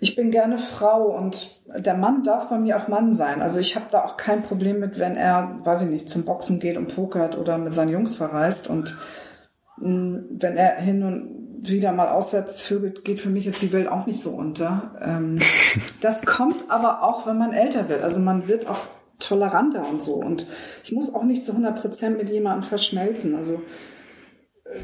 ich 0.00 0.14
bin 0.14 0.30
gerne 0.30 0.58
Frau 0.58 1.16
und 1.16 1.56
der 1.76 1.94
Mann 1.94 2.22
darf 2.22 2.48
bei 2.48 2.58
mir 2.58 2.76
auch 2.76 2.88
Mann 2.88 3.14
sein. 3.14 3.42
Also 3.42 3.58
ich 3.58 3.74
habe 3.74 3.86
da 3.90 4.04
auch 4.04 4.16
kein 4.16 4.42
Problem 4.42 4.78
mit, 4.78 4.98
wenn 4.98 5.16
er, 5.16 5.58
weiß 5.64 5.82
ich 5.82 5.88
nicht, 5.88 6.10
zum 6.10 6.24
Boxen 6.24 6.60
geht 6.60 6.76
und 6.76 6.94
pokert 6.94 7.36
oder 7.36 7.58
mit 7.58 7.74
seinen 7.74 7.90
Jungs 7.90 8.16
verreist 8.16 8.68
und 8.68 8.96
mm, 9.78 10.16
wenn 10.30 10.56
er 10.56 10.76
hin 10.76 11.02
und 11.02 11.37
wieder 11.62 11.92
mal 11.92 12.08
auswärts 12.08 12.60
vögelt, 12.60 13.04
geht 13.04 13.20
für 13.20 13.30
mich 13.30 13.44
jetzt 13.44 13.62
die 13.62 13.72
Welt 13.72 13.88
auch 13.88 14.06
nicht 14.06 14.20
so 14.20 14.30
unter. 14.30 14.96
Ähm, 15.00 15.38
das 16.00 16.24
kommt 16.24 16.70
aber 16.70 17.02
auch, 17.02 17.26
wenn 17.26 17.38
man 17.38 17.52
älter 17.52 17.88
wird. 17.88 18.02
Also 18.02 18.20
man 18.20 18.48
wird 18.48 18.66
auch 18.66 18.80
toleranter 19.18 19.88
und 19.88 20.02
so. 20.02 20.14
Und 20.14 20.46
ich 20.84 20.92
muss 20.92 21.14
auch 21.14 21.24
nicht 21.24 21.44
zu 21.44 21.52
100 21.52 21.80
Prozent 21.80 22.18
mit 22.18 22.30
jemandem 22.30 22.68
verschmelzen. 22.68 23.34
Also 23.34 23.62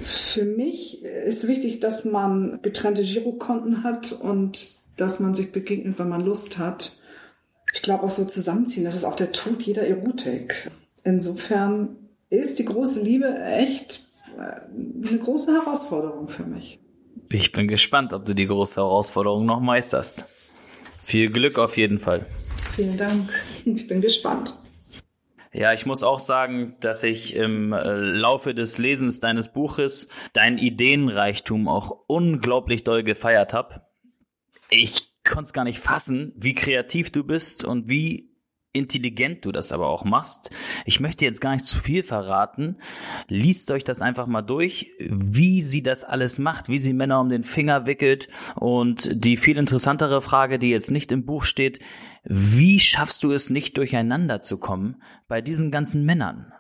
für 0.02 0.44
mich 0.44 1.04
ist 1.04 1.46
wichtig, 1.46 1.80
dass 1.80 2.04
man 2.04 2.60
getrennte 2.62 3.02
Girokonten 3.02 3.84
hat 3.84 4.12
und 4.12 4.76
dass 4.96 5.20
man 5.20 5.34
sich 5.34 5.52
begegnet, 5.52 5.98
wenn 5.98 6.08
man 6.08 6.24
Lust 6.24 6.58
hat. 6.58 6.98
Ich 7.72 7.82
glaube 7.82 8.04
auch 8.04 8.10
so 8.10 8.24
zusammenziehen, 8.24 8.84
das 8.84 8.96
ist 8.96 9.04
auch 9.04 9.16
der 9.16 9.32
Tod 9.32 9.62
jeder 9.62 9.86
Erotik. 9.86 10.70
Insofern 11.02 11.96
ist 12.30 12.58
die 12.58 12.64
große 12.64 13.02
Liebe 13.02 13.42
echt 13.42 14.06
eine 14.38 15.18
große 15.18 15.52
Herausforderung 15.52 16.28
für 16.28 16.44
mich. 16.44 16.80
Ich 17.30 17.52
bin 17.52 17.68
gespannt, 17.68 18.12
ob 18.12 18.26
du 18.26 18.34
die 18.34 18.46
große 18.46 18.80
Herausforderung 18.80 19.46
noch 19.46 19.60
meisterst. 19.60 20.26
Viel 21.02 21.30
Glück 21.30 21.58
auf 21.58 21.76
jeden 21.76 22.00
Fall. 22.00 22.26
Vielen 22.74 22.96
Dank. 22.96 23.30
Ich 23.64 23.86
bin 23.86 24.00
gespannt. 24.00 24.54
Ja, 25.52 25.72
ich 25.72 25.86
muss 25.86 26.02
auch 26.02 26.18
sagen, 26.18 26.74
dass 26.80 27.04
ich 27.04 27.36
im 27.36 27.72
äh, 27.72 27.92
Laufe 27.92 28.54
des 28.54 28.78
Lesens 28.78 29.20
deines 29.20 29.52
Buches 29.52 30.08
dein 30.32 30.58
Ideenreichtum 30.58 31.68
auch 31.68 32.04
unglaublich 32.08 32.82
doll 32.82 33.04
gefeiert 33.04 33.52
habe. 33.52 33.82
Ich 34.68 35.14
konnte 35.24 35.44
es 35.44 35.52
gar 35.52 35.62
nicht 35.62 35.78
fassen, 35.78 36.32
wie 36.36 36.54
kreativ 36.54 37.12
du 37.12 37.22
bist 37.22 37.64
und 37.64 37.88
wie 37.88 38.33
intelligent 38.74 39.44
du 39.44 39.52
das 39.52 39.72
aber 39.72 39.86
auch 39.86 40.04
machst. 40.04 40.50
Ich 40.84 41.00
möchte 41.00 41.24
jetzt 41.24 41.40
gar 41.40 41.52
nicht 41.52 41.64
zu 41.64 41.78
viel 41.78 42.02
verraten. 42.02 42.76
Liest 43.28 43.70
euch 43.70 43.84
das 43.84 44.02
einfach 44.02 44.26
mal 44.26 44.42
durch, 44.42 44.90
wie 44.98 45.62
sie 45.62 45.82
das 45.82 46.04
alles 46.04 46.38
macht, 46.38 46.68
wie 46.68 46.78
sie 46.78 46.92
Männer 46.92 47.20
um 47.20 47.30
den 47.30 47.44
Finger 47.44 47.86
wickelt. 47.86 48.28
Und 48.56 49.10
die 49.14 49.36
viel 49.36 49.56
interessantere 49.56 50.20
Frage, 50.20 50.58
die 50.58 50.70
jetzt 50.70 50.90
nicht 50.90 51.12
im 51.12 51.24
Buch 51.24 51.44
steht, 51.44 51.78
wie 52.24 52.80
schaffst 52.80 53.22
du 53.22 53.32
es 53.32 53.48
nicht 53.48 53.78
durcheinander 53.78 54.40
zu 54.40 54.58
kommen 54.58 55.02
bei 55.28 55.40
diesen 55.40 55.70
ganzen 55.70 56.04
Männern? 56.04 56.52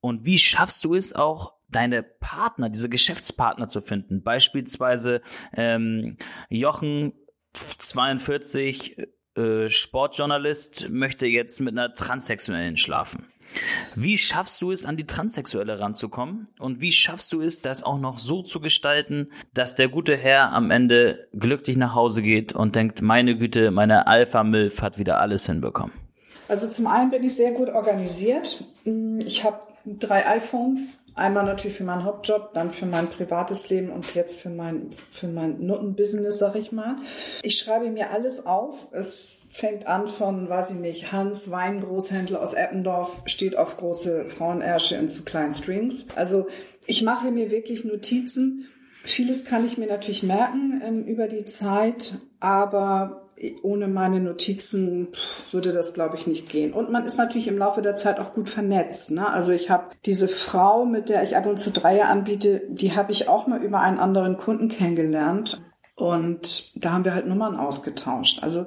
Und 0.00 0.24
wie 0.24 0.38
schaffst 0.38 0.84
du 0.84 0.94
es 0.94 1.14
auch, 1.14 1.54
deine 1.70 2.02
Partner, 2.02 2.70
diese 2.70 2.88
Geschäftspartner 2.88 3.68
zu 3.68 3.82
finden? 3.82 4.22
Beispielsweise 4.22 5.20
ähm, 5.52 6.16
Jochen 6.48 7.12
42 7.52 8.96
äh, 9.38 9.70
Sportjournalist 9.70 10.90
möchte 10.90 11.26
jetzt 11.26 11.60
mit 11.60 11.78
einer 11.78 11.94
Transsexuellen 11.94 12.76
schlafen. 12.76 13.26
Wie 13.94 14.18
schaffst 14.18 14.60
du 14.62 14.72
es, 14.72 14.84
an 14.84 14.96
die 14.96 15.06
Transsexuelle 15.06 15.80
ranzukommen? 15.80 16.48
Und 16.58 16.80
wie 16.80 16.92
schaffst 16.92 17.32
du 17.32 17.40
es, 17.40 17.60
das 17.60 17.82
auch 17.82 17.98
noch 17.98 18.18
so 18.18 18.42
zu 18.42 18.60
gestalten, 18.60 19.30
dass 19.54 19.74
der 19.74 19.88
gute 19.88 20.16
Herr 20.16 20.52
am 20.52 20.70
Ende 20.70 21.28
glücklich 21.32 21.76
nach 21.76 21.94
Hause 21.94 22.22
geht 22.22 22.52
und 22.52 22.76
denkt, 22.76 23.00
meine 23.00 23.36
Güte, 23.36 23.70
meine 23.70 24.06
Alpha-Milf 24.06 24.82
hat 24.82 24.98
wieder 24.98 25.20
alles 25.20 25.46
hinbekommen? 25.46 25.92
Also 26.48 26.68
zum 26.68 26.86
einen 26.86 27.10
bin 27.10 27.24
ich 27.24 27.36
sehr 27.36 27.52
gut 27.52 27.68
organisiert. 27.68 28.64
Ich 29.24 29.44
habe 29.44 29.60
drei 29.84 30.26
iPhones, 30.26 30.98
Einmal 31.18 31.44
natürlich 31.44 31.76
für 31.76 31.84
meinen 31.84 32.04
Hauptjob, 32.04 32.54
dann 32.54 32.70
für 32.70 32.86
mein 32.86 33.08
privates 33.08 33.68
Leben 33.70 33.90
und 33.90 34.14
jetzt 34.14 34.40
für 34.40 34.50
mein, 34.50 34.90
für 35.10 35.28
mein 35.28 35.66
Nuttenbusiness, 35.66 36.38
sag 36.38 36.54
ich 36.54 36.72
mal. 36.72 36.96
Ich 37.42 37.58
schreibe 37.58 37.90
mir 37.90 38.10
alles 38.10 38.46
auf. 38.46 38.88
Es 38.92 39.48
fängt 39.50 39.86
an 39.86 40.06
von, 40.06 40.48
weiß 40.48 40.70
ich 40.70 40.76
nicht, 40.76 41.12
Hans, 41.12 41.50
Weingroßhändler 41.50 42.40
aus 42.40 42.54
Eppendorf, 42.54 43.22
steht 43.26 43.56
auf 43.56 43.76
große 43.76 44.26
Frauenersche 44.26 44.94
in 44.96 45.08
zu 45.08 45.24
kleinen 45.24 45.52
Strings. 45.52 46.08
Also 46.14 46.46
ich 46.86 47.02
mache 47.02 47.30
mir 47.30 47.50
wirklich 47.50 47.84
Notizen. 47.84 48.66
Vieles 49.04 49.44
kann 49.44 49.64
ich 49.66 49.76
mir 49.76 49.86
natürlich 49.86 50.22
merken 50.22 50.80
ähm, 50.84 51.04
über 51.04 51.28
die 51.28 51.44
Zeit, 51.44 52.18
aber 52.40 53.27
ohne 53.62 53.88
meine 53.88 54.20
Notizen 54.20 55.08
würde 55.52 55.72
das, 55.72 55.94
glaube 55.94 56.16
ich, 56.16 56.26
nicht 56.26 56.48
gehen. 56.48 56.72
Und 56.72 56.90
man 56.90 57.04
ist 57.04 57.18
natürlich 57.18 57.48
im 57.48 57.58
Laufe 57.58 57.82
der 57.82 57.96
Zeit 57.96 58.18
auch 58.18 58.34
gut 58.34 58.48
vernetzt. 58.48 59.10
Ne? 59.10 59.28
Also 59.28 59.52
ich 59.52 59.70
habe 59.70 59.90
diese 60.04 60.28
Frau, 60.28 60.84
mit 60.84 61.08
der 61.08 61.22
ich 61.22 61.36
ab 61.36 61.46
und 61.46 61.58
zu 61.58 61.70
Dreier 61.70 62.08
anbiete, 62.08 62.62
die 62.68 62.94
habe 62.94 63.12
ich 63.12 63.28
auch 63.28 63.46
mal 63.46 63.62
über 63.62 63.80
einen 63.80 63.98
anderen 63.98 64.36
Kunden 64.36 64.68
kennengelernt. 64.68 65.62
Und 65.96 66.72
da 66.76 66.92
haben 66.92 67.04
wir 67.04 67.14
halt 67.14 67.26
Nummern 67.26 67.56
ausgetauscht. 67.56 68.42
Also 68.42 68.66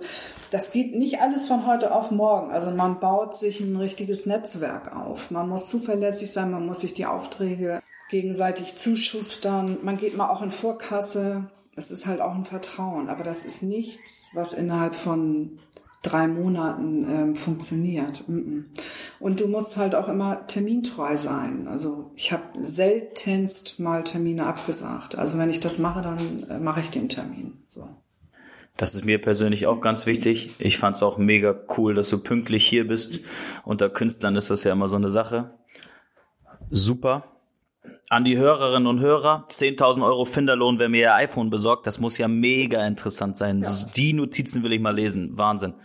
das 0.52 0.72
geht 0.72 0.94
nicht 0.96 1.22
alles 1.22 1.48
von 1.48 1.66
heute 1.66 1.96
auf 1.96 2.12
morgen. 2.12 2.52
Also 2.52 2.72
man 2.72 3.00
baut 3.00 3.36
sich 3.36 3.62
ein 3.62 3.78
richtiges 3.78 4.26
Netzwerk 4.26 4.94
auf. 4.94 5.32
Man 5.32 5.48
muss 5.48 5.70
zuverlässig 5.70 6.32
sein, 6.32 6.52
man 6.52 6.66
muss 6.66 6.82
sich 6.82 6.94
die 6.94 7.06
Aufträge 7.06 7.82
gegenseitig 8.10 8.76
zuschustern. 8.76 9.78
Man 9.82 9.98
geht 9.98 10.18
mal 10.18 10.30
auch 10.30 10.42
in 10.42 10.52
Vorkasse 10.52 11.50
es 11.76 11.92
ist 11.92 12.06
halt 12.06 12.22
auch 12.22 12.36
ein 12.36 12.46
Vertrauen, 12.46 13.10
aber 13.10 13.24
das 13.24 13.46
ist 13.46 13.64
nichts, 13.64 14.30
was 14.34 14.54
innerhalb 14.54 14.96
von 14.96 15.60
drei 16.02 16.28
Monaten 16.28 17.08
ähm, 17.10 17.36
funktioniert. 17.36 18.24
Und 18.28 19.40
du 19.40 19.48
musst 19.48 19.78
halt 19.78 19.94
auch 19.94 20.08
immer 20.08 20.48
termintreu 20.48 21.16
sein. 21.16 21.68
Also 21.68 22.12
ich 22.16 22.32
habe 22.32 22.44
seltenst 22.60 23.80
mal 23.80 24.04
Termine 24.04 24.48
abgesagt. 24.48 25.16
Also 25.16 25.38
wenn 25.38 25.50
ich 25.50 25.60
das 25.60 25.78
mache, 25.80 26.02
dann 26.02 26.50
äh, 26.50 26.60
mache 26.60 26.82
ich 26.82 26.90
den 26.90 27.08
Termin. 27.08 27.64
So. 27.70 27.88
Das 28.78 28.96
ist 28.96 29.06
mir 29.06 29.22
persönlich 29.22 29.68
auch 29.68 29.80
ganz 29.80 30.08
wichtig. 30.08 30.56
Ich 30.58 30.80
fand 30.80 30.96
es 30.96 31.04
auch 31.04 31.20
mega 31.20 31.56
cool, 31.78 31.94
dass 31.94 32.10
du 32.10 32.18
pünktlich 32.18 32.66
hier 32.66 32.88
bist. 32.88 33.20
Unter 33.64 33.90
Künstlern 33.90 34.36
ist 34.36 34.50
das 34.50 34.64
ja 34.64 34.72
immer 34.72 34.88
so 34.88 34.96
eine 34.96 35.12
Sache. 35.12 35.54
Super 36.72 37.31
an 38.12 38.26
die 38.26 38.38
Hörerinnen 38.38 38.88
und 38.88 39.00
Hörer, 39.00 39.46
10.000 39.50 40.06
Euro 40.06 40.26
Finderlohn, 40.26 40.80
wer 40.80 40.90
mir 40.90 41.00
ihr 41.00 41.16
iPhone 41.16 41.50
besorgt, 41.50 41.88
das 41.88 42.02
muss 42.02 42.18
ja 42.18 42.28
mega 42.28 42.86
interessant 42.86 43.38
sein. 43.38 43.62
Ja. 43.62 43.70
Die 43.96 44.12
Notizen 44.12 44.64
will 44.64 44.74
ich 44.74 44.82
mal 44.82 44.94
lesen. 44.94 45.38
Wahnsinn. 45.38 45.76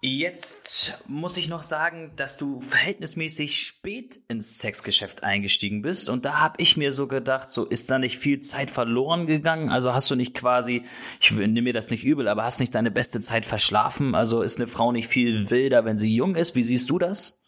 Jetzt 0.00 1.02
muss 1.06 1.36
ich 1.36 1.48
noch 1.48 1.62
sagen, 1.62 2.12
dass 2.16 2.38
du 2.38 2.60
verhältnismäßig 2.60 3.54
spät 3.54 4.18
ins 4.28 4.60
Sexgeschäft 4.60 5.24
eingestiegen 5.24 5.82
bist. 5.82 6.08
Und 6.08 6.24
da 6.24 6.40
habe 6.40 6.54
ich 6.56 6.78
mir 6.78 6.90
so 6.90 7.06
gedacht, 7.06 7.50
so 7.50 7.66
ist 7.66 7.90
da 7.90 7.98
nicht 7.98 8.16
viel 8.16 8.40
Zeit 8.40 8.70
verloren 8.70 9.26
gegangen? 9.26 9.68
Also 9.68 9.92
hast 9.92 10.10
du 10.10 10.14
nicht 10.14 10.32
quasi, 10.32 10.84
ich 11.20 11.32
nehme 11.32 11.62
mir 11.62 11.72
das 11.74 11.90
nicht 11.90 12.04
übel, 12.04 12.28
aber 12.28 12.44
hast 12.44 12.60
nicht 12.60 12.74
deine 12.74 12.90
beste 12.90 13.20
Zeit 13.20 13.44
verschlafen? 13.44 14.14
Also 14.14 14.40
ist 14.40 14.56
eine 14.56 14.68
Frau 14.68 14.90
nicht 14.90 15.08
viel 15.08 15.50
wilder, 15.50 15.84
wenn 15.84 15.98
sie 15.98 16.14
jung 16.14 16.34
ist? 16.34 16.56
Wie 16.56 16.62
siehst 16.62 16.88
du 16.88 16.98
das? 16.98 17.40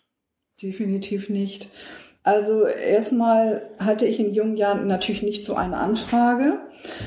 Definitiv 0.61 1.30
nicht. 1.30 1.70
Also 2.29 2.66
erstmal 2.66 3.62
hatte 3.79 4.05
ich 4.05 4.20
in 4.20 4.35
jungen 4.35 4.59
Jahren 4.59 4.87
natürlich 4.87 5.22
nicht 5.22 5.47
so 5.47 5.55
eine 5.55 5.79
Anfrage. 5.79 6.59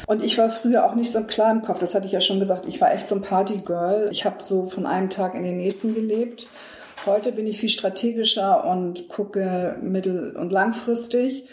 Und 0.08 0.24
ich 0.24 0.40
war 0.40 0.50
früher 0.50 0.84
auch 0.84 0.96
nicht 0.96 1.12
so 1.12 1.26
klar 1.26 1.52
im 1.52 1.62
Kopf. 1.62 1.78
Das 1.78 1.94
hatte 1.94 2.08
ich 2.08 2.12
ja 2.12 2.22
schon 2.22 2.40
gesagt. 2.40 2.66
Ich 2.68 2.82
war 2.82 2.92
echt 2.92 3.08
so 3.08 3.14
ein 3.14 3.22
Partygirl. 3.22 4.10
Ich 4.12 4.26
habe 4.26 4.38
so 4.42 4.66
von 4.66 4.88
einem 4.88 5.12
Tag 5.12 5.36
in 5.36 5.44
den 5.44 5.58
nächsten 5.58 5.94
gelebt. 5.94 6.48
Heute 7.06 7.34
bin 7.34 7.46
ich 7.46 7.60
viel 7.60 7.70
strategischer 7.70 8.66
und 8.66 9.10
gucke 9.10 9.78
mittel- 9.84 10.36
und 10.36 10.52
langfristig. 10.52 11.46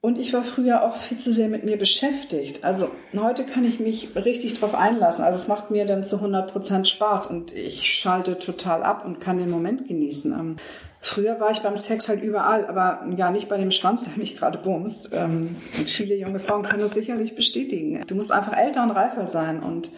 Und 0.00 0.18
ich 0.18 0.32
war 0.32 0.42
früher 0.42 0.82
auch 0.82 0.96
viel 0.96 1.16
zu 1.16 1.32
sehr 1.32 1.48
mit 1.48 1.64
mir 1.64 1.78
beschäftigt. 1.78 2.64
Also 2.64 2.88
heute 3.16 3.44
kann 3.44 3.64
ich 3.64 3.78
mich 3.78 4.16
richtig 4.16 4.58
drauf 4.58 4.74
einlassen. 4.74 5.24
Also 5.24 5.36
es 5.36 5.46
macht 5.46 5.70
mir 5.70 5.86
dann 5.86 6.02
zu 6.02 6.16
100 6.16 6.52
Prozent 6.52 6.88
Spaß 6.88 7.28
und 7.28 7.52
ich 7.52 7.92
schalte 7.92 8.36
total 8.38 8.82
ab 8.82 9.04
und 9.04 9.20
kann 9.20 9.38
den 9.38 9.50
Moment 9.50 9.86
genießen. 9.86 10.58
Früher 11.06 11.38
war 11.38 11.52
ich 11.52 11.60
beim 11.60 11.76
Sex 11.76 12.08
halt 12.08 12.24
überall, 12.24 12.66
aber 12.66 13.08
ja 13.16 13.30
nicht 13.30 13.48
bei 13.48 13.56
dem 13.58 13.70
Schwanz, 13.70 14.04
der 14.08 14.18
mich 14.18 14.36
gerade 14.36 14.58
bumst. 14.58 15.10
Ähm, 15.12 15.54
viele 15.86 16.16
junge 16.16 16.40
Frauen 16.40 16.64
können 16.64 16.80
das 16.80 16.94
sicherlich 16.94 17.36
bestätigen. 17.36 18.04
Du 18.08 18.16
musst 18.16 18.32
einfach 18.32 18.56
älter 18.56 18.82
und 18.82 18.90
reifer 18.90 19.26
sein 19.26 19.62
und 19.62 19.92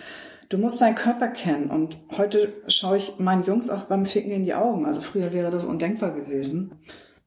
du 0.50 0.58
musst 0.58 0.82
deinen 0.82 0.96
Körper 0.96 1.28
kennen. 1.28 1.70
Und 1.70 1.96
heute 2.18 2.52
schaue 2.68 2.98
ich 2.98 3.18
meinen 3.18 3.44
Jungs 3.44 3.70
auch 3.70 3.84
beim 3.84 4.04
Ficken 4.04 4.32
in 4.32 4.44
die 4.44 4.52
Augen. 4.52 4.84
Also 4.84 5.00
früher 5.00 5.32
wäre 5.32 5.50
das 5.50 5.64
undenkbar 5.64 6.10
gewesen. 6.10 6.72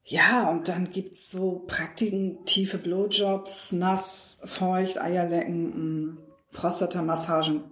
Ja, 0.03 0.47
und 0.47 0.67
dann 0.67 0.91
gibt's 0.91 1.31
so 1.31 1.63
Praktiken, 1.65 2.45
tiefe 2.45 2.77
Blowjobs, 2.77 3.71
nass, 3.71 4.43
feucht, 4.45 5.01
Eierlecken, 5.01 5.63
mm, 5.63 6.17
Prostatamassagen. 6.51 7.63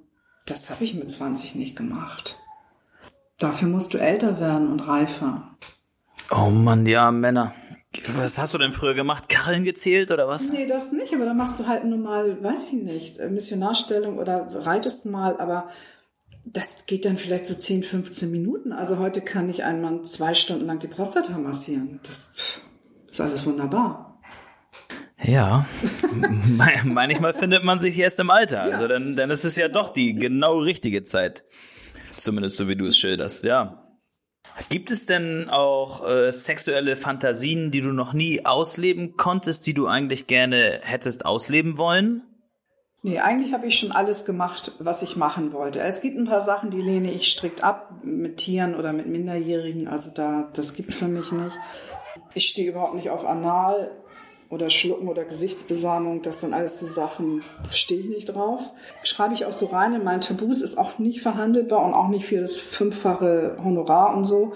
Das 0.47 0.71
habe 0.71 0.85
ich 0.85 0.95
mit 0.95 1.11
20 1.11 1.53
nicht 1.53 1.75
gemacht. 1.75 2.39
Dafür 3.37 3.67
musst 3.67 3.93
du 3.93 3.99
älter 3.99 4.39
werden 4.39 4.71
und 4.71 4.79
reifer. 4.79 5.55
Oh 6.31 6.49
Mann, 6.49 6.85
ja, 6.85 7.11
Männer. 7.11 7.53
Was 8.07 8.37
hast 8.37 8.53
du 8.53 8.59
denn 8.59 8.71
früher 8.71 8.93
gemacht? 8.93 9.29
Kacheln 9.29 9.63
gezählt 9.63 10.11
oder 10.11 10.27
was? 10.27 10.51
Nee, 10.51 10.67
das 10.67 10.91
nicht, 10.91 11.13
aber 11.13 11.25
da 11.25 11.33
machst 11.33 11.59
du 11.59 11.67
halt 11.67 11.85
normal, 11.85 12.41
weiß 12.43 12.67
ich 12.67 12.73
nicht, 12.73 13.19
Missionarstellung 13.19 14.19
oder 14.19 14.47
reitest 14.53 15.07
mal, 15.07 15.39
aber 15.39 15.69
das 16.45 16.85
geht 16.85 17.05
dann 17.05 17.17
vielleicht 17.17 17.47
so 17.47 17.55
10, 17.55 17.83
15 17.83 18.29
Minuten. 18.29 18.73
Also 18.73 18.99
heute 18.99 19.21
kann 19.21 19.49
ich 19.49 19.63
einen 19.63 19.81
Mann 19.81 20.05
zwei 20.05 20.35
Stunden 20.35 20.65
lang 20.65 20.79
die 20.79 20.87
Prostata 20.87 21.37
massieren. 21.37 21.99
Das 22.03 22.33
ist 23.09 23.21
alles 23.21 23.45
wunderbar. 23.45 24.21
Ja, 25.21 25.65
manchmal 26.85 27.33
findet 27.33 27.63
man 27.63 27.79
sich 27.79 27.97
erst 27.97 28.19
im 28.19 28.29
Alter. 28.29 28.61
Also 28.61 28.87
dann, 28.87 29.15
dann 29.15 29.31
ist 29.31 29.43
es 29.43 29.55
ja 29.55 29.67
doch 29.67 29.89
die 29.89 30.13
genau 30.13 30.59
richtige 30.59 31.03
Zeit. 31.03 31.43
Zumindest 32.17 32.57
so 32.57 32.67
wie 32.69 32.75
du 32.75 32.85
es 32.85 32.97
schilderst, 32.97 33.43
ja. 33.43 33.88
Gibt 34.67 34.91
es 34.91 35.05
denn 35.05 35.49
auch 35.49 36.07
äh, 36.07 36.31
sexuelle 36.31 36.97
Fantasien, 36.97 37.71
die 37.71 37.81
du 37.81 37.89
noch 37.89 38.13
nie 38.13 38.45
ausleben 38.45 39.15
konntest, 39.15 39.65
die 39.67 39.73
du 39.73 39.87
eigentlich 39.87 40.27
gerne 40.27 40.81
hättest 40.83 41.25
ausleben 41.25 41.77
wollen? 41.77 42.23
Nee, 43.01 43.19
eigentlich 43.19 43.53
habe 43.53 43.67
ich 43.67 43.79
schon 43.79 43.93
alles 43.93 44.25
gemacht, 44.25 44.73
was 44.79 45.03
ich 45.03 45.15
machen 45.15 45.53
wollte. 45.53 45.79
Es 45.79 46.01
gibt 46.01 46.17
ein 46.17 46.25
paar 46.25 46.41
Sachen, 46.41 46.69
die 46.69 46.81
lehne 46.81 47.13
ich 47.13 47.31
strikt 47.31 47.63
ab, 47.63 47.93
mit 48.03 48.37
Tieren 48.37 48.75
oder 48.75 48.91
mit 48.91 49.07
Minderjährigen. 49.07 49.87
Also 49.87 50.11
da, 50.13 50.49
das 50.53 50.73
gibt's 50.73 50.97
für 50.97 51.07
mich 51.07 51.31
nicht. 51.31 51.55
Ich 52.33 52.47
stehe 52.47 52.69
überhaupt 52.69 52.95
nicht 52.95 53.09
auf 53.09 53.25
Anal 53.25 53.91
oder 54.49 54.69
Schlucken 54.69 55.07
oder 55.07 55.25
Gesichtsbesamung. 55.25 56.21
Das 56.21 56.41
sind 56.41 56.53
alles 56.53 56.79
so 56.79 56.87
Sachen, 56.87 57.43
stehe 57.69 58.01
ich 58.01 58.09
nicht 58.09 58.25
drauf. 58.25 58.61
Schreibe 59.03 59.35
ich 59.35 59.45
auch 59.45 59.53
so 59.53 59.67
rein 59.67 59.93
in 59.93 60.03
meinen 60.03 60.21
Tabus, 60.21 60.61
ist 60.61 60.77
auch 60.77 60.97
nicht 60.97 61.21
verhandelbar 61.21 61.85
und 61.85 61.93
auch 61.93 62.07
nicht 62.07 62.25
für 62.25 62.41
das 62.41 62.57
fünffache 62.57 63.57
Honorar 63.63 64.15
und 64.15 64.25
so. 64.25 64.53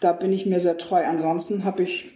Da 0.00 0.12
bin 0.12 0.32
ich 0.32 0.46
mir 0.46 0.60
sehr 0.60 0.76
treu. 0.76 1.04
Ansonsten 1.04 1.64
habe 1.64 1.84
ich 1.84 2.10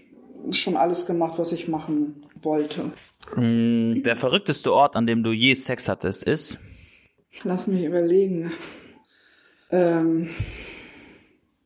schon 0.50 0.76
alles 0.76 1.06
gemacht, 1.06 1.38
was 1.38 1.52
ich 1.52 1.68
machen 1.68 2.26
wollte. 2.42 2.92
Mm, 3.36 4.02
der 4.02 4.16
verrückteste 4.16 4.72
Ort, 4.72 4.96
an 4.96 5.06
dem 5.06 5.22
du 5.22 5.32
je 5.32 5.54
Sex 5.54 5.88
hattest, 5.88 6.24
ist? 6.24 6.58
Lass 7.44 7.66
mich 7.66 7.84
überlegen. 7.84 8.52
Ähm, 9.70 10.30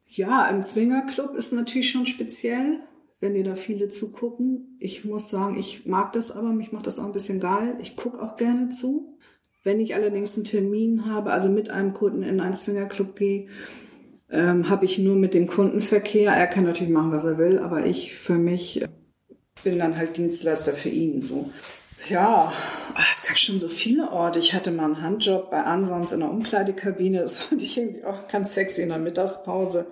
ja, 0.06 0.46
im 0.48 0.62
Swingerclub 0.62 1.34
ist 1.34 1.52
natürlich 1.52 1.90
schon 1.90 2.06
speziell, 2.06 2.80
wenn 3.22 3.34
dir 3.34 3.44
da 3.44 3.54
viele 3.54 3.86
zugucken. 3.86 4.76
Ich 4.80 5.04
muss 5.04 5.30
sagen, 5.30 5.56
ich 5.56 5.86
mag 5.86 6.12
das 6.12 6.32
aber, 6.32 6.52
mich 6.52 6.72
macht 6.72 6.88
das 6.88 6.98
auch 6.98 7.06
ein 7.06 7.12
bisschen 7.12 7.38
geil. 7.38 7.76
Ich 7.80 7.94
gucke 7.94 8.20
auch 8.20 8.36
gerne 8.36 8.68
zu. 8.68 9.16
Wenn 9.62 9.78
ich 9.78 9.94
allerdings 9.94 10.34
einen 10.34 10.44
Termin 10.44 11.06
habe, 11.06 11.30
also 11.30 11.48
mit 11.48 11.70
einem 11.70 11.94
Kunden 11.94 12.24
in 12.24 12.40
einen 12.40 12.54
Swingerclub 12.54 13.14
gehe, 13.14 13.46
ähm, 14.28 14.68
habe 14.68 14.86
ich 14.86 14.98
nur 14.98 15.14
mit 15.14 15.34
dem 15.34 15.46
Kundenverkehr. 15.46 16.32
Er 16.32 16.48
kann 16.48 16.64
natürlich 16.64 16.92
machen, 16.92 17.12
was 17.12 17.24
er 17.24 17.38
will, 17.38 17.60
aber 17.60 17.86
ich 17.86 18.12
für 18.16 18.34
mich 18.34 18.84
bin 19.62 19.78
dann 19.78 19.96
halt 19.96 20.16
Dienstleister 20.16 20.72
für 20.72 20.88
ihn. 20.88 21.22
So. 21.22 21.48
Ja, 22.08 22.52
es 22.98 23.22
gab 23.22 23.38
schon 23.38 23.60
so 23.60 23.68
viele 23.68 24.10
Orte. 24.10 24.40
Ich 24.40 24.52
hatte 24.52 24.72
mal 24.72 24.86
einen 24.86 25.00
Handjob 25.00 25.48
bei 25.48 25.62
Ansons 25.62 26.12
in 26.12 26.20
der 26.20 26.30
Umkleidekabine. 26.30 27.20
Das 27.20 27.38
fand 27.38 27.62
ich 27.62 27.78
irgendwie 27.78 28.04
auch 28.04 28.26
ganz 28.26 28.54
sexy 28.54 28.82
in 28.82 28.88
der 28.88 28.98
Mittagspause. 28.98 29.86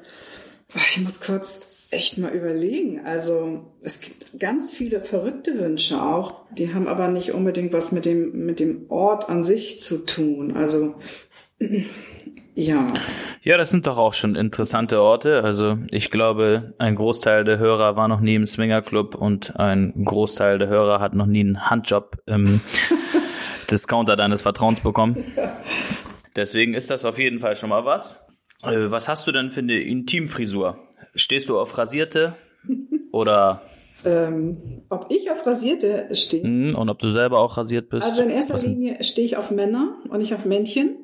Ich 0.75 1.01
muss 1.01 1.21
kurz 1.21 1.70
echt 1.91 2.19
mal 2.19 2.33
überlegen. 2.33 3.05
Also 3.05 3.65
es 3.83 4.01
gibt 4.01 4.39
ganz 4.39 4.73
viele 4.73 5.01
verrückte 5.01 5.59
Wünsche 5.59 6.01
auch. 6.01 6.43
Die 6.57 6.73
haben 6.73 6.87
aber 6.87 7.09
nicht 7.09 7.33
unbedingt 7.33 7.73
was 7.73 7.93
mit 7.93 8.05
dem, 8.05 8.47
mit 8.47 8.61
dem 8.61 8.91
Ort 8.91 9.29
an 9.29 9.43
sich 9.43 9.81
zu 9.81 10.05
tun. 10.07 10.57
Also 10.57 10.95
ja. 12.55 12.93
Ja, 13.43 13.57
das 13.57 13.71
sind 13.71 13.87
doch 13.87 13.99
auch 13.99 14.13
schon 14.13 14.37
interessante 14.37 15.03
Orte. 15.03 15.43
Also 15.43 15.79
ich 15.91 16.11
glaube, 16.11 16.75
ein 16.79 16.95
Großteil 16.95 17.45
der 17.45 17.59
Hörer 17.59 17.97
war 17.97 18.07
noch 18.07 18.21
nie 18.21 18.37
im 18.37 18.47
Swingerclub 18.47 19.17
und 19.17 19.57
ein 19.57 20.05
Großteil 20.05 20.59
der 20.59 20.69
Hörer 20.69 21.01
hat 21.01 21.15
noch 21.15 21.27
nie 21.27 21.41
einen 21.41 21.71
Handjob 21.71 22.19
im 22.27 22.61
Discounter 23.71 24.15
deines 24.15 24.43
Vertrauens 24.43 24.81
bekommen. 24.81 25.25
Deswegen 26.37 26.75
ist 26.75 26.91
das 26.91 27.05
auf 27.05 27.19
jeden 27.19 27.41
Fall 27.41 27.57
schon 27.57 27.71
mal 27.71 27.85
was. 27.85 28.29
Äh, 28.63 28.91
was 28.91 29.09
hast 29.09 29.27
du 29.27 29.33
denn 29.33 29.51
für 29.51 29.61
eine 29.61 29.81
Intimfrisur? 29.81 30.79
Stehst 31.15 31.49
du 31.49 31.59
auf 31.59 31.77
Rasierte 31.77 32.35
oder 33.13 33.63
ähm, 34.05 34.83
ob 34.89 35.07
ich 35.11 35.31
auf 35.31 35.47
Rasierte 35.47 36.09
stehe. 36.15 36.47
Mhm, 36.47 36.75
und 36.75 36.89
ob 36.89 36.99
du 36.99 37.09
selber 37.09 37.41
auch 37.41 37.57
rasiert 37.57 37.89
bist. 37.89 38.07
Also 38.07 38.23
in 38.23 38.31
erster 38.31 38.57
Linie 38.59 39.03
stehe 39.05 39.27
ich 39.27 39.37
auf 39.37 39.51
Männer 39.51 39.99
und 40.09 40.19
nicht 40.19 40.35
auf 40.35 40.45
Männchen. 40.45 40.97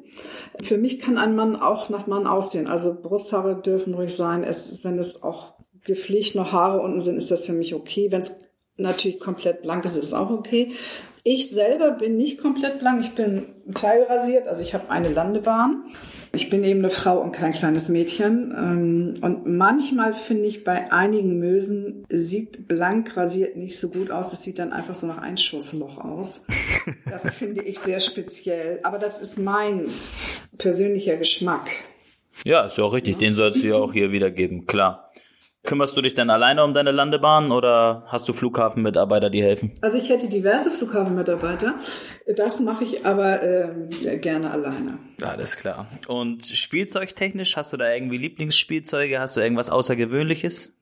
Für 0.62 0.78
mich 0.78 1.00
kann 1.00 1.18
ein 1.18 1.36
Mann 1.36 1.56
auch 1.56 1.88
nach 1.88 2.06
Mann 2.06 2.26
aussehen. 2.26 2.66
Also 2.66 2.96
Brusthaare 3.00 3.60
dürfen 3.60 3.94
ruhig 3.94 4.14
sein. 4.14 4.44
Es, 4.44 4.84
wenn 4.84 4.98
es 4.98 5.22
auch 5.22 5.54
gepflegt 5.84 6.34
noch 6.34 6.52
Haare 6.52 6.80
unten 6.80 7.00
sind, 7.00 7.16
ist 7.16 7.30
das 7.30 7.44
für 7.44 7.52
mich 7.52 7.74
okay. 7.74 8.10
Wenn 8.10 8.20
es 8.20 8.40
natürlich 8.76 9.20
komplett 9.20 9.62
blank 9.62 9.84
ist, 9.84 9.96
ist 9.96 10.04
es 10.04 10.14
auch 10.14 10.30
okay. 10.30 10.72
Ich 11.28 11.50
selber 11.50 11.90
bin 11.90 12.16
nicht 12.16 12.38
komplett 12.38 12.78
blank, 12.78 13.00
ich 13.04 13.10
bin 13.10 13.46
teilrasiert, 13.74 14.46
also 14.46 14.62
ich 14.62 14.74
habe 14.74 14.90
eine 14.90 15.08
Landebahn. 15.08 15.82
Ich 16.36 16.50
bin 16.50 16.62
eben 16.62 16.78
eine 16.78 16.90
Frau 16.90 17.18
und 17.20 17.32
kein 17.32 17.52
kleines 17.52 17.88
Mädchen. 17.88 18.54
Ähm, 18.56 19.14
und 19.22 19.44
manchmal 19.44 20.14
finde 20.14 20.46
ich, 20.46 20.62
bei 20.62 20.92
einigen 20.92 21.40
Mösen 21.40 22.04
sieht 22.08 22.68
blank 22.68 23.16
rasiert 23.16 23.56
nicht 23.56 23.80
so 23.80 23.90
gut 23.90 24.12
aus. 24.12 24.32
Es 24.32 24.44
sieht 24.44 24.60
dann 24.60 24.72
einfach 24.72 24.94
so 24.94 25.08
nach 25.08 25.18
Einschussloch 25.18 25.98
aus. 25.98 26.44
Das 27.10 27.34
finde 27.34 27.62
ich 27.62 27.78
sehr 27.78 27.98
speziell. 27.98 28.80
Aber 28.84 28.98
das 28.98 29.20
ist 29.20 29.38
mein 29.38 29.88
persönlicher 30.58 31.16
Geschmack. 31.16 31.68
Ja, 32.44 32.64
ist 32.66 32.78
ja 32.78 32.84
auch 32.84 32.94
richtig. 32.94 33.18
Den 33.18 33.34
sollst 33.34 33.64
du 33.64 33.68
ja 33.68 33.76
auch 33.76 33.92
hier 33.92 34.12
wiedergeben, 34.12 34.66
klar. 34.66 35.10
Kümmerst 35.66 35.96
du 35.96 36.00
dich 36.00 36.14
dann 36.14 36.30
alleine 36.30 36.64
um 36.64 36.74
deine 36.74 36.92
Landebahn 36.92 37.50
oder 37.50 38.04
hast 38.06 38.28
du 38.28 38.32
Flughafenmitarbeiter, 38.32 39.30
die 39.30 39.42
helfen? 39.42 39.72
Also 39.80 39.98
ich 39.98 40.08
hätte 40.08 40.28
diverse 40.28 40.70
Flughafenmitarbeiter. 40.70 41.74
Das 42.36 42.60
mache 42.60 42.84
ich 42.84 43.04
aber 43.04 43.42
äh, 43.42 44.18
gerne 44.18 44.52
alleine. 44.52 44.98
Alles 45.20 45.56
klar. 45.56 45.88
Und 46.06 46.44
spielzeugtechnisch, 46.44 47.56
hast 47.56 47.72
du 47.72 47.76
da 47.76 47.92
irgendwie 47.92 48.16
Lieblingsspielzeuge? 48.16 49.18
Hast 49.18 49.36
du 49.36 49.40
irgendwas 49.40 49.68
Außergewöhnliches? 49.68 50.72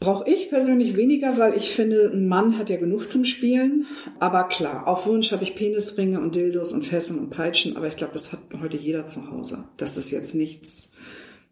Brauche 0.00 0.28
ich 0.28 0.48
persönlich 0.50 0.96
weniger, 0.96 1.38
weil 1.38 1.56
ich 1.56 1.70
finde, 1.70 2.10
ein 2.12 2.28
Mann 2.28 2.58
hat 2.58 2.70
ja 2.70 2.76
genug 2.76 3.08
zum 3.08 3.24
Spielen. 3.24 3.86
Aber 4.20 4.44
klar, 4.44 4.86
auf 4.86 5.06
Wunsch 5.06 5.32
habe 5.32 5.42
ich 5.44 5.54
Penisringe 5.54 6.20
und 6.20 6.34
Dildos 6.34 6.72
und 6.72 6.86
Fesseln 6.86 7.18
und 7.18 7.30
Peitschen, 7.30 7.76
aber 7.76 7.88
ich 7.88 7.96
glaube, 7.96 8.12
das 8.12 8.32
hat 8.32 8.40
heute 8.60 8.76
jeder 8.76 9.06
zu 9.06 9.30
Hause. 9.30 9.64
Das 9.76 9.96
ist 9.96 10.10
jetzt 10.10 10.34
nichts 10.34 10.94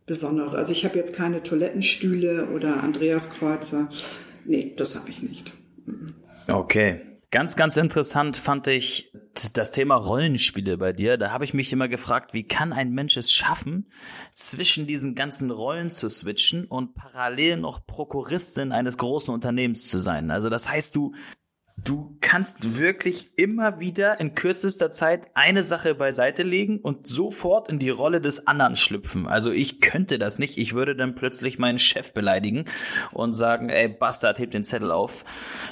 Besonderes. 0.07 0.55
Also 0.55 0.73
ich 0.73 0.85
habe 0.85 0.97
jetzt 0.97 1.15
keine 1.15 1.43
Toilettenstühle 1.43 2.51
oder 2.51 2.83
Andreaskreuzer. 2.83 3.91
Nee, 4.45 4.75
das 4.77 4.97
habe 4.97 5.11
ich 5.11 5.23
nicht. 5.23 5.53
Okay. 6.49 7.01
Ganz, 7.33 7.57
ganz 7.57 7.77
interessant 7.77 8.37
fand 8.37 8.69
ich 8.69 9.13
das 9.53 9.71
Thema 9.73 9.97
Rollenspiele 9.97 10.79
bei 10.79 10.93
dir, 10.93 11.19
da 11.19 11.33
habe 11.33 11.45
ich 11.45 11.53
mich 11.53 11.73
immer 11.73 11.89
gefragt, 11.89 12.33
wie 12.35 12.45
kann 12.45 12.73
ein 12.73 12.93
Mensch 12.93 13.17
es 13.17 13.33
schaffen, 13.33 13.91
zwischen 14.33 14.87
diesen 14.87 15.15
ganzen 15.15 15.51
Rollen 15.51 15.91
zu 15.91 16.09
switchen 16.09 16.67
und 16.67 16.95
parallel 16.95 17.59
noch 17.59 17.87
Prokuristin 17.87 18.73
eines 18.73 18.97
großen 18.97 19.35
Unternehmens 19.35 19.89
zu 19.89 19.99
sein? 19.99 20.31
Also 20.31 20.49
das 20.49 20.71
heißt, 20.71 20.95
du 20.97 21.15
du 21.77 22.17
kannst 22.21 22.79
wirklich 22.79 23.39
immer 23.39 23.79
wieder 23.79 24.19
in 24.19 24.35
kürzester 24.35 24.91
Zeit 24.91 25.29
eine 25.35 25.63
Sache 25.63 25.95
beiseite 25.95 26.43
legen 26.43 26.79
und 26.79 27.07
sofort 27.07 27.69
in 27.69 27.79
die 27.79 27.91
Rolle 27.91 28.21
des 28.21 28.47
anderen 28.47 28.77
schlüpfen. 28.77 29.27
Also 29.27 29.53
ich 29.53 29.81
könnte 29.81 30.19
das 30.19 30.39
nicht. 30.39 30.59
Ich 30.59 30.75
würde 30.75 30.97
dann 30.97 31.15
plötzlich 31.15 31.59
meinen 31.59 31.79
Chef 31.79 32.13
beleidigen 32.13 32.65
und 33.13 33.35
sagen, 33.35 33.69
ey, 33.69 33.89
Bastard, 33.89 34.39
heb 34.39 34.51
den 34.51 34.65
Zettel 34.65 34.91
auf, 34.91 35.25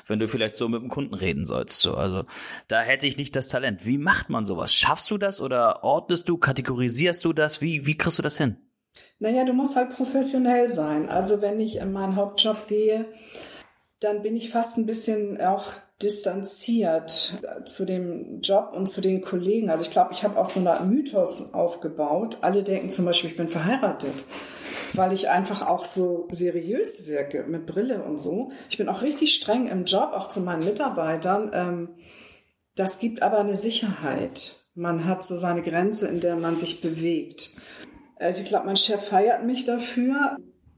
wenn 0.06 0.18
du 0.18 0.28
vielleicht 0.28 0.56
so 0.56 0.68
mit 0.68 0.82
dem 0.82 0.88
Kunden 0.88 1.14
reden 1.14 1.44
sollst. 1.44 1.80
So, 1.80 1.94
also 1.94 2.24
da 2.68 2.80
hätte 2.82 3.06
ich 3.06 3.16
nicht 3.16 3.34
das 3.34 3.48
Talent. 3.48 3.86
Wie 3.86 3.98
macht 3.98 4.30
man 4.30 4.46
sowas? 4.46 4.74
Schaffst 4.74 5.10
du 5.10 5.18
das 5.18 5.40
oder 5.40 5.82
ordnest 5.82 6.28
du, 6.28 6.38
kategorisierst 6.38 7.24
du 7.24 7.32
das? 7.32 7.60
Wie, 7.60 7.86
wie 7.86 7.96
kriegst 7.96 8.18
du 8.18 8.22
das 8.22 8.38
hin? 8.38 8.56
Naja, 9.18 9.44
du 9.44 9.52
musst 9.52 9.74
halt 9.74 9.90
professionell 9.90 10.68
sein. 10.68 11.08
Also 11.08 11.40
wenn 11.40 11.58
ich 11.58 11.76
in 11.76 11.92
meinen 11.92 12.14
Hauptjob 12.14 12.68
gehe, 12.68 13.06
dann 14.04 14.22
bin 14.22 14.36
ich 14.36 14.50
fast 14.50 14.76
ein 14.76 14.86
bisschen 14.86 15.40
auch 15.40 15.64
distanziert 16.02 17.34
zu 17.64 17.86
dem 17.86 18.40
Job 18.40 18.72
und 18.74 18.86
zu 18.86 19.00
den 19.00 19.20
Kollegen. 19.20 19.70
Also 19.70 19.84
ich 19.84 19.90
glaube, 19.90 20.12
ich 20.12 20.22
habe 20.22 20.38
auch 20.38 20.46
so 20.46 20.60
eine 20.60 20.84
Mythos 20.84 21.54
aufgebaut. 21.54 22.38
Alle 22.42 22.62
denken 22.62 22.90
zum 22.90 23.06
Beispiel, 23.06 23.30
ich 23.30 23.36
bin 23.36 23.48
verheiratet, 23.48 24.26
weil 24.92 25.12
ich 25.12 25.28
einfach 25.28 25.66
auch 25.66 25.84
so 25.84 26.28
seriös 26.30 27.06
wirke 27.06 27.44
mit 27.44 27.66
Brille 27.66 28.02
und 28.02 28.18
so. 28.18 28.50
Ich 28.68 28.76
bin 28.76 28.88
auch 28.88 29.02
richtig 29.02 29.34
streng 29.34 29.68
im 29.68 29.84
Job, 29.84 30.12
auch 30.12 30.28
zu 30.28 30.40
meinen 30.40 30.64
Mitarbeitern. 30.64 31.50
Ähm, 31.54 31.88
das 32.76 32.98
gibt 32.98 33.22
aber 33.22 33.38
eine 33.38 33.54
Sicherheit. 33.54 34.60
Man 34.74 35.04
hat 35.04 35.24
so 35.24 35.38
seine 35.38 35.62
Grenze, 35.62 36.08
in 36.08 36.20
der 36.20 36.36
man 36.36 36.56
sich 36.56 36.80
bewegt. 36.80 37.52
Also 38.16 38.42
ich 38.42 38.48
glaube, 38.48 38.66
mein 38.66 38.76
Chef 38.76 39.00
feiert 39.06 39.44
mich 39.44 39.64
dafür 39.64 40.36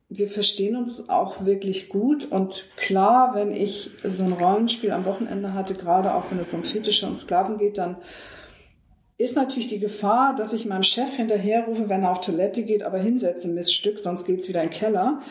wir 0.08 0.28
verstehen 0.28 0.76
uns 0.76 1.08
auch 1.08 1.44
wirklich 1.44 1.88
gut. 1.88 2.30
Und 2.30 2.70
klar, 2.76 3.34
wenn 3.34 3.52
ich 3.52 3.90
so 4.04 4.24
ein 4.24 4.32
Rollenspiel 4.32 4.92
am 4.92 5.04
Wochenende 5.04 5.52
hatte, 5.52 5.74
gerade 5.74 6.14
auch 6.14 6.30
wenn 6.30 6.38
es 6.38 6.54
um 6.54 6.62
Fetische 6.62 7.06
und 7.06 7.16
Sklaven 7.16 7.58
geht, 7.58 7.78
dann 7.78 7.96
ist 9.18 9.36
natürlich 9.36 9.68
die 9.68 9.80
Gefahr, 9.80 10.34
dass 10.36 10.52
ich 10.52 10.66
meinem 10.66 10.82
Chef 10.82 11.14
hinterherrufe, 11.14 11.88
wenn 11.88 12.02
er 12.02 12.12
auf 12.12 12.20
Toilette 12.20 12.62
geht, 12.62 12.82
aber 12.82 12.98
hinsetze, 12.98 13.48
Miststück, 13.48 13.98
sonst 13.98 14.26
geht's 14.26 14.48
wieder 14.48 14.62
in 14.62 14.68
den 14.68 14.78
Keller. 14.78 15.22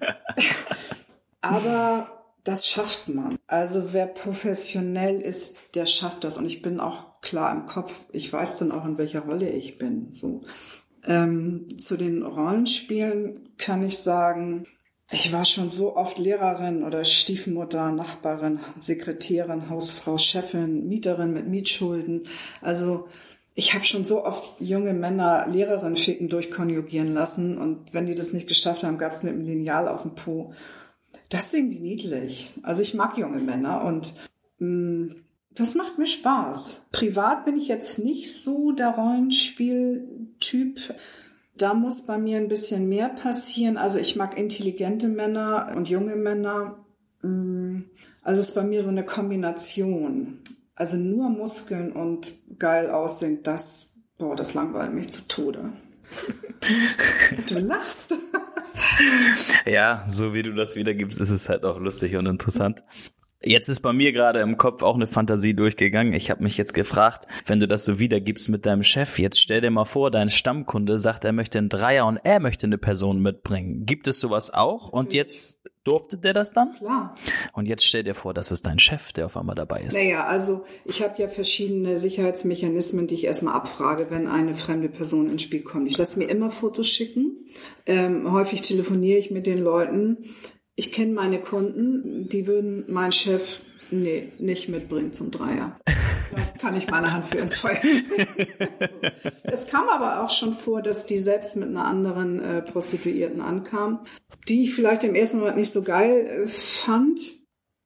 aber 1.40 2.14
das 2.44 2.68
schafft 2.68 3.08
man. 3.08 3.38
Also 3.46 3.92
wer 3.92 4.06
professionell 4.06 5.20
ist, 5.20 5.56
der 5.74 5.86
schafft 5.86 6.24
das. 6.24 6.38
Und 6.38 6.46
ich 6.46 6.62
bin 6.62 6.78
auch 6.78 7.20
klar 7.22 7.52
im 7.52 7.66
Kopf. 7.66 7.92
Ich 8.12 8.32
weiß 8.32 8.58
dann 8.58 8.70
auch, 8.70 8.84
in 8.84 8.98
welcher 8.98 9.20
Rolle 9.20 9.50
ich 9.50 9.78
bin. 9.78 10.12
So. 10.12 10.42
Ähm, 11.06 11.78
zu 11.78 11.96
den 11.96 12.22
Rollenspielen 12.22 13.38
kann 13.58 13.84
ich 13.84 13.98
sagen, 13.98 14.66
ich 15.10 15.32
war 15.32 15.44
schon 15.44 15.68
so 15.70 15.96
oft 15.96 16.18
Lehrerin 16.18 16.82
oder 16.82 17.04
Stiefmutter, 17.04 17.92
Nachbarin, 17.92 18.60
Sekretärin, 18.80 19.68
Hausfrau, 19.68 20.16
Chefin, 20.16 20.88
Mieterin 20.88 21.32
mit 21.32 21.46
Mietschulden. 21.46 22.26
Also 22.62 23.06
ich 23.54 23.74
habe 23.74 23.84
schon 23.84 24.04
so 24.04 24.24
oft 24.24 24.60
junge 24.60 24.94
Männer 24.94 25.46
Lehrerin 25.46 25.96
ficken 25.96 26.28
durchkonjugieren 26.28 27.12
lassen 27.12 27.58
und 27.58 27.92
wenn 27.92 28.06
die 28.06 28.14
das 28.14 28.32
nicht 28.32 28.48
geschafft 28.48 28.82
haben, 28.82 28.98
gab 28.98 29.12
es 29.12 29.22
mit 29.22 29.34
einem 29.34 29.44
Lineal 29.44 29.88
auf 29.88 30.02
dem 30.02 30.14
Po. 30.14 30.54
Das 31.28 31.46
ist 31.46 31.54
irgendwie 31.54 31.80
niedlich. 31.80 32.52
Also 32.62 32.82
ich 32.82 32.94
mag 32.94 33.16
junge 33.18 33.40
Männer 33.40 33.84
und 33.84 34.14
mh, 34.58 34.68
mm, 34.68 35.23
das 35.54 35.74
macht 35.74 35.98
mir 35.98 36.06
Spaß. 36.06 36.86
Privat 36.90 37.44
bin 37.44 37.56
ich 37.56 37.68
jetzt 37.68 37.98
nicht 37.98 38.34
so 38.34 38.72
der 38.72 38.90
Rollenspieltyp. 38.90 40.94
Da 41.56 41.74
muss 41.74 42.06
bei 42.06 42.18
mir 42.18 42.38
ein 42.38 42.48
bisschen 42.48 42.88
mehr 42.88 43.08
passieren. 43.08 43.76
Also 43.76 43.98
ich 43.98 44.16
mag 44.16 44.36
intelligente 44.36 45.08
Männer 45.08 45.72
und 45.76 45.88
junge 45.88 46.16
Männer. 46.16 46.84
Mm, 47.22 47.82
also 48.22 48.40
es 48.40 48.48
ist 48.48 48.54
bei 48.54 48.64
mir 48.64 48.82
so 48.82 48.90
eine 48.90 49.04
Kombination. 49.04 50.40
Also 50.74 50.96
nur 50.96 51.30
Muskeln 51.30 51.92
und 51.92 52.34
geil 52.58 52.90
aussehen, 52.90 53.44
das, 53.44 54.00
boah, 54.18 54.34
das 54.34 54.54
langweilt 54.54 54.92
mich 54.92 55.10
zu 55.10 55.28
Tode. 55.28 55.72
du 57.48 57.58
lachst. 57.60 58.16
Ja, 59.66 60.04
so 60.08 60.34
wie 60.34 60.42
du 60.42 60.52
das 60.52 60.74
wiedergibst, 60.74 61.20
ist 61.20 61.30
es 61.30 61.48
halt 61.48 61.64
auch 61.64 61.78
lustig 61.78 62.16
und 62.16 62.26
interessant. 62.26 62.82
Jetzt 63.44 63.68
ist 63.68 63.80
bei 63.80 63.92
mir 63.92 64.12
gerade 64.12 64.40
im 64.40 64.56
Kopf 64.56 64.82
auch 64.82 64.94
eine 64.94 65.06
Fantasie 65.06 65.54
durchgegangen. 65.54 66.14
Ich 66.14 66.30
habe 66.30 66.42
mich 66.42 66.56
jetzt 66.56 66.72
gefragt, 66.72 67.26
wenn 67.46 67.60
du 67.60 67.68
das 67.68 67.84
so 67.84 67.98
wiedergibst 67.98 68.48
mit 68.48 68.64
deinem 68.64 68.82
Chef, 68.82 69.18
jetzt 69.18 69.40
stell 69.40 69.60
dir 69.60 69.70
mal 69.70 69.84
vor, 69.84 70.10
dein 70.10 70.30
Stammkunde 70.30 70.98
sagt, 70.98 71.24
er 71.24 71.32
möchte 71.32 71.58
einen 71.58 71.68
Dreier 71.68 72.06
und 72.06 72.16
er 72.16 72.40
möchte 72.40 72.66
eine 72.66 72.78
Person 72.78 73.20
mitbringen. 73.20 73.84
Gibt 73.84 74.08
es 74.08 74.18
sowas 74.18 74.52
auch? 74.52 74.88
Und 74.88 75.12
jetzt 75.12 75.60
durfte 75.84 76.16
der 76.16 76.32
das 76.32 76.52
dann? 76.52 76.72
Klar. 76.72 77.14
Und 77.52 77.66
jetzt 77.66 77.84
stell 77.84 78.02
dir 78.02 78.14
vor, 78.14 78.32
das 78.32 78.50
ist 78.50 78.66
dein 78.66 78.78
Chef, 78.78 79.12
der 79.12 79.26
auf 79.26 79.36
einmal 79.36 79.54
dabei 79.54 79.82
ist. 79.82 79.94
Naja, 79.94 80.26
also 80.26 80.64
ich 80.86 81.02
habe 81.02 81.20
ja 81.20 81.28
verschiedene 81.28 81.98
Sicherheitsmechanismen, 81.98 83.06
die 83.06 83.14
ich 83.14 83.24
erstmal 83.24 83.54
abfrage, 83.54 84.06
wenn 84.10 84.26
eine 84.26 84.54
fremde 84.54 84.88
Person 84.88 85.30
ins 85.30 85.42
Spiel 85.42 85.62
kommt. 85.62 85.88
Ich 85.88 85.98
lasse 85.98 86.18
mir 86.18 86.26
immer 86.26 86.50
Fotos 86.50 86.88
schicken. 86.88 87.46
Ähm, 87.86 88.32
häufig 88.32 88.62
telefoniere 88.62 89.18
ich 89.18 89.30
mit 89.30 89.46
den 89.46 89.58
Leuten 89.58 90.18
ich 90.76 90.92
kenne 90.92 91.12
meine 91.12 91.40
Kunden, 91.40 92.28
die 92.28 92.46
würden 92.46 92.84
mein 92.88 93.12
Chef 93.12 93.60
nee, 93.90 94.32
nicht 94.38 94.68
mitbringen 94.68 95.12
zum 95.12 95.30
Dreier. 95.30 95.76
Da 96.34 96.42
kann 96.58 96.76
ich 96.76 96.88
meine 96.90 97.12
Hand 97.12 97.26
für 97.26 97.38
ins 97.38 97.58
Feuer. 97.58 97.78
es 99.44 99.68
kam 99.68 99.88
aber 99.88 100.24
auch 100.24 100.30
schon 100.30 100.52
vor, 100.54 100.82
dass 100.82 101.06
die 101.06 101.18
selbst 101.18 101.56
mit 101.56 101.68
einer 101.68 101.84
anderen 101.84 102.40
äh, 102.40 102.62
Prostituierten 102.62 103.40
ankam, 103.40 104.00
die 104.48 104.64
ich 104.64 104.74
vielleicht 104.74 105.04
im 105.04 105.14
ersten 105.14 105.38
Moment 105.38 105.58
nicht 105.58 105.70
so 105.70 105.82
geil 105.82 106.44
äh, 106.44 106.46
fand. 106.46 107.20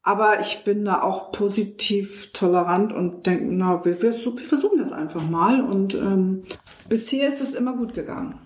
Aber 0.03 0.41
ich 0.41 0.65
bin 0.65 0.87
da 0.87 1.03
auch 1.03 1.33
positiv 1.33 2.33
tolerant 2.33 2.95
und 2.95 3.27
denke, 3.27 3.45
na, 3.51 3.85
wir, 3.85 4.01
wir, 4.01 4.15
versuchen 4.15 4.79
das 4.79 4.93
einfach 4.93 5.29
mal. 5.29 5.61
Und 5.61 5.95
ähm, 5.95 6.41
bisher 6.89 7.29
ist 7.29 7.43
es 7.43 7.55
immer 7.55 7.77
gut 7.77 7.93
gegangen. 7.93 8.41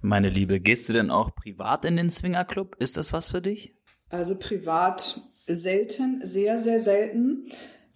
Meine 0.00 0.30
Liebe, 0.30 0.60
gehst 0.60 0.88
du 0.88 0.94
denn 0.94 1.10
auch 1.10 1.34
privat 1.34 1.84
in 1.84 1.96
den 1.96 2.08
Swingerclub? 2.08 2.76
Ist 2.78 2.96
das 2.96 3.12
was 3.12 3.28
für 3.28 3.42
dich? 3.42 3.74
Also 4.12 4.36
privat 4.38 5.22
selten, 5.46 6.20
sehr, 6.22 6.60
sehr 6.60 6.80
selten. 6.80 7.46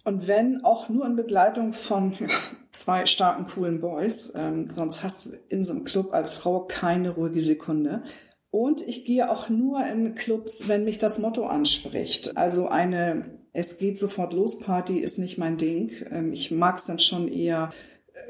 Und 0.03 0.27
wenn, 0.27 0.63
auch 0.63 0.89
nur 0.89 1.05
in 1.05 1.15
Begleitung 1.15 1.73
von 1.73 2.11
zwei 2.71 3.05
starken, 3.05 3.45
coolen 3.45 3.79
Boys. 3.81 4.33
Ähm, 4.35 4.69
sonst 4.71 5.03
hast 5.03 5.25
du 5.25 5.29
in 5.49 5.63
so 5.63 5.73
einem 5.73 5.83
Club 5.83 6.13
als 6.13 6.35
Frau 6.35 6.61
keine 6.61 7.11
ruhige 7.11 7.41
Sekunde. 7.41 8.03
Und 8.49 8.81
ich 8.81 9.05
gehe 9.05 9.29
auch 9.29 9.49
nur 9.49 9.85
in 9.85 10.15
Clubs, 10.15 10.67
wenn 10.67 10.85
mich 10.85 10.97
das 10.97 11.19
Motto 11.19 11.45
anspricht. 11.45 12.35
Also 12.35 12.67
eine 12.67 13.25
Es 13.53 13.77
geht 13.77 13.97
sofort 13.97 14.33
los 14.33 14.59
Party 14.59 14.99
ist 14.99 15.19
nicht 15.19 15.37
mein 15.37 15.57
Ding. 15.57 15.91
Ähm, 16.09 16.33
ich 16.33 16.49
mag 16.49 16.77
es 16.77 16.87
dann 16.87 16.99
schon 16.99 17.27
eher 17.27 17.71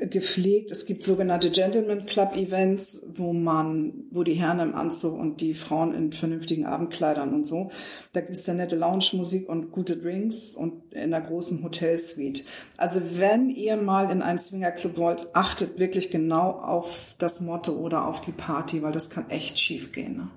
gepflegt. 0.10 0.72
Es 0.72 0.86
gibt 0.86 1.04
sogenannte 1.04 1.50
Gentleman 1.50 2.06
Club 2.06 2.36
Events, 2.36 3.06
wo 3.16 3.34
man, 3.34 4.06
wo 4.12 4.24
die 4.24 4.36
Herren 4.36 4.60
im 4.60 4.76
Anzug 4.76 5.18
und 5.18 5.42
die 5.42 5.54
Frauen 5.54 5.94
in 5.94 6.14
vernünftigen 6.14 6.66
Abendkleidern 6.66 7.34
und 7.34 7.46
so. 7.46 7.72
Da 8.14 8.22
gibt 8.22 8.36
es 8.36 8.44
dann 8.46 8.58
nette 8.58 8.76
Lounge-Musik 8.76 9.50
und 9.50 9.72
gute 9.72 9.98
Drinks 9.98 10.56
und 10.56 10.94
in 10.94 11.14
einer 11.14 11.26
großen 11.26 11.64
Hotelsuite. 11.64 12.44
Also 12.78 13.02
wenn 13.16 13.50
ihr 13.50 13.78
mal 13.78 14.12
in 14.12 14.22
einen 14.22 14.40
Swingerclub 14.40 14.98
wollt, 14.98 15.28
achtet 15.34 15.80
wirklich 15.80 16.12
genau 16.12 16.52
auf 16.52 17.16
das 17.18 17.42
Motto 17.42 17.74
oder 17.74 18.08
auf 18.08 18.22
die 18.22 18.32
Party, 18.32 18.84
weil 18.84 18.92
das 18.92 19.10
kann 19.10 19.30
echt 19.30 19.60
schief 19.60 19.92
gehen. 19.92 20.18
Ne? 20.18 20.28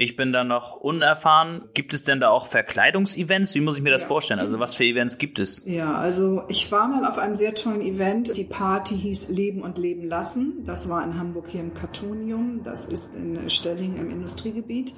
Ich 0.00 0.14
bin 0.14 0.32
da 0.32 0.44
noch 0.44 0.74
unerfahren. 0.76 1.62
Gibt 1.74 1.92
es 1.92 2.04
denn 2.04 2.20
da 2.20 2.28
auch 2.28 2.46
Verkleidungsevents? 2.46 3.56
Wie 3.56 3.60
muss 3.60 3.78
ich 3.78 3.82
mir 3.82 3.90
das 3.90 4.02
ja. 4.02 4.08
vorstellen? 4.08 4.38
Also 4.38 4.60
was 4.60 4.76
für 4.76 4.84
Events 4.84 5.18
gibt 5.18 5.40
es? 5.40 5.60
Ja, 5.66 5.92
also 5.94 6.44
ich 6.46 6.70
war 6.70 6.86
mal 6.86 7.04
auf 7.04 7.18
einem 7.18 7.34
sehr 7.34 7.52
tollen 7.52 7.82
Event. 7.82 8.36
Die 8.36 8.44
Party 8.44 8.96
hieß 8.96 9.30
Leben 9.30 9.60
und 9.60 9.76
Leben 9.76 10.04
lassen. 10.04 10.64
Das 10.64 10.88
war 10.88 11.02
in 11.02 11.18
Hamburg 11.18 11.48
hier 11.48 11.62
im 11.62 11.74
Cartonium. 11.74 12.62
Das 12.62 12.86
ist 12.86 13.16
in 13.16 13.50
Stelling 13.50 13.96
im 13.96 14.08
Industriegebiet. 14.12 14.94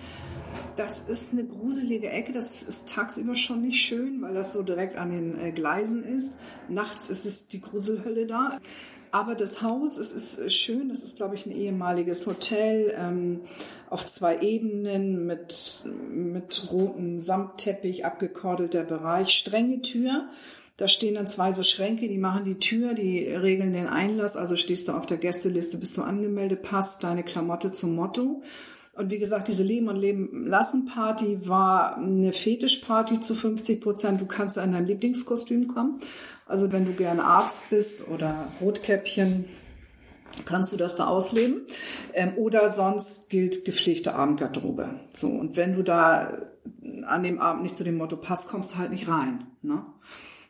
Das 0.77 1.09
ist 1.09 1.33
eine 1.33 1.47
gruselige 1.47 2.11
Ecke. 2.11 2.33
Das 2.33 2.61
ist 2.61 2.95
tagsüber 2.95 3.35
schon 3.35 3.63
nicht 3.63 3.81
schön, 3.81 4.21
weil 4.21 4.35
das 4.35 4.53
so 4.53 4.63
direkt 4.63 4.97
an 4.97 5.13
den 5.13 5.41
äh, 5.41 5.53
Gleisen 5.53 6.05
ist. 6.05 6.39
Nachts 6.69 7.09
ist 7.09 7.25
es 7.25 7.49
die 7.49 7.63
Gruselhölle 7.63 8.27
da. 8.27 8.59
Aber 9.13 9.35
das 9.35 9.63
Haus, 9.63 9.99
es 9.99 10.13
ist 10.13 10.53
schön, 10.55 10.89
das 10.89 11.03
ist, 11.03 11.17
glaube 11.17 11.35
ich, 11.35 11.47
ein 11.47 11.53
ehemaliges 11.53 12.27
Hotel 12.27 12.95
ähm, 12.97 13.41
auf 13.89 14.07
zwei 14.07 14.41
Ebenen 14.41 15.27
mit, 15.27 15.85
mit 16.11 16.71
rotem 16.71 17.19
Samtteppich, 17.19 18.05
abgekordelter 18.05 18.85
Bereich, 18.85 19.31
strenge 19.31 19.83
Tür. 19.83 20.29
Da 20.77 20.89
stehen 20.89 21.17
dann 21.17 21.27
zwei 21.27 21.53
so 21.53 21.63
Schränke, 21.63 22.09
die 22.09 22.19
machen 22.19 22.45
die 22.45 22.59
Tür, 22.59 22.95
die 22.95 23.27
regeln 23.27 23.73
den 23.73 23.89
Einlass. 23.89 24.37
Also 24.37 24.57
stehst 24.57 24.89
du 24.89 24.93
auf 24.93 25.07
der 25.07 25.19
Gästeliste, 25.19 25.77
bist 25.77 25.97
du 25.97 26.03
angemeldet, 26.03 26.63
passt 26.63 27.05
deine 27.05 27.23
Klamotte 27.23 27.73
zum 27.73 27.95
Motto. 27.95 28.43
Und 28.95 29.11
wie 29.11 29.19
gesagt, 29.19 29.49
diese 29.49 29.63
Leben 29.63 29.89
und 29.89 29.97
Leben 29.97 30.47
lassen 30.47 30.87
Party 30.87 31.47
war 31.47 31.97
eine 31.97 32.33
Fetischparty 32.33 33.21
zu 33.21 33.35
50 33.35 33.81
Prozent. 33.81 34.21
Du 34.21 34.27
kannst 34.27 34.57
in 34.57 34.73
deinem 34.73 34.87
Lieblingskostüm 34.87 35.69
kommen. 35.69 36.01
Also 36.51 36.73
wenn 36.73 36.85
du 36.85 36.93
gerne 36.93 37.25
Arzt 37.25 37.71
bist 37.71 38.09
oder 38.09 38.53
Rotkäppchen, 38.61 39.45
kannst 40.45 40.73
du 40.73 40.77
das 40.77 40.97
da 40.97 41.07
ausleben. 41.07 41.67
Ähm, 42.13 42.33
oder 42.37 42.71
sonst 42.71 43.31
gilt 43.31 43.65
gepflegte 43.65 44.15
Abendgarderobe. 44.15 45.01
So, 45.13 45.29
und 45.29 45.57
wenn 45.57 45.75
du 45.75 45.83
da 45.83 46.39
an 47.05 47.23
dem 47.23 47.41
Abend 47.41 47.63
nicht 47.63 47.77
zu 47.77 47.85
dem 47.85 47.97
Motto 47.97 48.17
passt, 48.17 48.49
kommst 48.49 48.75
du 48.75 48.79
halt 48.79 48.91
nicht 48.91 49.09
rein. 49.09 49.47
Ne? 49.63 49.85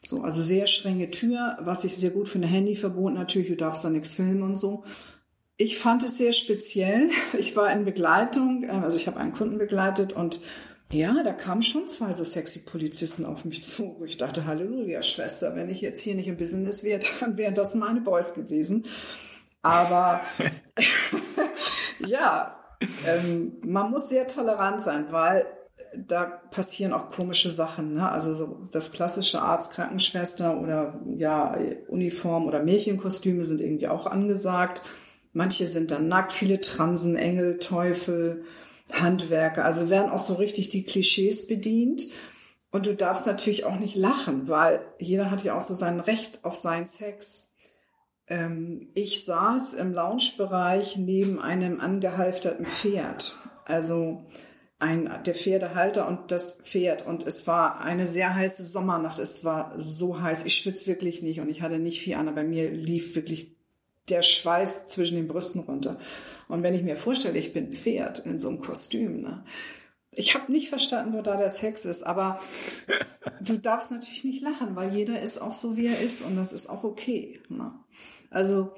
So, 0.02 0.22
also 0.22 0.42
sehr 0.42 0.66
strenge 0.66 1.10
Tür, 1.10 1.58
was 1.60 1.84
ich 1.84 1.96
sehr 1.96 2.10
gut 2.10 2.28
finde, 2.28 2.48
Handyverbot 2.48 3.12
natürlich, 3.12 3.48
du 3.48 3.56
darfst 3.56 3.84
da 3.84 3.90
nichts 3.90 4.14
filmen 4.14 4.42
und 4.42 4.56
so. 4.56 4.84
Ich 5.56 5.78
fand 5.78 6.02
es 6.02 6.16
sehr 6.16 6.32
speziell. 6.32 7.10
Ich 7.38 7.54
war 7.54 7.70
in 7.70 7.84
Begleitung, 7.84 8.64
äh, 8.64 8.70
also 8.70 8.96
ich 8.96 9.06
habe 9.06 9.20
einen 9.20 9.32
Kunden 9.32 9.58
begleitet 9.58 10.14
und 10.14 10.40
ja, 10.92 11.22
da 11.22 11.32
kamen 11.32 11.62
schon 11.62 11.86
zwei 11.86 12.12
so 12.12 12.24
sexy 12.24 12.64
Polizisten 12.64 13.24
auf 13.24 13.44
mich 13.44 13.64
zu, 13.64 13.96
wo 13.98 14.04
ich 14.04 14.16
dachte, 14.16 14.46
Halleluja, 14.46 15.02
Schwester, 15.02 15.54
wenn 15.54 15.68
ich 15.68 15.80
jetzt 15.80 16.02
hier 16.02 16.14
nicht 16.14 16.28
im 16.28 16.36
Business 16.36 16.82
wäre, 16.82 17.00
dann 17.20 17.36
wären 17.38 17.54
das 17.54 17.74
meine 17.74 18.00
Boys 18.00 18.34
gewesen. 18.34 18.86
Aber 19.62 20.20
ja, 22.06 22.56
ähm, 23.06 23.58
man 23.66 23.90
muss 23.90 24.08
sehr 24.08 24.26
tolerant 24.26 24.82
sein, 24.82 25.06
weil 25.10 25.46
da 25.96 26.24
passieren 26.24 26.92
auch 26.92 27.10
komische 27.10 27.50
Sachen. 27.50 27.94
Ne? 27.94 28.10
Also 28.10 28.34
so 28.34 28.64
das 28.72 28.92
klassische 28.92 29.42
Arzt, 29.42 29.74
Krankenschwester 29.74 30.60
oder 30.60 31.00
ja 31.16 31.56
Uniform 31.88 32.46
oder 32.46 32.62
Märchenkostüme 32.62 33.44
sind 33.44 33.60
irgendwie 33.60 33.88
auch 33.88 34.06
angesagt. 34.06 34.82
Manche 35.32 35.66
sind 35.66 35.90
dann 35.90 36.08
nackt, 36.08 36.32
viele 36.32 36.60
Transen, 36.60 37.16
Engel, 37.16 37.58
Teufel, 37.58 38.44
Handwerker. 38.92 39.64
Also 39.64 39.90
werden 39.90 40.10
auch 40.10 40.18
so 40.18 40.34
richtig 40.34 40.68
die 40.70 40.84
Klischees 40.84 41.46
bedient. 41.46 42.08
Und 42.70 42.86
du 42.86 42.94
darfst 42.94 43.26
natürlich 43.26 43.64
auch 43.64 43.78
nicht 43.78 43.96
lachen, 43.96 44.48
weil 44.48 44.80
jeder 44.98 45.30
hat 45.30 45.42
ja 45.42 45.56
auch 45.56 45.60
so 45.60 45.74
sein 45.74 46.00
Recht 46.00 46.44
auf 46.44 46.54
seinen 46.56 46.86
Sex. 46.86 47.54
Ähm, 48.28 48.90
ich 48.94 49.24
saß 49.24 49.74
im 49.74 49.92
Loungebereich 49.92 50.96
neben 50.96 51.40
einem 51.40 51.80
angehalfterten 51.80 52.66
Pferd. 52.66 53.38
Also 53.64 54.24
ein, 54.78 55.10
der 55.26 55.34
Pferdehalter 55.34 56.08
und 56.08 56.30
das 56.30 56.62
Pferd. 56.62 57.06
Und 57.06 57.26
es 57.26 57.46
war 57.46 57.80
eine 57.80 58.06
sehr 58.06 58.34
heiße 58.34 58.64
Sommernacht. 58.64 59.18
Es 59.18 59.44
war 59.44 59.74
so 59.76 60.20
heiß. 60.20 60.44
Ich 60.44 60.54
schwitze 60.54 60.86
wirklich 60.86 61.22
nicht 61.22 61.40
und 61.40 61.50
ich 61.50 61.62
hatte 61.62 61.78
nicht 61.78 62.00
viel 62.00 62.14
an, 62.14 62.28
aber 62.28 62.36
bei 62.36 62.44
mir 62.44 62.70
lief 62.70 63.14
wirklich 63.14 63.56
der 64.08 64.22
Schweiß 64.22 64.86
zwischen 64.86 65.16
den 65.16 65.28
Brüsten 65.28 65.62
runter. 65.62 65.98
Und 66.50 66.62
wenn 66.62 66.74
ich 66.74 66.82
mir 66.82 66.96
vorstelle, 66.96 67.38
ich 67.38 67.52
bin 67.52 67.72
Pferd 67.72 68.20
in 68.20 68.38
so 68.38 68.48
einem 68.48 68.60
Kostüm, 68.60 69.20
ne? 69.20 69.44
Ich 70.12 70.34
habe 70.34 70.50
nicht 70.50 70.68
verstanden, 70.68 71.12
wo 71.12 71.22
da 71.22 71.36
der 71.36 71.50
Sex 71.50 71.84
ist, 71.84 72.02
aber 72.02 72.40
du 73.40 73.58
darfst 73.58 73.92
natürlich 73.92 74.24
nicht 74.24 74.42
lachen, 74.42 74.74
weil 74.74 74.94
jeder 74.94 75.20
ist 75.20 75.38
auch 75.38 75.52
so, 75.52 75.76
wie 75.76 75.86
er 75.86 76.00
ist 76.00 76.22
und 76.22 76.36
das 76.36 76.52
ist 76.52 76.68
auch 76.68 76.82
okay. 76.82 77.40
Ne? 77.48 77.72
Also 78.28 78.72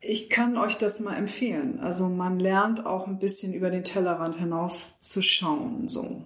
ich 0.00 0.30
kann 0.30 0.56
euch 0.56 0.78
das 0.78 1.00
mal 1.00 1.16
empfehlen. 1.16 1.80
Also 1.80 2.08
man 2.08 2.38
lernt 2.38 2.86
auch 2.86 3.06
ein 3.06 3.18
bisschen 3.18 3.52
über 3.52 3.70
den 3.70 3.84
Tellerrand 3.84 4.36
hinaus 4.36 5.00
zu 5.00 5.22
schauen, 5.22 5.88
so. 5.88 6.24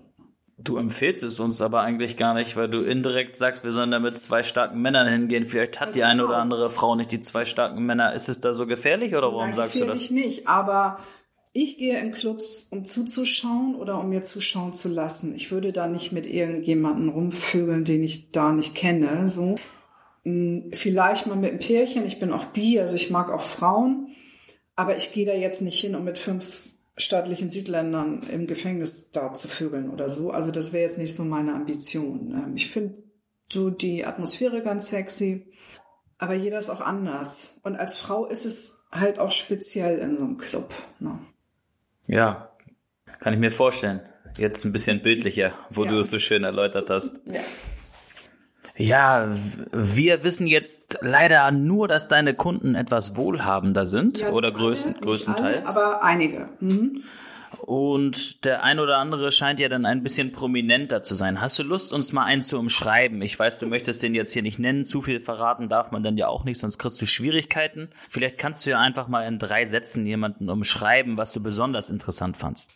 Du 0.65 0.79
empfehlst 0.79 1.23
es 1.23 1.41
uns 1.41 1.61
aber 1.61 1.83
eigentlich 1.83 2.17
gar 2.17 2.33
nicht, 2.33 2.57
weil 2.57 2.69
du 2.69 2.81
indirekt 2.81 3.37
sagst, 3.37 3.65
wir 3.65 3.71
sollen 3.71 3.91
da 3.91 3.99
mit 3.99 4.19
zwei 4.19 4.43
starken 4.43 4.81
Männern 4.81 5.07
hingehen. 5.07 5.45
Vielleicht 5.45 5.79
hat 5.79 5.91
das 5.91 5.97
die 5.97 6.05
eine 6.05 6.25
oder 6.25 6.39
andere 6.39 6.71
Frau 6.71 6.95
nicht 6.95 7.13
die 7.13 7.21
zwei 7.21 7.45
starken 7.45 7.85
Männer. 7.85 8.15
Ist 8.15 8.31
es 8.31 8.41
da 8.41 8.55
so 8.55 8.67
gefährlich 8.67 9.15
oder 9.15 9.31
warum 9.33 9.49
Nein, 9.49 9.55
sagst 9.55 9.79
du 9.79 9.85
das? 9.85 10.01
Ich 10.01 10.11
nicht, 10.11 10.49
aber 10.49 10.99
ich 11.53 11.77
gehe 11.77 11.99
in 11.99 12.13
Clubs, 12.13 12.67
um 12.71 12.85
zuzuschauen 12.87 13.75
oder 13.75 14.01
um 14.01 14.09
mir 14.09 14.23
zuschauen 14.23 14.73
zu 14.73 14.89
lassen. 14.89 15.35
Ich 15.35 15.53
würde 15.53 15.73
da 15.73 15.87
nicht 15.87 16.13
mit 16.13 16.25
irgendjemanden 16.25 17.11
rumvögeln, 17.11 17.85
den 17.85 18.03
ich 18.03 18.31
da 18.31 18.51
nicht 18.51 18.75
kenne, 18.75 19.29
so. 19.29 19.57
Hm, 20.25 20.71
vielleicht 20.73 21.27
mal 21.27 21.37
mit 21.37 21.51
einem 21.51 21.61
Pärchen. 21.61 22.07
Ich 22.07 22.19
bin 22.19 22.33
auch 22.33 22.47
bi, 22.47 22.81
also 22.81 22.97
ich 22.97 23.11
mag 23.11 23.31
auch 23.31 23.43
Frauen. 23.43 24.09
Aber 24.77 24.97
ich 24.97 25.13
gehe 25.13 25.27
da 25.27 25.35
jetzt 25.35 25.61
nicht 25.61 25.79
hin, 25.79 25.95
um 25.95 26.05
mit 26.05 26.17
fünf 26.17 26.63
staatlichen 26.97 27.51
Südländern 27.51 28.23
im 28.31 28.47
Gefängnis 28.47 29.11
da 29.11 29.33
zu 29.33 29.49
vögeln 29.49 29.91
oder 29.91 30.09
so. 30.09 30.31
Also 30.31 30.51
das 30.51 30.73
wäre 30.73 30.85
jetzt 30.85 30.99
nicht 30.99 31.15
so 31.15 31.25
meine 31.25 31.55
Ambition. 31.55 32.33
Ähm, 32.33 32.57
ich 32.57 32.71
finde 32.71 33.03
so 33.53 33.71
die 33.71 34.05
Atmosphäre 34.05 34.63
ganz 34.63 34.91
sexy, 34.91 35.53
aber 36.19 36.35
jeder 36.35 36.59
ist 36.59 36.71
auch 36.71 36.81
anders. 36.81 37.59
Und 37.63 37.77
als 37.77 37.99
Frau 37.99 38.27
ist 38.27 38.45
es 38.45 38.85
halt 38.93 39.19
auch 39.19 39.33
speziell 39.33 39.99
in 39.99 40.17
so 40.17 40.25
einem 40.25 40.39
Club. 40.39 40.73
Ne? 41.01 41.19
Ja, 42.07 42.57
kann 43.21 43.35
ich 43.35 43.41
mir 43.41 43.51
vorstellen. 43.51 44.01
Jetzt 44.37 44.65
ein 44.65 44.73
bisschen 44.73 45.03
bildlicher, 45.03 45.53
wo 45.71 45.85
ja. 45.85 45.91
du 45.91 45.99
es 46.01 46.11
so 46.11 46.19
schön 46.19 46.45
erläutert 46.45 46.91
hast. 46.91 47.23
Ja. 47.27 47.41
Ja, 48.77 49.29
wir 49.73 50.25
wissen 50.25 50.47
jetzt 50.47 50.99
leider 51.01 51.51
nur, 51.53 51.87
dass 51.87 52.09
deine 52.09 52.35
Kunden 52.35 52.75
etwas 52.75 53.17
wohlhabender 53.17 53.87
sind 53.87 54.21
ja, 54.21 54.31
oder 54.31 54.51
größten, 54.51 54.95
alle, 54.95 55.05
größtenteils. 55.05 55.77
Alle, 55.77 55.87
aber 55.87 56.03
einige. 56.03 56.49
Mhm. 56.61 57.05
Und 57.61 58.45
der 58.45 58.65
ein 58.65 58.81
oder 58.81 58.99
andere 58.99 59.31
scheint 59.31 59.61
ja 59.61 59.69
dann 59.69 59.87
ein 59.87 60.03
bisschen 60.03 60.33
prominenter 60.33 61.03
zu 61.03 61.15
sein. 61.15 61.41
Hast 61.41 61.59
du 61.59 61.63
Lust, 61.63 61.93
uns 61.93 62.13
mal 62.13 62.25
einen 62.25 62.43
zu 62.43 62.59
umschreiben? 62.59 63.23
Ich 63.23 63.39
weiß, 63.39 63.59
du 63.59 63.67
möchtest 63.67 64.03
den 64.03 64.15
jetzt 64.15 64.33
hier 64.33 64.43
nicht 64.43 64.59
nennen. 64.59 64.85
Zu 64.85 65.03
viel 65.03 65.21
verraten 65.21 65.69
darf 65.69 65.93
man 65.93 66.03
dann 66.03 66.19
ja 66.19 66.27
auch 66.27 66.45
nicht, 66.45 66.59
sonst 66.59 66.79
kriegst 66.79 67.01
du 67.01 67.07
Schwierigkeiten. 67.07 67.91
Vielleicht 68.11 68.39
kannst 68.39 68.67
du 68.67 68.71
ja 68.71 68.81
einfach 68.81 69.07
mal 69.07 69.27
in 69.27 69.39
drei 69.39 69.67
Sätzen 69.67 70.05
jemanden 70.05 70.51
umschreiben, 70.51 71.17
was 71.17 71.33
du 71.33 71.41
besonders 71.41 71.91
interessant 71.91 72.37
fandst. 72.37 72.73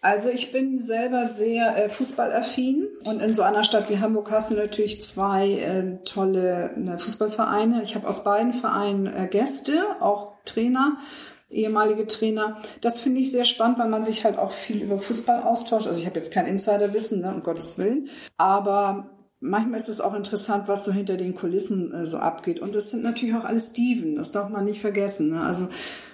Also 0.00 0.30
ich 0.30 0.52
bin 0.52 0.78
selber 0.78 1.26
sehr 1.26 1.76
äh, 1.76 1.88
fußballaffin 1.88 2.86
und 3.04 3.20
in 3.20 3.34
so 3.34 3.42
einer 3.42 3.64
Stadt 3.64 3.90
wie 3.90 3.98
Hamburg 3.98 4.30
hast 4.30 4.50
du 4.50 4.54
natürlich 4.54 5.02
zwei 5.02 5.50
äh, 5.50 5.98
tolle 6.04 6.70
äh, 6.70 6.98
Fußballvereine. 6.98 7.82
Ich 7.82 7.96
habe 7.96 8.06
aus 8.06 8.22
beiden 8.22 8.52
Vereinen 8.52 9.06
äh, 9.06 9.26
Gäste, 9.28 9.82
auch 10.00 10.34
Trainer, 10.44 10.98
ehemalige 11.50 12.06
Trainer. 12.06 12.58
Das 12.80 13.00
finde 13.00 13.20
ich 13.20 13.32
sehr 13.32 13.44
spannend, 13.44 13.80
weil 13.80 13.88
man 13.88 14.04
sich 14.04 14.24
halt 14.24 14.38
auch 14.38 14.52
viel 14.52 14.82
über 14.82 14.98
Fußball 14.98 15.42
austauscht. 15.42 15.88
Also 15.88 15.98
ich 15.98 16.06
habe 16.06 16.18
jetzt 16.18 16.32
kein 16.32 16.46
Insiderwissen, 16.46 17.20
ne, 17.22 17.34
um 17.34 17.42
Gottes 17.42 17.76
Willen, 17.76 18.08
aber 18.36 19.10
manchmal 19.40 19.80
ist 19.80 19.88
es 19.88 20.00
auch 20.00 20.14
interessant, 20.14 20.68
was 20.68 20.84
so 20.84 20.92
hinter 20.92 21.16
den 21.16 21.34
Kulissen 21.34 21.92
äh, 21.92 22.04
so 22.04 22.18
abgeht. 22.18 22.60
Und 22.60 22.76
das 22.76 22.92
sind 22.92 23.02
natürlich 23.02 23.34
auch 23.34 23.44
alles 23.44 23.70
Steven, 23.70 24.14
das 24.14 24.30
darf 24.30 24.48
man 24.48 24.64
nicht 24.64 24.80
vergessen. 24.80 25.30
Ne? 25.30 25.40
Also 25.40 25.68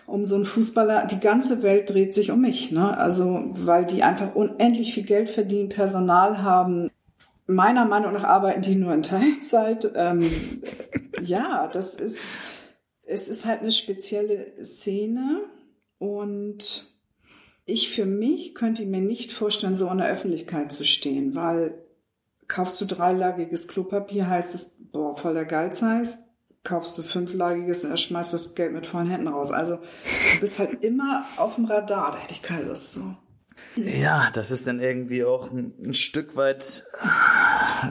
um 0.07 0.24
so 0.24 0.34
einen 0.34 0.44
Fußballer, 0.44 1.07
die 1.07 1.20
ganze 1.20 1.62
Welt 1.62 1.90
dreht 1.90 2.12
sich 2.12 2.30
um 2.30 2.40
mich, 2.40 2.70
ne? 2.70 2.96
Also, 2.96 3.44
weil 3.55 3.86
die 3.86 4.02
einfach 4.02 4.34
unendlich 4.34 4.94
viel 4.94 5.05
Geld 5.05 5.28
verdienen, 5.28 5.68
Personal 5.68 6.42
haben. 6.42 6.90
Meiner 7.46 7.84
Meinung 7.84 8.12
nach 8.12 8.24
arbeiten 8.24 8.62
die 8.62 8.74
nur 8.74 8.92
in 8.92 9.02
Teilzeit. 9.02 9.90
Ähm, 9.94 10.30
ja, 11.22 11.68
das 11.68 11.94
ist, 11.94 12.36
es 13.02 13.28
ist 13.28 13.46
halt 13.46 13.61
eine 13.61 13.72
spezielle 13.72 14.64
Szene 14.64 15.42
und 15.98 16.86
ich 17.66 17.94
für 17.94 18.07
mich 18.07 18.55
könnte 18.55 18.84
mir 18.84 19.00
nicht 19.00 19.32
vorstellen, 19.32 19.74
so 19.74 19.88
in 19.88 19.98
der 19.98 20.09
Öffentlichkeit 20.09 20.72
zu 20.72 20.84
stehen, 20.84 21.34
weil 21.34 21.74
kaufst 22.46 22.80
du 22.80 22.84
dreilagiges 22.84 23.68
Klopapier, 23.68 24.28
heißt 24.28 24.55
es, 24.55 24.76
boah, 24.92 25.16
voller 25.16 25.44
Geizheiß, 25.44 26.28
kaufst 26.64 26.96
du 26.98 27.02
fünflagiges 27.02 27.84
und 27.84 27.90
er 27.90 27.96
schmeißt 27.96 28.32
das 28.32 28.54
Geld 28.54 28.72
mit 28.72 28.86
vollen 28.86 29.08
Händen 29.08 29.28
raus. 29.28 29.52
Also 29.52 29.76
du 29.76 30.40
bist 30.40 30.58
halt 30.58 30.82
immer 30.82 31.24
auf 31.36 31.56
dem 31.56 31.66
Radar, 31.66 32.12
da 32.12 32.18
hätte 32.18 32.32
ich 32.32 32.42
keine 32.42 32.64
Lust 32.64 32.92
so. 32.92 33.14
Ja, 33.76 34.28
das 34.32 34.52
ist 34.52 34.66
dann 34.68 34.78
irgendwie 34.78 35.24
auch 35.24 35.50
ein, 35.50 35.74
ein, 35.82 35.94
Stück 35.94 36.36
weit, 36.36 36.84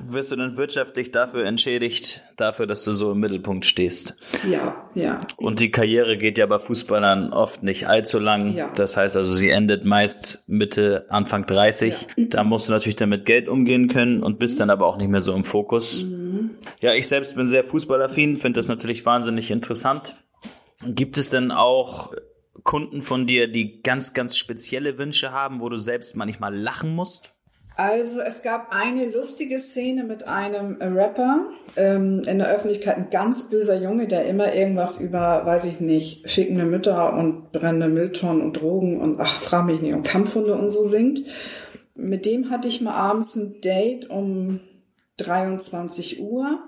wirst 0.08 0.32
du 0.32 0.38
dann 0.38 0.56
wirtschaftlich 0.56 1.12
dafür 1.12 1.46
entschädigt, 1.46 2.24
dafür, 2.38 2.68
dass 2.68 2.86
du 2.86 2.94
so 2.94 3.12
im 3.12 3.20
Mittelpunkt 3.20 3.66
stehst. 3.66 4.16
Ja, 4.50 4.90
ja. 4.94 5.20
Und 5.36 5.60
die 5.60 5.72
Karriere 5.72 6.18
geht 6.18 6.38
ja 6.38 6.46
bei 6.46 6.60
Fußballern 6.60 7.34
oft 7.34 7.64
nicht 7.64 7.88
allzu 7.90 8.20
lang. 8.20 8.56
Ja. 8.56 8.72
Das 8.76 8.96
heißt 8.96 9.18
also, 9.18 9.34
sie 9.34 9.50
endet 9.50 9.84
meist 9.84 10.44
Mitte, 10.48 11.06
Anfang 11.10 11.46
30. 11.46 12.08
Ja. 12.16 12.26
Da 12.30 12.44
musst 12.46 12.70
du 12.70 12.72
natürlich 12.72 12.96
damit 12.96 13.26
Geld 13.26 13.50
umgehen 13.50 13.90
können 13.90 14.24
und 14.24 14.40
bist 14.40 14.62
dann 14.62 14.70
aber 14.70 14.88
auch 14.88 14.98
nicht 14.98 15.10
mehr 15.10 15.22
so 15.22 15.34
im 15.34 15.44
Fokus. 15.44 16.04
Mhm. 16.04 16.23
Ja, 16.82 16.94
ich 16.94 17.08
selbst 17.08 17.36
bin 17.36 17.48
sehr 17.48 17.64
fußballaffin, 17.64 18.38
finde 18.38 18.60
das 18.60 18.68
natürlich 18.68 19.06
wahnsinnig 19.06 19.52
interessant. 19.52 20.16
Gibt 20.86 21.18
es 21.18 21.30
denn 21.30 21.52
auch 21.52 22.14
Kunden 22.64 23.02
von 23.02 23.26
dir, 23.28 23.48
die 23.48 23.82
ganz, 23.82 24.14
ganz 24.14 24.38
spezielle 24.38 24.98
Wünsche 24.98 25.32
haben, 25.32 25.60
wo 25.60 25.70
du 25.70 25.78
selbst 25.78 26.16
manchmal 26.16 26.56
lachen 26.56 26.96
musst? 26.96 27.34
Also 27.76 28.22
es 28.22 28.44
gab 28.44 28.68
eine 28.70 29.10
lustige 29.10 29.58
Szene 29.58 30.04
mit 30.04 30.28
einem 30.28 30.78
Rapper 30.80 31.48
ähm, 31.76 32.22
in 32.28 32.38
der 32.38 32.50
Öffentlichkeit, 32.50 32.98
ein 32.98 33.10
ganz 33.10 33.50
böser 33.50 33.82
Junge, 33.82 34.08
der 34.08 34.26
immer 34.28 34.54
irgendwas 34.54 35.02
über, 35.02 35.44
weiß 35.46 35.66
ich 35.66 35.80
nicht, 35.80 36.30
fickende 36.30 36.66
Mütter 36.66 37.14
und 37.14 37.52
brennende 37.52 37.88
Mülltonnen 37.88 38.44
und 38.44 38.62
Drogen 38.62 39.02
und 39.02 39.20
ach, 39.20 39.42
frag 39.42 39.66
mich 39.66 39.82
nicht, 39.82 39.96
und 39.96 40.04
Kampfhunde 40.04 40.54
und 40.54 40.70
so 40.70 40.84
singt. 40.86 41.22
Mit 41.96 42.28
dem 42.28 42.52
hatte 42.52 42.68
ich 42.68 42.82
mal 42.82 42.94
abends 42.94 43.36
ein 43.36 43.60
Date 43.62 44.08
um 44.10 44.60
23 45.18 46.20
Uhr 46.20 46.64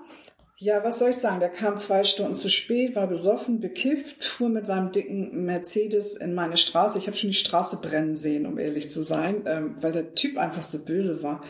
Ja, 0.58 0.82
was 0.82 0.98
soll 0.98 1.10
ich 1.10 1.16
sagen? 1.16 1.40
Der 1.40 1.50
kam 1.50 1.76
zwei 1.76 2.02
Stunden 2.04 2.34
zu 2.34 2.48
spät, 2.48 2.96
war 2.96 3.06
besoffen, 3.06 3.60
bekifft, 3.60 4.24
fuhr 4.24 4.48
mit 4.48 4.66
seinem 4.66 4.90
dicken 4.90 5.44
Mercedes 5.44 6.16
in 6.16 6.34
meine 6.34 6.56
Straße. 6.56 6.98
Ich 6.98 7.06
habe 7.06 7.16
schon 7.16 7.30
die 7.30 7.36
Straße 7.36 7.80
brennen 7.82 8.16
sehen, 8.16 8.46
um 8.46 8.58
ehrlich 8.58 8.90
zu 8.90 9.02
sein, 9.02 9.44
ähm, 9.46 9.76
weil 9.80 9.92
der 9.92 10.14
Typ 10.14 10.38
einfach 10.38 10.62
so 10.62 10.84
böse 10.84 11.22
war. 11.22 11.42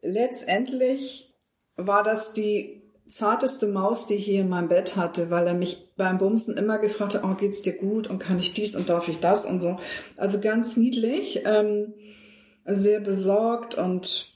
Letztendlich 0.00 1.34
war 1.76 2.02
das 2.02 2.32
die 2.32 2.80
zarteste 3.10 3.66
Maus, 3.66 4.06
die 4.06 4.14
ich 4.14 4.24
hier 4.24 4.40
in 4.40 4.48
meinem 4.48 4.68
Bett 4.68 4.96
hatte, 4.96 5.30
weil 5.30 5.46
er 5.46 5.54
mich 5.54 5.92
beim 5.96 6.18
Bumsen 6.18 6.56
immer 6.56 6.78
gefragt 6.78 7.14
hat, 7.14 7.24
oh, 7.24 7.34
geht's 7.34 7.62
dir 7.62 7.76
gut 7.76 8.08
und 8.08 8.20
kann 8.20 8.38
ich 8.38 8.54
dies 8.54 8.76
und 8.76 8.88
darf 8.88 9.08
ich 9.08 9.18
das 9.18 9.44
und 9.44 9.60
so. 9.60 9.76
Also 10.16 10.40
ganz 10.40 10.76
niedlich, 10.76 11.42
ähm, 11.44 11.92
sehr 12.64 13.00
besorgt 13.00 13.74
und 13.74 14.29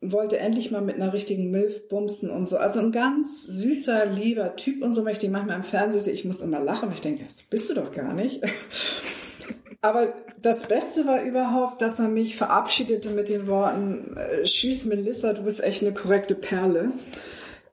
wollte 0.00 0.38
endlich 0.38 0.70
mal 0.70 0.80
mit 0.80 0.96
einer 0.96 1.12
richtigen 1.12 1.50
Milf 1.50 1.88
bumsen 1.88 2.30
und 2.30 2.46
so. 2.46 2.56
Also 2.56 2.80
ein 2.80 2.92
ganz 2.92 3.44
süßer, 3.44 4.06
lieber 4.06 4.54
Typ 4.56 4.82
und 4.82 4.92
so, 4.92 5.04
wenn 5.04 5.12
ich 5.12 5.18
den 5.18 5.32
manchmal 5.32 5.56
im 5.56 5.64
Fernsehen 5.64 6.02
sehe, 6.02 6.12
ich 6.12 6.24
muss 6.24 6.40
immer 6.40 6.60
lachen, 6.60 6.88
weil 6.88 6.94
ich 6.94 7.00
denke, 7.00 7.24
das 7.24 7.42
bist 7.42 7.68
du 7.68 7.74
doch 7.74 7.92
gar 7.92 8.14
nicht. 8.14 8.42
Aber 9.80 10.12
das 10.40 10.66
Beste 10.66 11.06
war 11.06 11.22
überhaupt, 11.22 11.82
dass 11.82 11.98
er 11.98 12.08
mich 12.08 12.36
verabschiedete 12.36 13.10
mit 13.10 13.28
den 13.28 13.46
Worten, 13.46 14.16
äh, 14.16 14.42
Tschüss 14.42 14.84
Melissa, 14.84 15.32
du 15.32 15.42
bist 15.42 15.62
echt 15.62 15.82
eine 15.82 15.94
korrekte 15.94 16.34
Perle. 16.34 16.92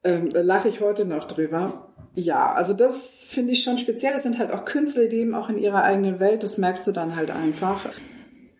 Ähm, 0.03 0.29
lache 0.31 0.67
ich 0.67 0.81
heute 0.81 1.05
noch 1.05 1.25
drüber. 1.25 1.89
Ja, 2.13 2.53
also 2.53 2.73
das 2.73 3.27
finde 3.29 3.53
ich 3.53 3.63
schon 3.63 3.77
speziell. 3.77 4.13
Das 4.13 4.23
sind 4.23 4.39
halt 4.39 4.51
auch 4.51 4.65
Künstler, 4.65 5.07
die 5.07 5.17
leben 5.17 5.35
auch 5.35 5.49
in 5.49 5.57
ihrer 5.57 5.83
eigenen 5.83 6.19
Welt. 6.19 6.43
Das 6.43 6.57
merkst 6.57 6.87
du 6.87 6.91
dann 6.91 7.15
halt 7.15 7.31
einfach. 7.31 7.89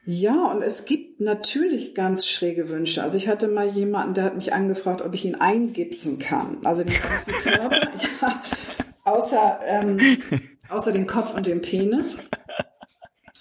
Ja, 0.06 0.52
und 0.52 0.62
es 0.62 0.86
gibt 0.86 1.20
natürlich 1.20 1.96
ganz 1.96 2.28
schräge 2.28 2.70
Wünsche. 2.70 3.02
Also 3.02 3.18
ich 3.18 3.28
hatte 3.28 3.48
mal 3.48 3.68
jemanden, 3.68 4.14
der 4.14 4.26
hat 4.26 4.36
mich 4.36 4.54
angefragt, 4.54 5.02
ob 5.02 5.16
ich 5.16 5.26
ihn 5.26 5.36
eingipsen 5.36 6.20
kann. 6.20 6.60
Also 6.64 6.84
den 6.84 6.94
ganzen 6.94 7.34
Körper, 7.44 7.90
ja, 8.22 8.42
außer, 9.04 9.60
ähm, 9.66 10.20
außer 10.70 10.92
den 10.92 11.08
Kopf 11.08 11.34
und 11.36 11.48
den 11.48 11.62
Penis. 11.62 12.20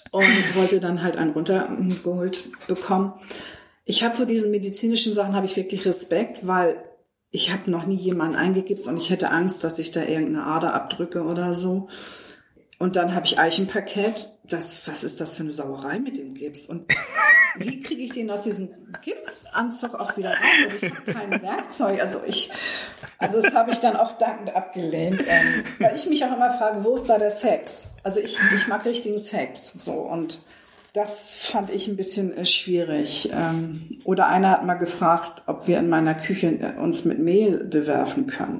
Und 0.09 0.55
wollte 0.55 0.79
dann 0.79 1.03
halt 1.03 1.17
einen 1.17 1.31
runtergeholt 1.31 2.49
bekommen. 2.67 3.13
Ich 3.83 4.03
habe 4.03 4.15
vor 4.15 4.25
diesen 4.25 4.49
medizinischen 4.49 5.13
Sachen 5.13 5.35
habe 5.35 5.45
ich 5.45 5.55
wirklich 5.57 5.85
Respekt, 5.85 6.47
weil 6.47 6.77
ich 7.29 7.51
habe 7.51 7.69
noch 7.69 7.85
nie 7.85 7.97
jemanden 7.97 8.35
eingegipst 8.35 8.87
und 8.87 8.97
ich 8.97 9.09
hätte 9.09 9.29
Angst, 9.29 9.63
dass 9.63 9.77
ich 9.77 9.91
da 9.91 10.01
irgendeine 10.01 10.45
Ader 10.45 10.73
abdrücke 10.73 11.23
oder 11.23 11.53
so. 11.53 11.89
Und 12.77 12.97
dann 12.97 13.15
habe 13.15 13.25
ich 13.25 13.39
Eichenparkett. 13.39 14.31
Das, 14.43 14.87
was 14.87 15.03
ist 15.03 15.21
das 15.21 15.35
für 15.35 15.43
eine 15.43 15.51
Sauerei 15.51 15.97
mit 15.99 16.17
dem 16.17 16.33
Gips? 16.33 16.67
Und 16.67 16.85
wie 17.57 17.81
kriege 17.81 18.03
ich 18.03 18.11
den 18.11 18.29
aus 18.29 18.43
diesem 18.43 18.69
Gipsanzug 19.01 19.95
auch 19.95 20.15
wieder 20.17 20.29
raus? 20.29 20.37
Also 20.65 20.85
ich 20.85 20.93
habe 20.93 21.13
kein 21.13 21.41
Werkzeug. 21.41 22.01
Also 22.01 22.19
ich, 22.25 22.51
also 23.17 23.41
das 23.41 23.53
habe 23.53 23.71
ich 23.71 23.79
dann 23.79 23.95
auch 23.95 24.17
dankend 24.17 24.55
abgelehnt. 24.55 25.21
Ähm, 25.27 25.63
weil 25.79 25.95
ich 25.95 26.07
mich 26.07 26.23
auch 26.25 26.35
immer 26.35 26.51
frage, 26.51 26.83
wo 26.83 26.95
ist 26.95 27.05
da 27.05 27.17
der 27.17 27.31
Sex? 27.31 27.95
Also 28.03 28.19
ich, 28.19 28.37
ich 28.55 28.67
mag 28.67 28.85
richtigen 28.85 29.17
Sex. 29.17 29.73
So 29.77 29.93
und 29.93 30.39
das 30.95 31.29
fand 31.29 31.71
ich 31.71 31.87
ein 31.87 31.97
bisschen 31.97 32.35
äh, 32.37 32.45
schwierig. 32.45 33.31
Ähm, 33.33 34.01
oder 34.03 34.27
einer 34.27 34.51
hat 34.51 34.65
mal 34.65 34.75
gefragt, 34.75 35.43
ob 35.45 35.67
wir 35.67 35.79
in 35.79 35.89
meiner 35.89 36.15
Küche 36.15 36.47
äh, 36.47 36.79
uns 36.79 37.03
mit 37.03 37.19
Mehl 37.19 37.63
bewerfen 37.63 38.27
können. 38.27 38.59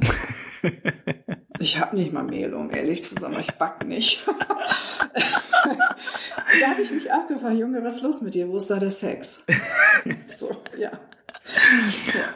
Ich 1.60 1.80
habe 1.80 1.96
nicht 1.96 2.12
mal 2.12 2.24
Mehl, 2.24 2.54
um 2.54 2.72
ehrlich 2.72 3.06
zu 3.06 3.16
sein, 3.16 3.36
ich 3.40 3.52
back 3.54 3.86
nicht. 3.86 4.26
da 5.16 6.68
habe 6.68 6.82
ich 6.82 6.92
mich 6.92 7.12
auch 7.12 7.28
gefragt, 7.28 7.58
Junge, 7.58 7.84
was 7.84 7.96
ist 7.96 8.04
los 8.04 8.22
mit 8.22 8.36
dir? 8.36 8.48
Wo 8.50 8.58
ist 8.58 8.68
da 8.68 8.80
der 8.80 8.90
Sex? 8.90 9.44
so, 10.28 10.56
ja. 10.78 10.92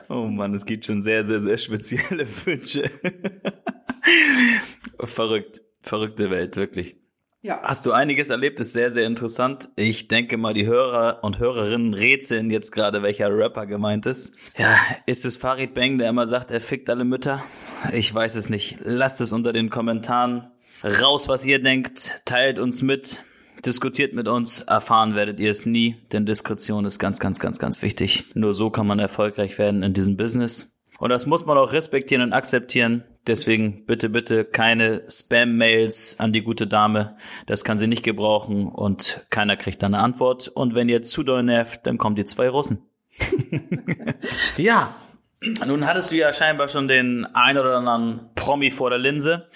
Oh 0.08 0.26
Mann, 0.26 0.54
es 0.54 0.66
gibt 0.66 0.86
schon 0.86 1.02
sehr, 1.02 1.24
sehr, 1.24 1.42
sehr 1.42 1.58
spezielle 1.58 2.28
Wünsche. 2.46 2.84
Verrückt, 5.00 5.62
verrückte 5.82 6.30
Welt, 6.30 6.56
wirklich. 6.58 6.98
Ja. 7.42 7.62
Hast 7.64 7.86
du 7.86 7.94
einiges 7.94 8.30
erlebt, 8.30 8.60
ist 8.60 8.74
sehr, 8.74 8.92
sehr 8.92 9.08
interessant. 9.08 9.70
Ich 9.78 10.10
denke 10.10 10.36
mal, 10.36 10.54
die 10.54 10.66
Hörer 10.66 11.20
und 11.24 11.40
Hörerinnen 11.40 11.94
rätseln 11.94 12.52
jetzt 12.52 12.72
gerade, 12.72 13.02
welcher 13.02 13.30
Rapper 13.30 13.66
gemeint 13.66 14.06
ist. 14.06 14.36
Ja, 14.58 14.76
ist 15.06 15.24
es 15.24 15.38
Farid 15.38 15.74
Bang, 15.74 15.98
der 16.00 16.10
immer 16.10 16.28
sagt, 16.28 16.52
er 16.52 16.60
fickt 16.60 16.90
alle 16.90 17.06
Mütter? 17.06 17.42
Ich 17.94 18.14
weiß 18.14 18.36
es 18.36 18.50
nicht. 18.50 18.80
Lasst 18.84 19.22
es 19.22 19.32
unter 19.32 19.54
den 19.54 19.70
Kommentaren 19.70 20.52
raus, 20.84 21.30
was 21.30 21.46
ihr 21.46 21.64
denkt. 21.64 22.22
Teilt 22.26 22.60
uns 22.60 22.82
mit. 22.82 23.24
Diskutiert 23.66 24.14
mit 24.14 24.28
uns. 24.28 24.62
Erfahren 24.62 25.16
werdet 25.16 25.40
ihr 25.40 25.52
es 25.52 25.66
nie, 25.66 25.96
denn 26.12 26.26
Diskretion 26.26 26.84
ist 26.84 27.00
ganz, 27.00 27.20
ganz, 27.20 27.40
ganz, 27.40 27.58
ganz 27.58 27.82
wichtig. 27.82 28.26
Nur 28.34 28.54
so 28.54 28.70
kann 28.70 28.88
man 28.88 29.00
erfolgreich 29.00 29.58
werden 29.58 29.84
in 29.84 29.94
diesem 29.94 30.18
Business. 30.18 30.78
Und 30.98 31.10
das 31.10 31.26
muss 31.26 31.46
man 31.46 31.58
auch 31.58 31.72
respektieren 31.72 32.22
und 32.22 32.34
akzeptieren. 32.34 33.06
Deswegen 33.28 33.86
bitte, 33.86 34.10
bitte 34.10 34.46
keine 34.46 35.04
Spam-Mails 35.10 36.20
an 36.20 36.34
die 36.34 36.42
gute 36.42 36.68
Dame. 36.68 37.18
Das 37.46 37.64
kann 37.64 37.78
sie 37.78 37.88
nicht 37.88 38.04
gebrauchen 38.04 38.68
und 38.68 39.26
keiner 39.30 39.58
kriegt 39.58 39.84
dann 39.84 39.94
eine 39.94 40.04
Antwort. 40.04 40.48
Und 40.48 40.74
wenn 40.76 40.90
ihr 40.90 41.02
zu 41.02 41.24
doll 41.24 41.44
nervt, 41.44 41.86
dann 41.86 41.98
kommen 41.98 42.16
die 42.16 42.26
zwei 42.26 42.50
Russen. 42.50 42.82
ja, 44.58 44.96
nun 45.66 45.86
hattest 45.86 46.12
du 46.12 46.16
ja 46.16 46.34
scheinbar 46.34 46.68
schon 46.68 46.88
den 46.88 47.26
ein 47.26 47.58
oder 47.58 47.78
anderen 47.78 48.30
Promi 48.36 48.72
vor 48.72 48.90
der 48.90 49.00
Linse. 49.00 49.50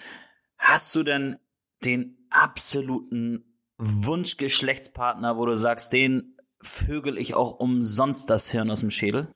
Hast 0.57 0.93
du 0.95 1.03
denn 1.03 1.37
den 1.83 2.17
absoluten 2.29 3.43
Wunschgeschlechtspartner, 3.77 5.37
wo 5.37 5.45
du 5.45 5.55
sagst, 5.55 5.93
den 5.93 6.37
vögel 6.61 7.17
ich 7.17 7.33
auch 7.33 7.59
umsonst 7.59 8.29
das 8.29 8.49
Hirn 8.49 8.71
aus 8.71 8.79
dem 8.79 8.91
Schädel? 8.91 9.27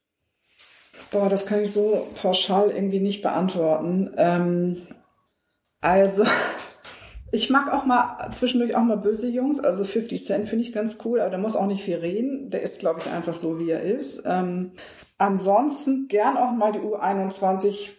Boah, 1.11 1.29
das 1.29 1.45
kann 1.45 1.61
ich 1.61 1.71
so 1.71 2.07
pauschal 2.21 2.71
irgendwie 2.71 2.99
nicht 2.99 3.21
beantworten. 3.21 4.13
Ähm, 4.17 4.81
also, 5.79 6.25
ich 7.31 7.49
mag 7.49 7.71
auch 7.71 7.85
mal 7.85 8.29
zwischendurch 8.31 8.75
auch 8.75 8.83
mal 8.83 8.97
böse 8.97 9.29
Jungs. 9.29 9.59
Also 9.59 9.85
50 9.85 10.25
Cent 10.25 10.49
finde 10.49 10.63
ich 10.63 10.73
ganz 10.73 10.99
cool, 11.05 11.21
aber 11.21 11.29
der 11.29 11.39
muss 11.39 11.55
auch 11.55 11.67
nicht 11.67 11.83
viel 11.83 11.97
reden. 11.97 12.49
Der 12.49 12.61
ist, 12.61 12.79
glaube 12.79 12.99
ich, 12.99 13.09
einfach 13.09 13.33
so, 13.33 13.59
wie 13.59 13.69
er 13.69 13.81
ist. 13.81 14.23
Ähm, 14.25 14.73
ansonsten 15.17 16.07
gern 16.07 16.37
auch 16.37 16.51
mal 16.51 16.71
die 16.71 16.79
U21 16.79 17.91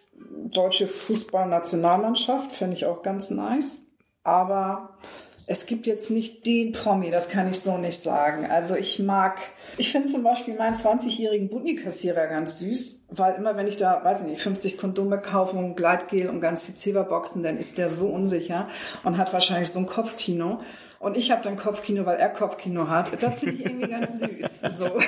deutsche 0.51 0.87
Fußballnationalmannschaft. 0.87 2.51
Finde 2.51 2.75
ich 2.75 2.85
auch 2.85 3.01
ganz 3.01 3.31
nice. 3.31 3.87
Aber 4.23 4.97
es 5.49 5.65
gibt 5.65 5.87
jetzt 5.87 6.11
nicht 6.11 6.45
den 6.45 6.73
Promi, 6.73 7.09
das 7.09 7.27
kann 7.27 7.49
ich 7.49 7.59
so 7.59 7.79
nicht 7.79 7.97
sagen. 7.97 8.45
Also 8.45 8.75
ich 8.75 8.99
mag, 8.99 9.39
ich 9.79 9.91
finde 9.91 10.07
zum 10.07 10.21
Beispiel 10.21 10.53
meinen 10.55 10.75
20-jährigen 10.75 11.49
Bunny-Kassierer 11.49 12.27
ganz 12.27 12.59
süß, 12.59 13.07
weil 13.09 13.33
immer 13.33 13.57
wenn 13.57 13.65
ich 13.65 13.75
da, 13.75 14.03
weiß 14.03 14.21
ich 14.21 14.27
nicht, 14.27 14.43
50 14.43 14.77
Kondome 14.77 15.19
kaufe 15.19 15.57
und 15.57 15.75
Gleitgel 15.75 16.29
und 16.29 16.39
ganz 16.39 16.65
viel 16.65 16.75
Zeberboxen, 16.75 17.41
dann 17.41 17.57
ist 17.57 17.79
der 17.79 17.89
so 17.89 18.09
unsicher 18.09 18.67
und 19.03 19.17
hat 19.17 19.33
wahrscheinlich 19.33 19.69
so 19.69 19.79
ein 19.79 19.87
Kopfkino. 19.87 20.59
Und 20.99 21.17
ich 21.17 21.31
habe 21.31 21.41
dann 21.41 21.57
Kopfkino, 21.57 22.05
weil 22.05 22.19
er 22.19 22.29
Kopfkino 22.29 22.87
hat. 22.87 23.23
Das 23.23 23.39
finde 23.39 23.55
ich 23.55 23.65
irgendwie 23.65 23.89
ganz 23.89 24.19
süß. 24.19 24.61
So. 24.77 24.99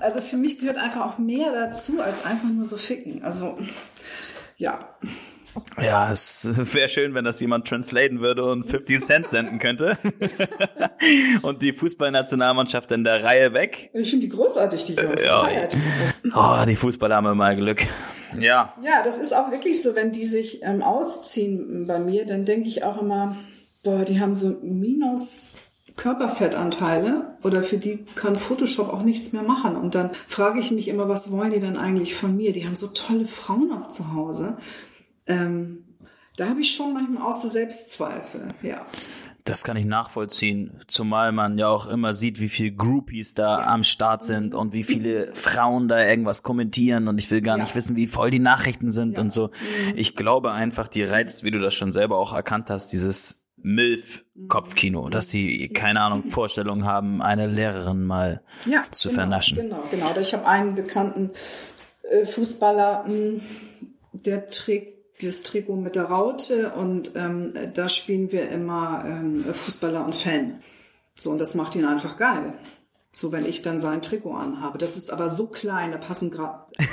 Also 0.00 0.20
für 0.20 0.36
mich 0.36 0.58
gehört 0.58 0.78
einfach 0.78 1.06
auch 1.06 1.18
mehr 1.18 1.52
dazu, 1.52 2.02
als 2.02 2.26
einfach 2.26 2.48
nur 2.48 2.64
so 2.64 2.76
ficken. 2.78 3.22
Also 3.22 3.56
ja. 4.56 4.96
Ja, 5.80 6.10
es 6.10 6.50
wäre 6.74 6.88
schön, 6.88 7.14
wenn 7.14 7.24
das 7.24 7.40
jemand 7.40 7.68
translaten 7.68 8.20
würde 8.20 8.44
und 8.44 8.64
50 8.64 9.00
Cent 9.00 9.28
senden 9.28 9.58
könnte. 9.58 9.98
und 11.42 11.62
die 11.62 11.72
Fußballnationalmannschaft 11.72 12.90
in 12.92 13.04
der 13.04 13.24
Reihe 13.24 13.54
weg. 13.54 13.90
Ich 13.94 14.10
finde 14.10 14.26
die 14.26 14.32
großartig, 14.32 14.84
die 14.86 14.94
Jungs. 14.94 15.24
Ja. 15.24 15.48
Oh, 16.34 16.64
die 16.66 16.76
Fußballer 16.76 17.16
haben 17.16 17.26
immer 17.26 17.54
Glück. 17.54 17.82
Ja. 18.38 18.74
Ja, 18.82 19.02
das 19.02 19.18
ist 19.18 19.34
auch 19.34 19.50
wirklich 19.50 19.82
so, 19.82 19.94
wenn 19.94 20.12
die 20.12 20.24
sich 20.24 20.62
ähm, 20.62 20.82
ausziehen 20.82 21.86
bei 21.86 21.98
mir, 21.98 22.26
dann 22.26 22.44
denke 22.44 22.68
ich 22.68 22.84
auch 22.84 23.00
immer, 23.00 23.36
boah, 23.82 24.04
die 24.04 24.20
haben 24.20 24.34
so 24.34 24.56
minus 24.62 25.54
Körperfettanteile 25.98 27.36
oder 27.42 27.62
für 27.62 27.76
die 27.76 28.04
kann 28.14 28.38
Photoshop 28.38 28.88
auch 28.88 29.02
nichts 29.02 29.32
mehr 29.32 29.42
machen. 29.42 29.76
Und 29.76 29.94
dann 29.94 30.10
frage 30.28 30.60
ich 30.60 30.70
mich 30.70 30.88
immer, 30.88 31.08
was 31.08 31.30
wollen 31.30 31.52
die 31.52 31.60
denn 31.60 31.76
eigentlich 31.76 32.14
von 32.14 32.36
mir? 32.36 32.52
Die 32.52 32.64
haben 32.64 32.74
so 32.74 32.88
tolle 32.88 33.26
Frauen 33.26 33.72
auch 33.72 33.88
zu 33.88 34.14
Hause. 34.14 34.56
Ähm, 35.28 35.84
da 36.36 36.48
habe 36.48 36.60
ich 36.60 36.70
schon 36.70 36.94
manchmal 36.94 37.22
auch 37.22 37.32
so 37.32 37.48
Selbstzweifel, 37.48 38.48
ja. 38.62 38.86
Das 39.44 39.64
kann 39.64 39.78
ich 39.78 39.86
nachvollziehen, 39.86 40.78
zumal 40.88 41.32
man 41.32 41.56
ja 41.56 41.68
auch 41.68 41.86
immer 41.86 42.12
sieht, 42.12 42.38
wie 42.38 42.50
viele 42.50 42.72
Groupies 42.72 43.32
da 43.32 43.64
am 43.64 43.82
Start 43.82 44.22
sind 44.22 44.54
und 44.54 44.74
wie 44.74 44.82
viele 44.82 45.34
Frauen 45.34 45.88
da 45.88 46.04
irgendwas 46.04 46.42
kommentieren 46.42 47.08
und 47.08 47.16
ich 47.18 47.30
will 47.30 47.40
gar 47.40 47.56
ja. 47.56 47.64
nicht 47.64 47.74
wissen, 47.74 47.96
wie 47.96 48.06
voll 48.06 48.30
die 48.30 48.40
Nachrichten 48.40 48.90
sind 48.90 49.16
ja. 49.16 49.22
und 49.22 49.32
so. 49.32 49.46
Mhm. 49.46 49.94
Ich 49.96 50.14
glaube 50.14 50.52
einfach, 50.52 50.86
die 50.86 51.02
reizt, 51.02 51.44
wie 51.44 51.50
du 51.50 51.60
das 51.60 51.72
schon 51.72 51.92
selber 51.92 52.18
auch 52.18 52.34
erkannt 52.34 52.68
hast, 52.68 52.92
dieses 52.92 53.48
MILF-Kopfkino, 53.62 55.06
mhm. 55.06 55.10
dass 55.10 55.28
sie, 55.28 55.68
keine 55.70 56.02
Ahnung, 56.02 56.28
Vorstellungen 56.28 56.84
haben, 56.84 57.22
eine 57.22 57.46
Lehrerin 57.46 58.04
mal 58.04 58.42
ja, 58.66 58.84
zu 58.90 59.08
genau, 59.08 59.20
vernaschen. 59.20 59.56
Genau, 59.56 59.82
genau. 59.90 60.14
Ich 60.20 60.34
habe 60.34 60.46
einen 60.46 60.74
bekannten 60.74 61.30
äh, 62.02 62.26
Fußballer, 62.26 63.04
hm, 63.06 63.40
der 64.12 64.46
trägt 64.46 64.97
dieses 65.20 65.42
Trikot 65.42 65.76
mit 65.76 65.94
der 65.94 66.04
Raute 66.04 66.72
und 66.72 67.12
ähm, 67.16 67.52
da 67.74 67.88
spielen 67.88 68.32
wir 68.32 68.48
immer 68.50 69.04
ähm, 69.06 69.44
Fußballer 69.52 70.04
und 70.04 70.14
Fan. 70.14 70.62
So, 71.14 71.30
und 71.30 71.38
das 71.38 71.54
macht 71.54 71.74
ihn 71.74 71.84
einfach 71.84 72.16
geil. 72.16 72.54
So, 73.10 73.32
wenn 73.32 73.44
ich 73.44 73.62
dann 73.62 73.80
sein 73.80 74.02
Trikot 74.02 74.34
anhabe. 74.34 74.78
Das 74.78 74.96
ist 74.96 75.12
aber 75.12 75.28
so 75.28 75.48
klein, 75.48 75.92
da 75.92 75.98
passen 75.98 76.30
gerade 76.30 76.66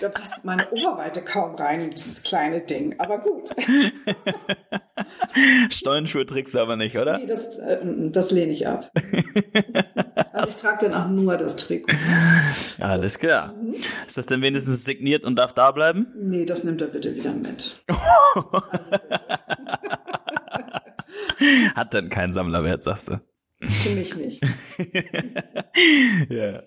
da 0.00 0.08
passt 0.08 0.44
meine 0.44 0.70
Oberweite 0.70 1.22
kaum 1.22 1.56
rein 1.56 1.80
in 1.80 1.90
dieses 1.90 2.22
kleine 2.22 2.60
Ding, 2.60 2.94
aber 2.98 3.18
gut. 3.18 3.50
Stollenschuhe 5.70 6.26
trickst 6.26 6.54
du 6.54 6.60
aber 6.60 6.76
nicht, 6.76 6.96
oder? 6.96 7.18
Nee, 7.18 7.26
das, 7.26 7.58
äh, 7.58 7.80
das 8.10 8.30
lehne 8.30 8.52
ich 8.52 8.68
ab. 8.68 8.92
also 10.36 10.56
ich 10.56 10.62
trage 10.62 10.88
dann 10.88 10.94
auch 10.94 11.08
nur 11.08 11.36
das 11.36 11.56
Trikot. 11.56 11.92
Alles 12.80 13.18
klar. 13.18 13.54
Mhm. 13.54 13.74
Ist 14.06 14.18
das 14.18 14.26
denn 14.26 14.42
wenigstens 14.42 14.84
signiert 14.84 15.24
und 15.24 15.36
darf 15.36 15.52
da 15.54 15.70
bleiben? 15.70 16.08
Nee, 16.14 16.44
das 16.44 16.64
nimmt 16.64 16.82
er 16.82 16.88
bitte 16.88 17.14
wieder 17.14 17.32
mit. 17.32 17.78
Hat 21.74 21.94
dann 21.94 22.08
keinen 22.10 22.32
Sammlerwert, 22.32 22.82
sagst 22.82 23.08
du? 23.08 23.20
Für 23.60 23.90
mich 23.90 24.14
nicht. 24.16 24.42
ja. 26.28 26.62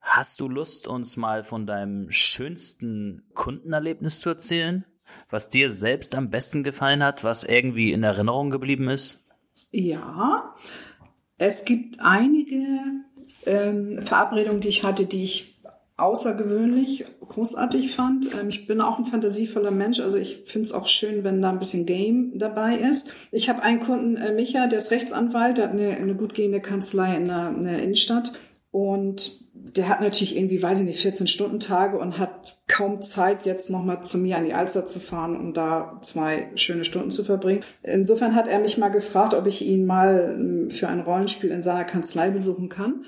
Hast 0.00 0.40
du 0.40 0.48
Lust, 0.48 0.88
uns 0.88 1.16
mal 1.16 1.44
von 1.44 1.66
deinem 1.66 2.10
schönsten 2.10 3.26
Kundenerlebnis 3.34 4.20
zu 4.20 4.28
erzählen? 4.30 4.84
Was 5.28 5.48
dir 5.48 5.70
selbst 5.70 6.14
am 6.14 6.30
besten 6.30 6.62
gefallen 6.64 7.02
hat, 7.02 7.24
was 7.24 7.44
irgendwie 7.44 7.92
in 7.92 8.02
Erinnerung 8.02 8.50
geblieben 8.50 8.88
ist? 8.88 9.24
Ja, 9.70 10.54
es 11.38 11.64
gibt 11.64 12.00
einige 12.00 12.80
ähm, 13.46 14.02
Verabredungen, 14.02 14.60
die 14.60 14.68
ich 14.68 14.82
hatte, 14.82 15.06
die 15.06 15.24
ich 15.24 15.58
außergewöhnlich 15.96 17.04
großartig 17.26 17.94
fand. 17.94 18.32
Ähm, 18.34 18.48
ich 18.48 18.66
bin 18.66 18.80
auch 18.80 18.98
ein 18.98 19.04
fantasievoller 19.04 19.70
Mensch, 19.70 20.00
also 20.00 20.16
ich 20.16 20.44
finde 20.46 20.66
es 20.66 20.72
auch 20.72 20.86
schön, 20.86 21.24
wenn 21.24 21.42
da 21.42 21.50
ein 21.50 21.58
bisschen 21.58 21.86
Game 21.86 22.38
dabei 22.38 22.76
ist. 22.76 23.12
Ich 23.32 23.48
habe 23.48 23.62
einen 23.62 23.80
Kunden, 23.80 24.16
äh, 24.16 24.32
Micha, 24.32 24.66
der 24.66 24.78
ist 24.78 24.90
Rechtsanwalt, 24.90 25.58
der 25.58 25.64
hat 25.64 25.72
eine, 25.72 25.96
eine 25.96 26.14
gut 26.14 26.34
gehende 26.34 26.60
Kanzlei 26.60 27.16
in 27.16 27.26
der, 27.26 27.48
in 27.48 27.62
der 27.62 27.82
Innenstadt 27.82 28.32
und 28.70 29.47
der 29.76 29.88
hat 29.88 30.00
natürlich 30.00 30.36
irgendwie, 30.36 30.62
weiß 30.62 30.80
ich 30.80 30.86
nicht, 30.86 31.02
14 31.02 31.26
Stunden 31.26 31.60
Tage 31.60 31.98
und 31.98 32.18
hat 32.18 32.58
kaum 32.68 33.00
Zeit, 33.00 33.44
jetzt 33.44 33.70
nochmal 33.70 34.02
zu 34.02 34.18
mir 34.18 34.36
an 34.36 34.44
die 34.44 34.54
Alster 34.54 34.86
zu 34.86 35.00
fahren, 35.00 35.36
um 35.36 35.52
da 35.52 35.98
zwei 36.02 36.50
schöne 36.54 36.84
Stunden 36.84 37.10
zu 37.10 37.24
verbringen. 37.24 37.64
Insofern 37.82 38.34
hat 38.34 38.48
er 38.48 38.58
mich 38.58 38.78
mal 38.78 38.88
gefragt, 38.88 39.34
ob 39.34 39.46
ich 39.46 39.64
ihn 39.64 39.86
mal 39.86 40.36
ähm, 40.38 40.70
für 40.70 40.88
ein 40.88 41.00
Rollenspiel 41.00 41.50
in 41.50 41.62
seiner 41.62 41.84
Kanzlei 41.84 42.30
besuchen 42.30 42.68
kann. 42.68 43.04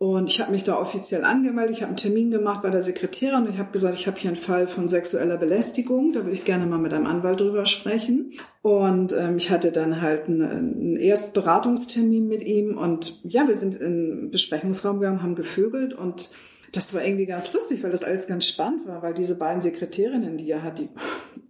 Und 0.00 0.30
ich 0.30 0.40
habe 0.40 0.52
mich 0.52 0.62
da 0.62 0.78
offiziell 0.78 1.24
angemeldet, 1.24 1.74
ich 1.74 1.82
habe 1.82 1.88
einen 1.88 1.96
Termin 1.96 2.30
gemacht 2.30 2.62
bei 2.62 2.70
der 2.70 2.82
Sekretärin. 2.82 3.46
Und 3.46 3.50
ich 3.50 3.58
habe 3.58 3.72
gesagt, 3.72 3.98
ich 3.98 4.06
habe 4.06 4.16
hier 4.16 4.30
einen 4.30 4.36
Fall 4.36 4.68
von 4.68 4.86
sexueller 4.86 5.36
Belästigung, 5.36 6.12
da 6.12 6.20
würde 6.20 6.34
ich 6.34 6.44
gerne 6.44 6.66
mal 6.66 6.78
mit 6.78 6.92
einem 6.92 7.06
Anwalt 7.06 7.40
drüber 7.40 7.66
sprechen. 7.66 8.30
Und 8.62 9.12
ähm, 9.12 9.38
ich 9.38 9.50
hatte 9.50 9.72
dann 9.72 10.00
halt 10.00 10.28
einen, 10.28 10.42
einen 10.42 10.96
Erstberatungstermin 10.96 12.28
mit 12.28 12.44
ihm. 12.44 12.78
Und 12.78 13.20
ja, 13.24 13.48
wir 13.48 13.54
sind 13.54 13.74
in 13.74 14.08
den 14.08 14.30
Besprechungsraum 14.30 15.00
gegangen, 15.00 15.22
haben 15.22 15.34
gevögelt. 15.34 15.94
Und 15.94 16.30
das 16.72 16.92
war 16.94 17.04
irgendwie 17.04 17.26
ganz 17.26 17.52
lustig, 17.52 17.82
weil 17.82 17.90
das 17.90 18.04
alles 18.04 18.26
ganz 18.26 18.46
spannend 18.46 18.86
war, 18.86 19.02
weil 19.02 19.14
diese 19.14 19.36
beiden 19.36 19.60
Sekretärinnen, 19.60 20.36
die 20.36 20.50
er 20.50 20.62
hat, 20.62 20.78
die, 20.78 20.88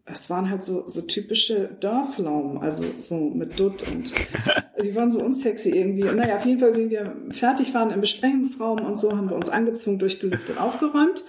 es 0.05 0.31
waren 0.31 0.51
halt 0.51 0.63
so, 0.63 0.87
so 0.87 1.03
typische 1.03 1.69
Dorflaumen, 1.81 2.59
also 2.59 2.85
so 2.99 3.17
mit 3.17 3.59
Dutt 3.59 3.83
und 3.91 4.13
die 4.85 4.95
waren 4.95 5.11
so 5.11 5.21
unsexy 5.21 5.71
irgendwie. 5.71 6.09
Und 6.09 6.17
naja, 6.17 6.37
auf 6.37 6.47
jeden 6.47 6.61
Fall, 6.61 6.75
wenn 6.75 6.91
wir 6.91 7.17
fertig 7.31 7.75
waren 7.75 7.91
im 7.91 8.01
Besprechungsraum 8.01 8.85
und 8.85 8.99
so, 8.99 9.17
haben 9.17 9.29
wir 9.29 9.37
uns 9.37 9.49
angezogen, 9.49 9.99
durchgelüftet, 9.99 10.59
aufgeräumt. 10.59 11.25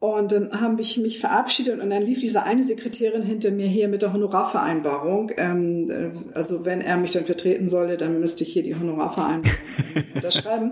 Und 0.00 0.30
dann 0.30 0.60
habe 0.60 0.80
ich 0.80 0.96
mich 0.96 1.18
verabschiedet 1.18 1.80
und 1.80 1.90
dann 1.90 2.02
lief 2.02 2.20
diese 2.20 2.44
eine 2.44 2.62
Sekretärin 2.62 3.22
hinter 3.22 3.50
mir 3.50 3.66
hier 3.66 3.88
mit 3.88 4.02
der 4.02 4.12
Honorarvereinbarung. 4.12 5.32
Ähm, 5.36 5.90
äh, 5.90 6.10
also 6.34 6.64
wenn 6.64 6.80
er 6.80 6.96
mich 6.98 7.10
dann 7.10 7.24
vertreten 7.24 7.68
solle, 7.68 7.96
dann 7.96 8.20
müsste 8.20 8.44
ich 8.44 8.52
hier 8.52 8.62
die 8.62 8.76
Honorarvereinbarung 8.76 9.58
unterschreiben. 10.14 10.70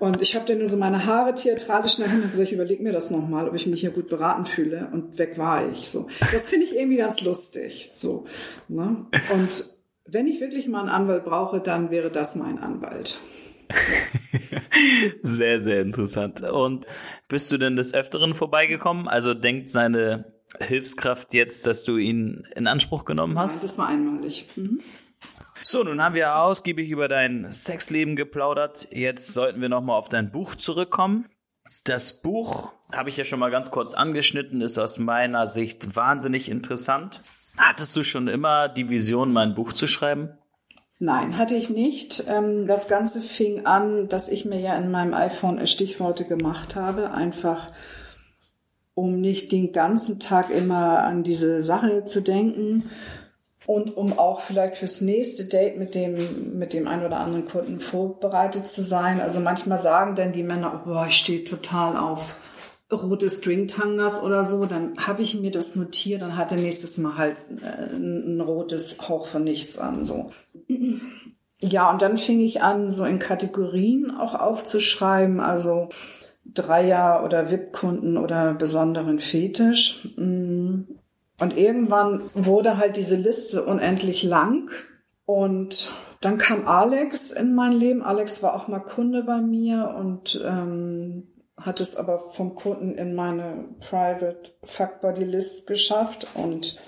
Und 0.00 0.22
ich 0.22 0.34
habe 0.34 0.46
dann 0.46 0.58
nur 0.58 0.66
so 0.66 0.78
meine 0.78 1.04
Haare 1.04 1.34
theatralisch 1.34 1.98
nach 1.98 2.10
hinten 2.10 2.30
gesagt, 2.30 2.48
ich 2.48 2.54
überlege 2.54 2.82
mir 2.82 2.92
das 2.92 3.10
nochmal, 3.10 3.48
ob 3.48 3.54
ich 3.54 3.66
mich 3.66 3.80
hier 3.80 3.90
gut 3.90 4.08
beraten 4.08 4.46
fühle. 4.46 4.88
Und 4.92 5.18
weg 5.18 5.36
war 5.36 5.70
ich. 5.70 5.90
So, 5.90 6.08
das 6.32 6.48
finde 6.48 6.64
ich 6.66 6.74
irgendwie 6.74 6.96
ganz 6.96 7.20
lustig. 7.20 7.90
So, 7.94 8.24
ne? 8.68 9.06
Und 9.34 9.66
wenn 10.06 10.26
ich 10.26 10.40
wirklich 10.40 10.68
mal 10.68 10.80
einen 10.80 10.88
Anwalt 10.88 11.24
brauche, 11.24 11.60
dann 11.60 11.90
wäre 11.90 12.10
das 12.10 12.34
mein 12.34 12.58
Anwalt. 12.58 13.20
sehr, 15.22 15.60
sehr 15.60 15.80
interessant. 15.80 16.42
Und 16.42 16.86
bist 17.28 17.50
du 17.52 17.58
denn 17.58 17.76
des 17.76 17.94
Öfteren 17.94 18.34
vorbeigekommen? 18.34 19.08
Also 19.08 19.34
denkt 19.34 19.68
seine 19.68 20.32
Hilfskraft 20.60 21.34
jetzt, 21.34 21.66
dass 21.66 21.84
du 21.84 21.96
ihn 21.96 22.46
in 22.54 22.66
Anspruch 22.66 23.04
genommen 23.04 23.38
hast? 23.38 23.56
Ja, 23.56 23.62
das 23.62 23.78
war 23.78 23.88
einmalig. 23.88 24.46
Mhm. 24.56 24.80
So, 25.62 25.82
nun 25.82 26.02
haben 26.02 26.14
wir 26.14 26.36
ausgiebig 26.36 26.88
über 26.88 27.08
dein 27.08 27.50
Sexleben 27.50 28.16
geplaudert. 28.16 28.88
Jetzt 28.90 29.32
sollten 29.32 29.60
wir 29.60 29.68
nochmal 29.68 29.98
auf 29.98 30.08
dein 30.08 30.30
Buch 30.30 30.54
zurückkommen. 30.54 31.26
Das 31.84 32.20
Buch, 32.22 32.72
habe 32.92 33.08
ich 33.08 33.16
ja 33.16 33.24
schon 33.24 33.40
mal 33.40 33.50
ganz 33.50 33.70
kurz 33.70 33.94
angeschnitten, 33.94 34.60
ist 34.60 34.78
aus 34.78 34.98
meiner 34.98 35.46
Sicht 35.46 35.96
wahnsinnig 35.96 36.48
interessant. 36.48 37.22
Hattest 37.56 37.96
du 37.96 38.04
schon 38.04 38.28
immer 38.28 38.68
die 38.68 38.88
Vision, 38.88 39.32
mein 39.32 39.54
Buch 39.54 39.72
zu 39.72 39.86
schreiben? 39.86 40.38
Nein, 41.00 41.38
hatte 41.38 41.54
ich 41.54 41.70
nicht. 41.70 42.24
Ähm, 42.28 42.66
das 42.66 42.88
Ganze 42.88 43.20
fing 43.20 43.66
an, 43.66 44.08
dass 44.08 44.28
ich 44.28 44.44
mir 44.44 44.58
ja 44.58 44.76
in 44.76 44.90
meinem 44.90 45.14
iPhone 45.14 45.64
Stichworte 45.66 46.24
gemacht 46.24 46.74
habe, 46.74 47.12
einfach 47.12 47.68
um 48.94 49.20
nicht 49.20 49.52
den 49.52 49.72
ganzen 49.72 50.18
Tag 50.18 50.50
immer 50.50 51.04
an 51.04 51.22
diese 51.22 51.62
Sache 51.62 52.04
zu 52.04 52.20
denken 52.20 52.90
und 53.64 53.96
um 53.96 54.18
auch 54.18 54.40
vielleicht 54.40 54.74
fürs 54.74 55.00
nächste 55.00 55.44
Date 55.44 55.78
mit 55.78 55.94
dem, 55.94 56.58
mit 56.58 56.72
dem 56.72 56.88
einen 56.88 57.04
oder 57.04 57.20
anderen 57.20 57.46
Kunden 57.46 57.78
vorbereitet 57.78 58.68
zu 58.68 58.82
sein. 58.82 59.20
Also 59.20 59.38
manchmal 59.38 59.78
sagen 59.78 60.16
dann 60.16 60.32
die 60.32 60.42
Männer, 60.42 60.82
boah, 60.84 61.06
ich 61.06 61.16
stehe 61.16 61.44
total 61.44 61.96
auf 61.96 62.34
rote 62.90 63.28
Stringtangas 63.28 64.22
oder 64.22 64.44
so, 64.44 64.64
dann 64.64 64.98
habe 64.98 65.22
ich 65.22 65.38
mir 65.38 65.50
das 65.50 65.76
notiert, 65.76 66.22
dann 66.22 66.36
hat 66.36 66.52
er 66.52 66.58
nächstes 66.58 66.98
Mal 66.98 67.16
halt 67.16 67.36
äh, 67.62 67.94
ein 67.94 68.40
rotes 68.40 69.08
Hauch 69.08 69.26
von 69.26 69.44
nichts 69.44 69.78
an, 69.78 70.04
so. 70.04 70.30
Ja, 71.60 71.90
und 71.90 72.02
dann 72.02 72.16
fing 72.16 72.40
ich 72.40 72.62
an, 72.62 72.90
so 72.90 73.04
in 73.04 73.18
Kategorien 73.18 74.10
auch 74.10 74.34
aufzuschreiben, 74.34 75.40
also 75.40 75.88
Dreier- 76.44 77.24
oder 77.24 77.50
VIP-Kunden 77.50 78.16
oder 78.16 78.54
besonderen 78.54 79.18
Fetisch. 79.18 80.08
Mm. 80.16 80.82
Und 81.40 81.56
irgendwann 81.56 82.30
wurde 82.34 82.78
halt 82.78 82.96
diese 82.96 83.16
Liste 83.16 83.64
unendlich 83.64 84.22
lang 84.22 84.70
und 85.24 85.92
dann 86.20 86.38
kam 86.38 86.66
Alex 86.66 87.30
in 87.30 87.54
mein 87.54 87.72
Leben. 87.72 88.02
Alex 88.02 88.42
war 88.42 88.54
auch 88.54 88.66
mal 88.66 88.80
Kunde 88.80 89.22
bei 89.22 89.40
mir 89.40 89.94
und 89.96 90.42
ähm, 90.44 91.28
hat 91.60 91.80
es 91.80 91.96
aber 91.96 92.18
vom 92.18 92.54
Kunden 92.54 92.94
in 92.94 93.14
meine 93.14 93.64
Private 93.80 94.52
Fuck 94.64 95.00
Body 95.00 95.24
List 95.24 95.66
geschafft 95.66 96.26
und 96.34 96.80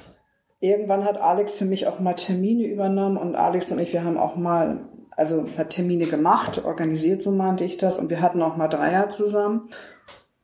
irgendwann 0.60 1.04
hat 1.04 1.20
Alex 1.20 1.58
für 1.58 1.64
mich 1.64 1.86
auch 1.86 1.98
mal 2.00 2.14
Termine 2.14 2.66
übernommen 2.66 3.16
und 3.16 3.34
Alex 3.34 3.72
und 3.72 3.80
ich, 3.80 3.92
wir 3.92 4.04
haben 4.04 4.18
auch 4.18 4.36
mal, 4.36 4.88
also 5.16 5.46
hat 5.56 5.70
Termine 5.70 6.06
gemacht, 6.06 6.64
organisiert, 6.64 7.22
so 7.22 7.32
meinte 7.32 7.64
ich 7.64 7.78
das 7.78 7.98
und 7.98 8.10
wir 8.10 8.20
hatten 8.20 8.42
auch 8.42 8.56
mal 8.56 8.68
Dreier 8.68 9.08
zusammen. 9.08 9.68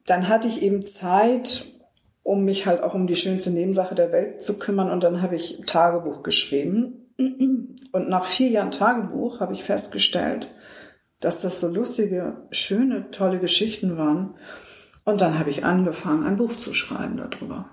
Dann 0.07 0.29
hatte 0.29 0.49
ich 0.49 0.63
eben 0.63 0.87
Zeit, 0.87 1.67
um 2.23 2.45
mich 2.45 2.67
halt 2.67 2.83
auch 2.83 2.95
um 2.95 3.07
die 3.07 3.15
schönste 3.15 3.51
Nebensache 3.51 3.95
der 3.95 4.13
Welt 4.13 4.43
zu 4.43 4.59
kümmern 4.59 4.91
und 4.91 5.05
dann 5.05 5.23
habe 5.23 5.37
ich 5.37 5.63
Tagebuch 5.67 6.23
geschrieben. 6.23 7.13
Und 7.93 8.09
nach 8.09 8.25
vier 8.25 8.49
Jahren 8.49 8.71
Tagebuch 8.71 9.41
habe 9.41 9.55
ich 9.55 9.65
festgestellt, 9.65 10.49
dass 11.21 11.41
das 11.41 11.61
so 11.61 11.69
lustige, 11.69 12.47
schöne, 12.51 13.11
tolle 13.11 13.39
Geschichten 13.39 13.97
waren. 13.97 14.35
Und 15.05 15.21
dann 15.21 15.39
habe 15.39 15.51
ich 15.51 15.65
angefangen, 15.65 16.25
ein 16.25 16.37
Buch 16.37 16.57
zu 16.57 16.75
schreiben 16.75 17.17
darüber. 17.17 17.71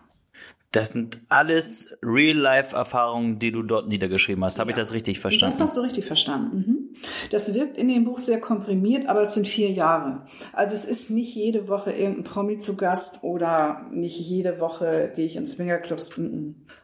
Das 0.74 0.92
sind 0.92 1.22
alles 1.30 1.96
Real-Life-Erfahrungen, 2.02 3.38
die 3.38 3.52
du 3.52 3.62
dort 3.62 3.88
niedergeschrieben 3.88 4.44
hast. 4.44 4.58
Habe 4.58 4.72
ja. 4.72 4.76
ich 4.76 4.82
das 4.82 4.92
richtig 4.92 5.20
verstanden? 5.20 5.56
Das 5.60 5.68
hast 5.68 5.78
du 5.78 5.82
richtig 5.82 6.06
verstanden. 6.06 6.58
Mhm. 6.58 6.84
Das 7.30 7.54
wirkt 7.54 7.78
in 7.78 7.90
dem 7.90 8.06
Buch 8.06 8.18
sehr 8.18 8.40
komprimiert, 8.40 9.08
aber 9.08 9.22
es 9.22 9.36
sind 9.36 9.48
vier 9.48 9.70
Jahre. 9.70 10.26
Also 10.52 10.74
es 10.74 10.86
ist 10.86 11.12
nicht 11.12 11.36
jede 11.36 11.68
Woche 11.68 11.92
irgendein 11.92 12.24
Promi 12.24 12.58
zu 12.58 12.76
Gast 12.76 13.24
oder 13.24 13.86
nicht 13.92 14.20
jede 14.20 14.60
Woche 14.60 15.12
gehe 15.16 15.26
ich 15.26 15.36
ins 15.36 15.52
Swingerclubs. 15.54 16.20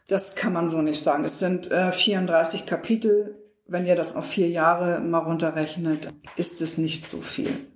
Das 0.07 0.36
kann 0.36 0.53
man 0.53 0.68
so 0.68 0.84
nicht 0.84 1.01
sagen. 1.01 1.24
Es 1.24 1.39
sind 1.39 1.72
äh, 1.72 1.91
34 1.91 2.68
Kapitel 2.68 3.39
wenn 3.70 3.86
ihr 3.86 3.96
das 3.96 4.16
auf 4.16 4.26
vier 4.26 4.50
Jahre 4.50 5.00
mal 5.00 5.20
runterrechnet, 5.20 6.12
ist 6.36 6.62
es 6.62 6.78
nicht 6.78 7.08
so 7.08 7.22
viel 7.22 7.68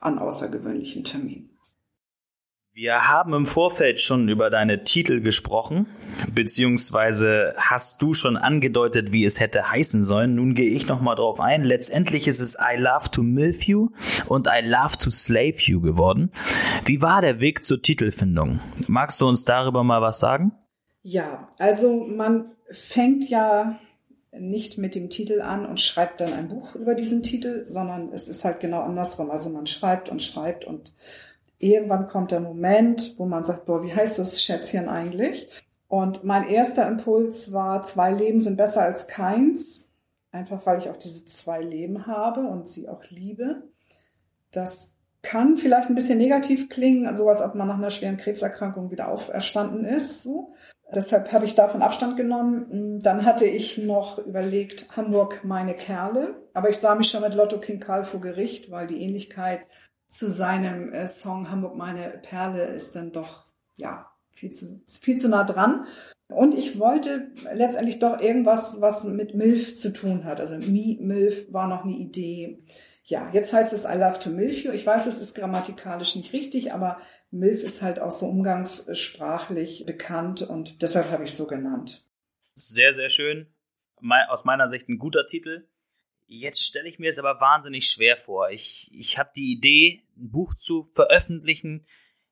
an 0.00 0.18
außergewöhnlichen 0.18 1.04
Terminen. 1.04 1.50
Wir 2.72 3.08
haben 3.08 3.32
im 3.32 3.46
Vorfeld 3.46 4.00
schon 4.00 4.28
über 4.28 4.50
deine 4.50 4.84
Titel 4.84 5.22
gesprochen, 5.22 5.86
beziehungsweise 6.34 7.54
hast 7.56 8.02
du 8.02 8.12
schon 8.12 8.36
angedeutet, 8.36 9.14
wie 9.14 9.24
es 9.24 9.40
hätte 9.40 9.70
heißen 9.70 10.04
sollen. 10.04 10.34
Nun 10.34 10.54
gehe 10.54 10.70
ich 10.70 10.86
nochmal 10.86 11.16
drauf 11.16 11.40
ein. 11.40 11.62
Letztendlich 11.62 12.28
ist 12.28 12.40
es 12.40 12.58
I 12.60 12.78
Love 12.78 13.10
to 13.12 13.22
Milf 13.22 13.62
You 13.62 13.92
und 14.26 14.46
I 14.46 14.62
Love 14.62 14.98
to 14.98 15.10
Slave 15.10 15.56
You 15.56 15.80
geworden. 15.80 16.30
Wie 16.84 17.00
war 17.00 17.22
der 17.22 17.40
Weg 17.40 17.64
zur 17.64 17.80
Titelfindung? 17.80 18.60
Magst 18.88 19.22
du 19.22 19.26
uns 19.26 19.46
darüber 19.46 19.82
mal 19.82 20.02
was 20.02 20.20
sagen? 20.20 20.52
Ja, 21.02 21.48
also 21.56 22.04
man 22.04 22.50
fängt 22.70 23.30
ja 23.30 23.78
nicht 24.40 24.78
mit 24.78 24.94
dem 24.94 25.10
Titel 25.10 25.40
an 25.40 25.66
und 25.66 25.80
schreibt 25.80 26.20
dann 26.20 26.32
ein 26.32 26.48
Buch 26.48 26.74
über 26.74 26.94
diesen 26.94 27.22
Titel, 27.22 27.64
sondern 27.64 28.12
es 28.12 28.28
ist 28.28 28.44
halt 28.44 28.60
genau 28.60 28.80
andersrum. 28.82 29.30
Also 29.30 29.50
man 29.50 29.66
schreibt 29.66 30.08
und 30.08 30.22
schreibt 30.22 30.64
und 30.64 30.92
irgendwann 31.58 32.06
kommt 32.06 32.30
der 32.30 32.40
Moment, 32.40 33.14
wo 33.18 33.26
man 33.26 33.44
sagt, 33.44 33.66
boah, 33.66 33.82
wie 33.82 33.94
heißt 33.94 34.18
das 34.18 34.42
Schätzchen 34.42 34.88
eigentlich? 34.88 35.48
Und 35.88 36.24
mein 36.24 36.48
erster 36.48 36.86
Impuls 36.88 37.52
war, 37.52 37.82
zwei 37.82 38.12
Leben 38.12 38.40
sind 38.40 38.56
besser 38.56 38.82
als 38.82 39.06
keins. 39.06 39.90
Einfach 40.32 40.66
weil 40.66 40.78
ich 40.78 40.90
auch 40.90 40.96
diese 40.96 41.24
zwei 41.24 41.60
Leben 41.60 42.06
habe 42.06 42.40
und 42.40 42.68
sie 42.68 42.88
auch 42.88 43.04
liebe. 43.10 43.62
Das 44.50 44.94
kann 45.22 45.56
vielleicht 45.56 45.88
ein 45.88 45.94
bisschen 45.94 46.18
negativ 46.18 46.68
klingen, 46.68 47.14
so 47.16 47.28
als 47.28 47.42
ob 47.42 47.54
man 47.54 47.68
nach 47.68 47.78
einer 47.78 47.90
schweren 47.90 48.16
Krebserkrankung 48.16 48.90
wieder 48.90 49.08
auferstanden 49.08 49.84
ist. 49.84 50.22
So. 50.22 50.54
Deshalb 50.94 51.32
habe 51.32 51.44
ich 51.44 51.54
davon 51.54 51.82
Abstand 51.82 52.16
genommen. 52.16 53.00
Dann 53.00 53.24
hatte 53.24 53.46
ich 53.46 53.78
noch 53.78 54.18
überlegt, 54.18 54.96
Hamburg 54.96 55.40
meine 55.44 55.74
Kerle. 55.74 56.36
Aber 56.54 56.68
ich 56.68 56.76
sah 56.76 56.94
mich 56.94 57.10
schon 57.10 57.22
mit 57.22 57.34
Lotto 57.34 57.58
King 57.58 57.80
Karl 57.80 58.04
vor 58.04 58.20
Gericht, 58.20 58.70
weil 58.70 58.86
die 58.86 59.02
Ähnlichkeit 59.02 59.66
zu 60.08 60.30
seinem 60.30 60.92
äh, 60.92 61.06
Song 61.06 61.50
Hamburg 61.50 61.76
meine 61.76 62.20
Perle 62.22 62.66
ist 62.66 62.94
dann 62.94 63.12
doch, 63.12 63.46
ja, 63.76 64.06
viel 64.30 64.52
zu, 64.52 64.80
viel 64.86 65.16
zu 65.16 65.28
nah 65.28 65.44
dran. 65.44 65.86
Und 66.28 66.54
ich 66.54 66.78
wollte 66.78 67.30
letztendlich 67.52 67.98
doch 67.98 68.20
irgendwas, 68.20 68.80
was 68.80 69.04
mit 69.04 69.34
MILF 69.34 69.76
zu 69.76 69.92
tun 69.92 70.24
hat. 70.24 70.40
Also 70.40 70.56
Mi, 70.56 70.98
MILF 71.00 71.52
war 71.52 71.68
noch 71.68 71.84
eine 71.84 71.94
Idee. 71.94 72.62
Ja, 73.08 73.30
jetzt 73.32 73.52
heißt 73.52 73.72
es 73.72 73.84
I 73.84 73.96
love 73.96 74.18
to 74.18 74.30
MILF 74.30 74.64
you. 74.64 74.72
Ich 74.72 74.84
weiß, 74.84 75.06
es 75.06 75.20
ist 75.20 75.34
grammatikalisch 75.34 76.16
nicht 76.16 76.32
richtig, 76.32 76.72
aber 76.72 77.00
MILF 77.30 77.62
ist 77.62 77.80
halt 77.80 78.00
auch 78.00 78.10
so 78.10 78.26
umgangssprachlich 78.26 79.86
bekannt 79.86 80.42
und 80.42 80.82
deshalb 80.82 81.08
habe 81.10 81.22
ich 81.22 81.30
es 81.30 81.36
so 81.36 81.46
genannt. 81.46 82.04
Sehr, 82.56 82.94
sehr 82.94 83.08
schön. 83.08 83.46
Aus 84.28 84.44
meiner 84.44 84.68
Sicht 84.68 84.88
ein 84.88 84.98
guter 84.98 85.28
Titel. 85.28 85.68
Jetzt 86.26 86.64
stelle 86.64 86.88
ich 86.88 86.98
mir 86.98 87.10
es 87.10 87.20
aber 87.20 87.40
wahnsinnig 87.40 87.86
schwer 87.86 88.16
vor. 88.16 88.50
Ich, 88.50 88.90
ich 88.92 89.18
habe 89.18 89.30
die 89.36 89.52
Idee, 89.52 90.02
ein 90.16 90.32
Buch 90.32 90.56
zu 90.56 90.90
veröffentlichen, 90.92 91.86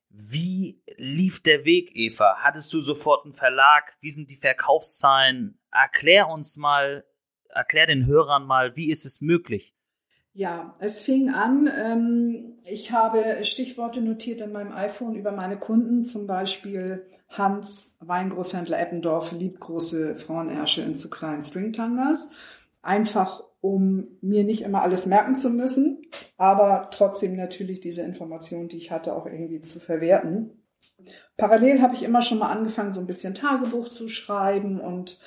wie 0.08 0.82
lief 0.96 1.40
der 1.40 1.64
Weg, 1.64 1.90
Eva? 1.94 2.38
Hattest 2.38 2.72
du 2.72 2.80
sofort 2.80 3.24
einen 3.24 3.32
Verlag? 3.32 3.96
Wie 4.00 4.10
sind 4.10 4.28
die 4.30 4.36
Verkaufszahlen? 4.36 5.60
Erklär 5.70 6.28
uns 6.28 6.56
mal, 6.56 7.04
erklär 7.48 7.86
den 7.86 8.06
Hörern 8.06 8.44
mal, 8.44 8.74
wie 8.74 8.90
ist 8.90 9.04
es 9.04 9.20
möglich? 9.20 9.73
Ja, 10.36 10.74
es 10.80 11.02
fing 11.02 11.30
an, 11.30 11.70
ähm, 11.72 12.58
ich 12.64 12.90
habe 12.90 13.44
Stichworte 13.44 14.00
notiert 14.02 14.40
in 14.40 14.50
meinem 14.50 14.72
iPhone 14.72 15.14
über 15.14 15.30
meine 15.30 15.56
Kunden, 15.56 16.04
zum 16.04 16.26
Beispiel 16.26 17.06
Hans, 17.28 17.96
Weingroßhändler 18.00 18.80
Eppendorf, 18.80 19.30
liebt 19.30 19.60
große 19.60 20.16
Frauenersche 20.16 20.82
in 20.82 20.96
zu 20.96 21.08
kleinen 21.08 21.42
Stringtangas. 21.42 22.32
Einfach 22.82 23.44
um 23.60 24.08
mir 24.22 24.42
nicht 24.42 24.62
immer 24.62 24.82
alles 24.82 25.06
merken 25.06 25.36
zu 25.36 25.50
müssen, 25.50 26.02
aber 26.36 26.90
trotzdem 26.90 27.36
natürlich 27.36 27.80
diese 27.80 28.02
Informationen, 28.02 28.68
die 28.68 28.76
ich 28.76 28.90
hatte, 28.90 29.14
auch 29.14 29.26
irgendwie 29.26 29.60
zu 29.60 29.78
verwerten. 29.78 30.64
Parallel 31.36 31.80
habe 31.80 31.94
ich 31.94 32.02
immer 32.02 32.22
schon 32.22 32.38
mal 32.38 32.50
angefangen, 32.50 32.90
so 32.90 33.00
ein 33.00 33.06
bisschen 33.06 33.34
Tagebuch 33.34 33.88
zu 33.88 34.08
schreiben 34.08 34.80
und 34.80 35.18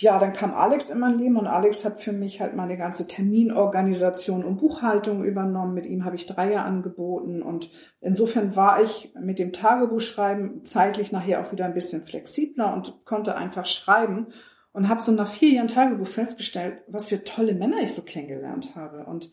ja, 0.00 0.18
dann 0.18 0.32
kam 0.32 0.54
Alex 0.54 0.90
in 0.90 0.98
mein 0.98 1.18
Leben 1.18 1.36
und 1.36 1.46
Alex 1.46 1.84
hat 1.84 2.02
für 2.02 2.12
mich 2.12 2.40
halt 2.40 2.56
meine 2.56 2.78
ganze 2.78 3.06
Terminorganisation 3.06 4.44
und 4.44 4.56
Buchhaltung 4.56 5.24
übernommen. 5.24 5.74
Mit 5.74 5.86
ihm 5.86 6.04
habe 6.04 6.16
ich 6.16 6.26
Dreier 6.26 6.64
angeboten 6.64 7.42
und 7.42 7.70
insofern 8.00 8.56
war 8.56 8.82
ich 8.82 9.12
mit 9.20 9.38
dem 9.38 9.52
Tagebuchschreiben 9.52 10.64
zeitlich 10.64 11.12
nachher 11.12 11.44
auch 11.44 11.52
wieder 11.52 11.66
ein 11.66 11.74
bisschen 11.74 12.02
flexibler 12.02 12.72
und 12.72 13.04
konnte 13.04 13.36
einfach 13.36 13.66
schreiben 13.66 14.28
und 14.72 14.88
habe 14.88 15.02
so 15.02 15.12
nach 15.12 15.30
vier 15.30 15.50
Jahren 15.50 15.68
Tagebuch 15.68 16.08
festgestellt, 16.08 16.82
was 16.86 17.08
für 17.08 17.22
tolle 17.22 17.54
Männer 17.54 17.82
ich 17.82 17.92
so 17.92 18.02
kennengelernt 18.02 18.76
habe. 18.76 19.04
Und 19.04 19.30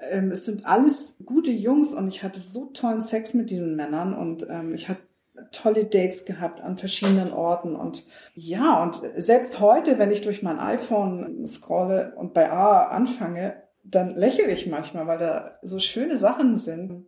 ähm, 0.00 0.30
es 0.30 0.46
sind 0.46 0.66
alles 0.66 1.22
gute 1.24 1.52
Jungs 1.52 1.94
und 1.94 2.08
ich 2.08 2.22
hatte 2.22 2.40
so 2.40 2.70
tollen 2.72 3.02
Sex 3.02 3.34
mit 3.34 3.50
diesen 3.50 3.76
Männern 3.76 4.14
und 4.14 4.48
ähm, 4.50 4.74
ich 4.74 4.88
hatte 4.88 5.07
tolle 5.52 5.84
Dates 5.84 6.24
gehabt 6.24 6.60
an 6.60 6.78
verschiedenen 6.78 7.32
Orten 7.32 7.76
und 7.76 8.04
ja, 8.34 8.82
und 8.82 9.00
selbst 9.16 9.60
heute, 9.60 9.98
wenn 9.98 10.10
ich 10.10 10.22
durch 10.22 10.42
mein 10.42 10.58
iPhone 10.58 11.46
scrolle 11.46 12.14
und 12.16 12.34
bei 12.34 12.50
A 12.50 12.88
anfange, 12.88 13.62
dann 13.84 14.14
lächle 14.14 14.50
ich 14.50 14.66
manchmal, 14.66 15.06
weil 15.06 15.18
da 15.18 15.52
so 15.62 15.78
schöne 15.78 16.16
Sachen 16.16 16.56
sind. 16.56 17.06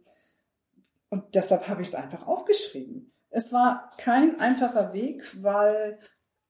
Und 1.10 1.34
deshalb 1.34 1.68
habe 1.68 1.82
ich 1.82 1.88
es 1.88 1.94
einfach 1.94 2.26
aufgeschrieben. 2.26 3.12
Es 3.30 3.52
war 3.52 3.90
kein 3.98 4.40
einfacher 4.40 4.92
Weg, 4.92 5.24
weil 5.42 5.98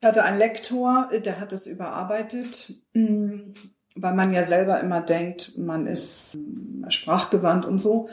ich 0.01 0.07
hatte 0.07 0.22
einen 0.22 0.39
Lektor, 0.39 1.11
der 1.12 1.41
hat 1.41 1.53
es 1.53 1.66
überarbeitet, 1.66 2.72
mm, 2.95 3.53
weil 3.97 4.14
man 4.14 4.33
ja 4.33 4.45
selber 4.45 4.81
immer 4.81 5.01
denkt, 5.01 5.59
man 5.59 5.87
ist 5.87 6.37
mm, 6.37 6.89
sprachgewandt 6.89 7.66
und 7.66 7.78
so. 7.78 8.09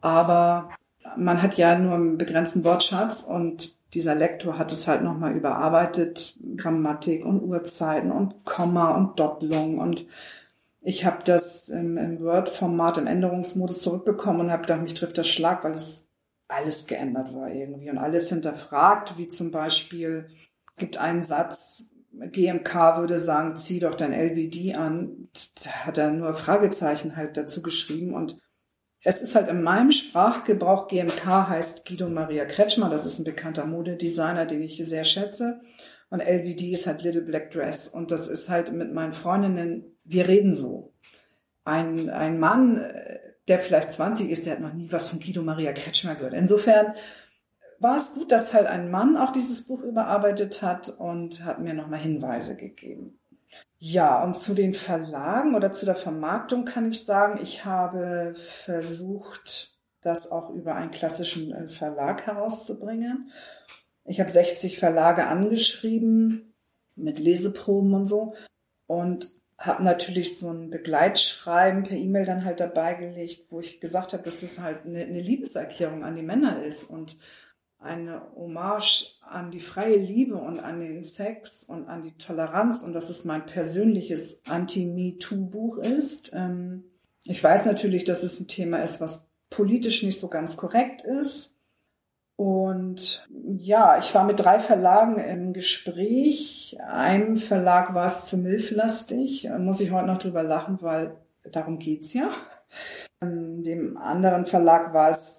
Aber 0.00 0.70
man 1.16 1.42
hat 1.42 1.56
ja 1.56 1.78
nur 1.78 1.94
einen 1.94 2.18
begrenzten 2.18 2.64
Wortschatz 2.64 3.22
und 3.22 3.76
dieser 3.94 4.14
Lektor 4.14 4.58
hat 4.58 4.72
es 4.72 4.88
halt 4.88 5.02
nochmal 5.02 5.34
überarbeitet, 5.34 6.36
Grammatik 6.56 7.24
und 7.24 7.42
Uhrzeiten 7.42 8.10
und 8.10 8.44
Komma 8.44 8.94
und 8.94 9.18
Doppelung 9.18 9.78
und 9.78 10.06
ich 10.82 11.04
habe 11.04 11.18
das 11.24 11.68
im, 11.68 11.96
im 11.96 12.20
Word-Format 12.20 12.98
im 12.98 13.08
Änderungsmodus 13.08 13.82
zurückbekommen 13.82 14.42
und 14.42 14.50
habe 14.52 14.62
gedacht, 14.62 14.82
mich 14.82 14.94
trifft 14.94 15.18
das 15.18 15.26
Schlag, 15.28 15.64
weil 15.64 15.72
es 15.72 16.12
alles 16.46 16.86
geändert 16.86 17.34
war 17.34 17.50
irgendwie 17.50 17.90
und 17.90 17.98
alles 17.98 18.28
hinterfragt, 18.28 19.18
wie 19.18 19.26
zum 19.26 19.50
Beispiel 19.50 20.28
gibt 20.76 20.96
einen 20.98 21.22
Satz, 21.22 21.92
GMK 22.12 22.98
würde 22.98 23.18
sagen, 23.18 23.56
zieh 23.56 23.80
doch 23.80 23.94
dein 23.94 24.12
LBD 24.12 24.74
an. 24.74 25.28
Da 25.64 25.70
hat 25.70 25.98
er 25.98 26.10
nur 26.10 26.34
Fragezeichen 26.34 27.16
halt 27.16 27.36
dazu 27.36 27.62
geschrieben 27.62 28.14
und 28.14 28.38
es 29.06 29.22
ist 29.22 29.36
halt 29.36 29.48
in 29.48 29.62
meinem 29.62 29.92
Sprachgebrauch 29.92 30.88
GMK 30.88 31.24
heißt 31.24 31.86
Guido 31.86 32.08
Maria 32.08 32.44
Kretschmer, 32.44 32.90
das 32.90 33.06
ist 33.06 33.20
ein 33.20 33.24
bekannter 33.24 33.64
Modedesigner, 33.64 34.46
den 34.46 34.62
ich 34.62 34.80
sehr 34.82 35.04
schätze. 35.04 35.60
Und 36.10 36.18
LBD 36.20 36.72
ist 36.72 36.88
halt 36.88 37.02
Little 37.02 37.22
Black 37.22 37.52
Dress. 37.52 37.86
Und 37.86 38.10
das 38.10 38.26
ist 38.26 38.48
halt 38.48 38.72
mit 38.72 38.92
meinen 38.92 39.12
Freundinnen, 39.12 39.96
wir 40.02 40.26
reden 40.26 40.54
so. 40.54 40.92
Ein, 41.64 42.10
ein 42.10 42.40
Mann, 42.40 42.84
der 43.46 43.60
vielleicht 43.60 43.92
20 43.92 44.28
ist, 44.28 44.44
der 44.44 44.54
hat 44.54 44.60
noch 44.60 44.72
nie 44.72 44.90
was 44.90 45.06
von 45.06 45.20
Guido 45.20 45.42
Maria 45.42 45.72
Kretschmer 45.72 46.16
gehört. 46.16 46.34
Insofern 46.34 46.94
war 47.78 47.94
es 47.94 48.14
gut, 48.14 48.32
dass 48.32 48.52
halt 48.52 48.66
ein 48.66 48.90
Mann 48.90 49.16
auch 49.16 49.30
dieses 49.30 49.68
Buch 49.68 49.84
überarbeitet 49.84 50.62
hat 50.62 50.88
und 50.88 51.44
hat 51.44 51.60
mir 51.60 51.74
nochmal 51.74 52.00
Hinweise 52.00 52.56
gegeben. 52.56 53.20
Ja, 53.78 54.22
und 54.22 54.36
zu 54.36 54.54
den 54.54 54.72
Verlagen 54.72 55.54
oder 55.54 55.72
zu 55.72 55.84
der 55.84 55.96
Vermarktung 55.96 56.64
kann 56.64 56.88
ich 56.90 57.04
sagen, 57.04 57.38
ich 57.42 57.64
habe 57.64 58.34
versucht, 58.36 59.76
das 60.00 60.30
auch 60.30 60.50
über 60.50 60.74
einen 60.74 60.92
klassischen 60.92 61.52
äh, 61.52 61.68
Verlag 61.68 62.26
herauszubringen. 62.26 63.30
Ich 64.04 64.20
habe 64.20 64.30
60 64.30 64.78
Verlage 64.78 65.26
angeschrieben 65.26 66.54
mit 66.94 67.18
Leseproben 67.18 67.92
und 67.92 68.06
so 68.06 68.34
und 68.86 69.28
habe 69.58 69.82
natürlich 69.82 70.38
so 70.38 70.50
ein 70.50 70.70
Begleitschreiben 70.70 71.82
per 71.82 71.96
E-Mail 71.96 72.24
dann 72.24 72.44
halt 72.44 72.60
dabei 72.60 72.94
gelegt, 72.94 73.50
wo 73.50 73.60
ich 73.60 73.80
gesagt 73.80 74.12
habe, 74.12 74.22
dass 74.22 74.42
es 74.42 74.60
halt 74.60 74.84
eine, 74.84 75.02
eine 75.02 75.20
Liebeserklärung 75.20 76.04
an 76.04 76.16
die 76.16 76.22
Männer 76.22 76.62
ist 76.64 76.90
und 76.90 77.16
eine 77.78 78.22
Hommage 78.34 79.16
an 79.20 79.50
die 79.50 79.60
freie 79.60 79.96
Liebe 79.96 80.36
und 80.36 80.60
an 80.60 80.80
den 80.80 81.02
Sex 81.02 81.64
und 81.64 81.88
an 81.88 82.02
die 82.02 82.16
Toleranz 82.16 82.82
und 82.82 82.92
dass 82.92 83.10
es 83.10 83.24
mein 83.24 83.46
persönliches 83.46 84.42
Anti-MeToo-Buch 84.48 85.78
ist. 85.78 86.30
Ähm, 86.32 86.84
ich 87.24 87.42
weiß 87.42 87.66
natürlich, 87.66 88.04
dass 88.04 88.22
es 88.22 88.40
ein 88.40 88.48
Thema 88.48 88.78
ist, 88.78 89.00
was 89.00 89.32
politisch 89.50 90.02
nicht 90.02 90.20
so 90.20 90.28
ganz 90.28 90.56
korrekt 90.56 91.02
ist. 91.02 91.56
Und 92.36 93.26
ja, 93.30 93.98
ich 93.98 94.14
war 94.14 94.24
mit 94.24 94.38
drei 94.38 94.58
Verlagen 94.58 95.18
im 95.18 95.52
Gespräch. 95.54 96.76
Einem 96.86 97.36
Verlag 97.36 97.94
war 97.94 98.04
es 98.04 98.26
zu 98.26 98.36
milflastig. 98.36 99.48
Muss 99.58 99.80
ich 99.80 99.90
heute 99.90 100.06
noch 100.06 100.18
drüber 100.18 100.42
lachen, 100.42 100.78
weil 100.82 101.16
darum 101.50 101.78
geht's 101.78 102.12
ja. 102.12 102.30
Ähm, 103.22 103.62
dem 103.62 103.96
anderen 103.96 104.44
Verlag 104.44 104.92
war 104.92 105.08
es 105.08 105.35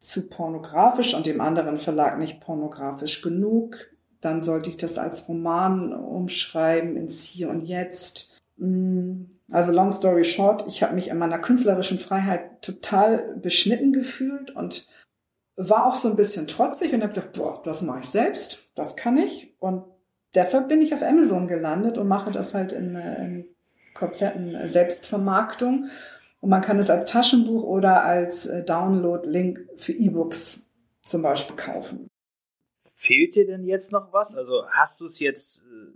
zu 0.00 0.28
pornografisch 0.28 1.14
und 1.14 1.26
dem 1.26 1.40
anderen 1.40 1.78
Verlag 1.78 2.18
nicht 2.18 2.40
pornografisch 2.40 3.22
genug. 3.22 3.76
Dann 4.20 4.40
sollte 4.40 4.70
ich 4.70 4.76
das 4.76 4.98
als 4.98 5.28
Roman 5.28 5.92
umschreiben 5.92 6.96
ins 6.96 7.22
Hier 7.22 7.50
und 7.50 7.62
Jetzt. 7.62 8.34
Mm, 8.56 9.24
also 9.52 9.72
long 9.72 9.92
story 9.92 10.24
short, 10.24 10.64
ich 10.66 10.82
habe 10.82 10.94
mich 10.94 11.08
in 11.08 11.18
meiner 11.18 11.38
künstlerischen 11.38 11.98
Freiheit 11.98 12.62
total 12.62 13.36
beschnitten 13.40 13.92
gefühlt 13.92 14.50
und 14.50 14.88
war 15.56 15.86
auch 15.86 15.94
so 15.94 16.08
ein 16.08 16.16
bisschen 16.16 16.46
trotzig 16.46 16.92
und 16.92 17.02
habe 17.02 17.14
gedacht, 17.14 17.32
boah, 17.32 17.62
das 17.64 17.82
mache 17.82 18.00
ich 18.00 18.06
selbst, 18.06 18.70
das 18.74 18.96
kann 18.96 19.16
ich. 19.16 19.54
Und 19.58 19.84
deshalb 20.34 20.68
bin 20.68 20.82
ich 20.82 20.92
auf 20.94 21.02
Amazon 21.02 21.48
gelandet 21.48 21.96
und 21.96 22.08
mache 22.08 22.30
das 22.30 22.54
halt 22.54 22.72
in, 22.72 22.96
in 22.96 23.46
kompletten 23.94 24.66
Selbstvermarktung 24.66 25.86
und 26.46 26.50
man 26.50 26.62
kann 26.62 26.78
es 26.78 26.90
als 26.90 27.10
Taschenbuch 27.10 27.64
oder 27.64 28.04
als 28.04 28.46
äh, 28.46 28.62
Download-Link 28.62 29.68
für 29.74 29.90
E-Books 29.90 30.70
zum 31.02 31.22
Beispiel 31.22 31.56
kaufen. 31.56 32.06
Fehlt 32.94 33.34
dir 33.34 33.48
denn 33.48 33.64
jetzt 33.64 33.90
noch 33.90 34.12
was? 34.12 34.36
Also 34.36 34.64
hast 34.70 35.00
du 35.00 35.06
es 35.06 35.18
jetzt 35.18 35.64
äh, 35.64 35.92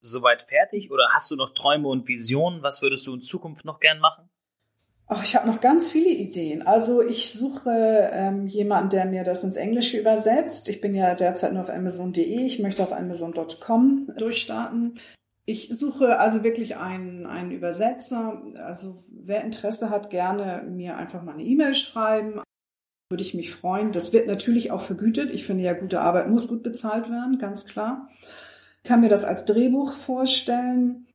soweit 0.00 0.44
fertig 0.44 0.90
oder 0.90 1.10
hast 1.12 1.30
du 1.30 1.36
noch 1.36 1.52
Träume 1.52 1.88
und 1.88 2.08
Visionen? 2.08 2.62
Was 2.62 2.80
würdest 2.80 3.06
du 3.06 3.16
in 3.16 3.20
Zukunft 3.20 3.66
noch 3.66 3.78
gern 3.78 3.98
machen? 3.98 4.30
Ach, 5.06 5.22
ich 5.22 5.36
habe 5.36 5.46
noch 5.46 5.60
ganz 5.60 5.90
viele 5.90 6.08
Ideen. 6.08 6.66
Also 6.66 7.02
ich 7.02 7.30
suche 7.30 8.08
ähm, 8.10 8.46
jemanden, 8.46 8.88
der 8.88 9.04
mir 9.04 9.22
das 9.22 9.44
ins 9.44 9.56
Englische 9.56 9.98
übersetzt. 10.00 10.70
Ich 10.70 10.80
bin 10.80 10.94
ja 10.94 11.14
derzeit 11.14 11.52
nur 11.52 11.60
auf 11.60 11.68
Amazon.de. 11.68 12.46
Ich 12.46 12.58
möchte 12.58 12.82
auf 12.82 12.94
Amazon.com 12.94 14.14
durchstarten. 14.16 14.98
Ich 15.48 15.70
suche 15.70 16.18
also 16.18 16.44
wirklich 16.44 16.76
einen, 16.76 17.24
einen 17.24 17.52
Übersetzer. 17.52 18.42
Also 18.56 19.02
wer 19.08 19.44
Interesse 19.44 19.88
hat, 19.88 20.10
gerne 20.10 20.62
mir 20.68 20.98
einfach 20.98 21.22
mal 21.22 21.32
eine 21.32 21.44
E-Mail 21.44 21.74
schreiben. 21.74 22.42
Würde 23.08 23.22
ich 23.22 23.32
mich 23.32 23.54
freuen. 23.54 23.92
Das 23.92 24.12
wird 24.12 24.26
natürlich 24.26 24.72
auch 24.72 24.82
vergütet. 24.82 25.30
Ich 25.32 25.46
finde 25.46 25.64
ja, 25.64 25.72
gute 25.72 26.02
Arbeit 26.02 26.28
muss 26.28 26.48
gut 26.48 26.62
bezahlt 26.62 27.08
werden, 27.08 27.38
ganz 27.38 27.64
klar. 27.64 28.10
Ich 28.82 28.90
kann 28.90 29.00
mir 29.00 29.08
das 29.08 29.24
als 29.24 29.46
Drehbuch 29.46 29.94
vorstellen 29.94 31.06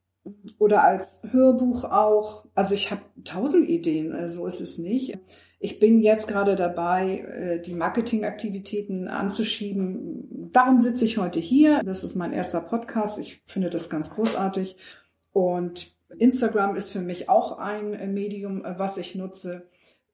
oder 0.58 0.84
als 0.84 1.28
Hörbuch 1.30 1.84
auch. 1.84 2.48
Also 2.56 2.74
ich 2.74 2.90
habe 2.90 3.04
tausend 3.24 3.70
Ideen, 3.70 4.32
so 4.32 4.48
ist 4.48 4.62
es 4.62 4.80
nicht. 4.80 5.16
Ich 5.64 5.80
bin 5.80 6.02
jetzt 6.02 6.28
gerade 6.28 6.58
dabei, 6.58 7.20
äh, 7.20 7.62
die 7.62 7.74
Marketingaktivitäten 7.74 9.08
anzuschieben. 9.08 10.50
Darum 10.52 10.82
sitze 10.82 11.06
ich 11.06 11.18
heute 11.18 11.40
hier. 11.40 11.82
Das 11.84 12.04
ist 12.04 12.16
mein 12.16 12.34
erster 12.34 12.60
Podcast. 12.60 13.18
Ich 13.18 13.42
finde 13.46 13.70
das 13.70 13.90
ganz 13.90 14.10
großartig. 14.10 14.76
Und 15.32 15.96
Instagram 16.20 16.76
ist 16.76 16.92
für 16.92 17.00
mich 17.00 17.30
auch 17.30 17.60
ein 17.60 17.94
äh, 17.94 18.08
Medium, 18.08 18.62
was 18.76 18.98
ich 18.98 19.16
nutze, 19.16 19.70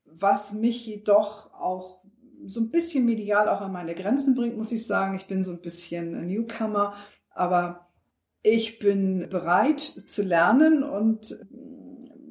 was 0.05 0.53
mich 0.53 0.85
jedoch 0.85 1.51
auch 1.51 2.03
so 2.45 2.61
ein 2.61 2.69
bisschen 2.69 3.07
medial 3.07 3.49
auch 3.49 3.61
an 3.61 3.71
meine 3.71 3.95
Grenzen 3.95 4.35
bringt, 4.35 4.55
muss 4.55 4.71
ich 4.71 4.85
sagen. 4.85 5.15
Ich 5.15 5.25
bin 5.25 5.41
so 5.41 5.53
ein 5.53 5.61
bisschen 5.61 6.27
Newcomer, 6.27 6.93
aber 7.31 7.87
ich 8.43 8.77
bin 8.77 9.27
bereit 9.29 9.79
zu 9.79 10.21
lernen 10.21 10.83
und 10.83 11.43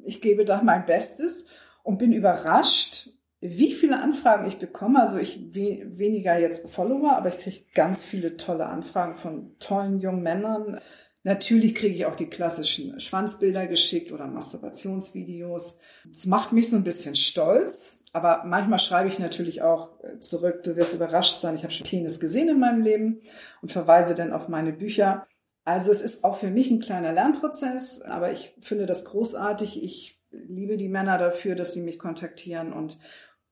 ich 0.05 0.21
gebe 0.21 0.45
da 0.45 0.63
mein 0.63 0.85
Bestes 0.85 1.47
und 1.83 1.97
bin 1.97 2.13
überrascht, 2.13 3.09
wie 3.41 3.73
viele 3.73 4.01
Anfragen 4.01 4.47
ich 4.47 4.57
bekomme. 4.57 4.99
Also 4.99 5.17
ich 5.17 5.53
we 5.53 5.85
weniger 5.97 6.37
jetzt 6.37 6.69
Follower, 6.71 7.15
aber 7.15 7.29
ich 7.29 7.37
kriege 7.37 7.65
ganz 7.73 8.03
viele 8.03 8.37
tolle 8.37 8.65
Anfragen 8.65 9.15
von 9.15 9.55
tollen 9.59 9.99
jungen 9.99 10.23
Männern. 10.23 10.79
Natürlich 11.23 11.75
kriege 11.75 11.95
ich 11.95 12.05
auch 12.05 12.15
die 12.15 12.29
klassischen 12.29 12.99
Schwanzbilder 12.99 13.67
geschickt 13.67 14.11
oder 14.11 14.27
Masturbationsvideos. 14.27 15.79
Das 16.05 16.25
macht 16.25 16.53
mich 16.53 16.69
so 16.69 16.77
ein 16.77 16.85
bisschen 16.85 17.15
stolz, 17.15 18.03
aber 18.13 18.43
manchmal 18.45 18.79
schreibe 18.79 19.09
ich 19.09 19.19
natürlich 19.19 19.61
auch 19.61 19.91
zurück, 20.21 20.63
du 20.63 20.75
wirst 20.77 20.95
überrascht 20.95 21.41
sein, 21.41 21.55
ich 21.55 21.63
habe 21.63 21.73
schon 21.73 21.87
Penis 21.87 22.21
gesehen 22.21 22.47
in 22.47 22.59
meinem 22.59 22.81
Leben 22.81 23.21
und 23.61 23.71
verweise 23.71 24.15
dann 24.15 24.31
auf 24.31 24.47
meine 24.47 24.71
Bücher. 24.71 25.27
Also 25.65 25.91
es 25.91 26.01
ist 26.01 26.23
auch 26.23 26.39
für 26.39 26.49
mich 26.49 26.71
ein 26.71 26.79
kleiner 26.79 27.11
Lernprozess, 27.11 28.01
aber 28.01 28.31
ich 28.31 28.55
finde 28.61 28.85
das 28.85 29.05
großartig. 29.05 29.83
Ich 29.83 30.18
liebe 30.31 30.77
die 30.77 30.89
Männer 30.89 31.17
dafür, 31.17 31.55
dass 31.55 31.73
sie 31.73 31.81
mich 31.81 31.99
kontaktieren 31.99 32.73
und 32.73 32.97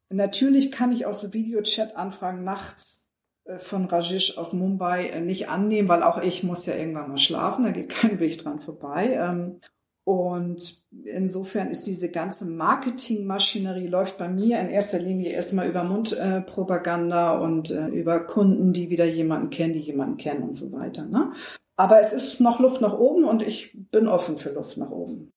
natürlich 0.09 0.71
kann 0.71 0.91
ich 0.91 1.05
auch 1.05 1.13
so 1.13 1.34
Videochat-Anfragen 1.34 2.43
nachts 2.43 3.11
äh, 3.45 3.59
von 3.59 3.86
Rajesh 3.86 4.38
aus 4.38 4.53
Mumbai 4.53 5.09
äh, 5.09 5.21
nicht 5.21 5.49
annehmen, 5.49 5.89
weil 5.89 6.03
auch 6.03 6.21
ich 6.21 6.43
muss 6.43 6.65
ja 6.65 6.75
irgendwann 6.75 7.09
mal 7.09 7.17
schlafen, 7.17 7.65
da 7.65 7.71
geht 7.71 7.89
kein 7.89 8.19
Weg 8.19 8.38
dran 8.39 8.59
vorbei. 8.59 9.13
Ähm, 9.13 9.59
und 10.05 10.86
insofern 11.03 11.69
ist 11.69 11.86
diese 11.86 12.09
ganze 12.09 12.45
Marketingmaschinerie 12.45 13.88
läuft 13.88 14.17
bei 14.17 14.30
mir 14.30 14.57
in 14.61 14.69
erster 14.69 14.99
Linie 14.99 15.32
erstmal 15.32 15.67
über 15.67 15.84
Mundpropaganda 15.84 17.38
und 17.38 17.71
äh, 17.71 17.88
über 17.88 18.21
Kunden, 18.21 18.71
die 18.71 18.89
wieder 18.89 19.03
jemanden 19.03 19.49
kennen, 19.49 19.73
die 19.73 19.82
jemanden 19.82 20.15
kennen 20.15 20.43
und 20.43 20.55
so 20.55 20.71
weiter. 20.71 21.05
Ne? 21.05 21.34
Aber 21.75 21.99
es 21.99 22.13
ist 22.13 22.39
noch 22.39 22.61
Luft 22.61 22.80
nach 22.80 22.97
oben 22.97 23.25
und 23.25 23.41
ich 23.41 23.78
bin 23.91 24.07
offen 24.07 24.38
für 24.38 24.51
Luft 24.51 24.78
nach 24.78 24.91
oben. 24.91 25.34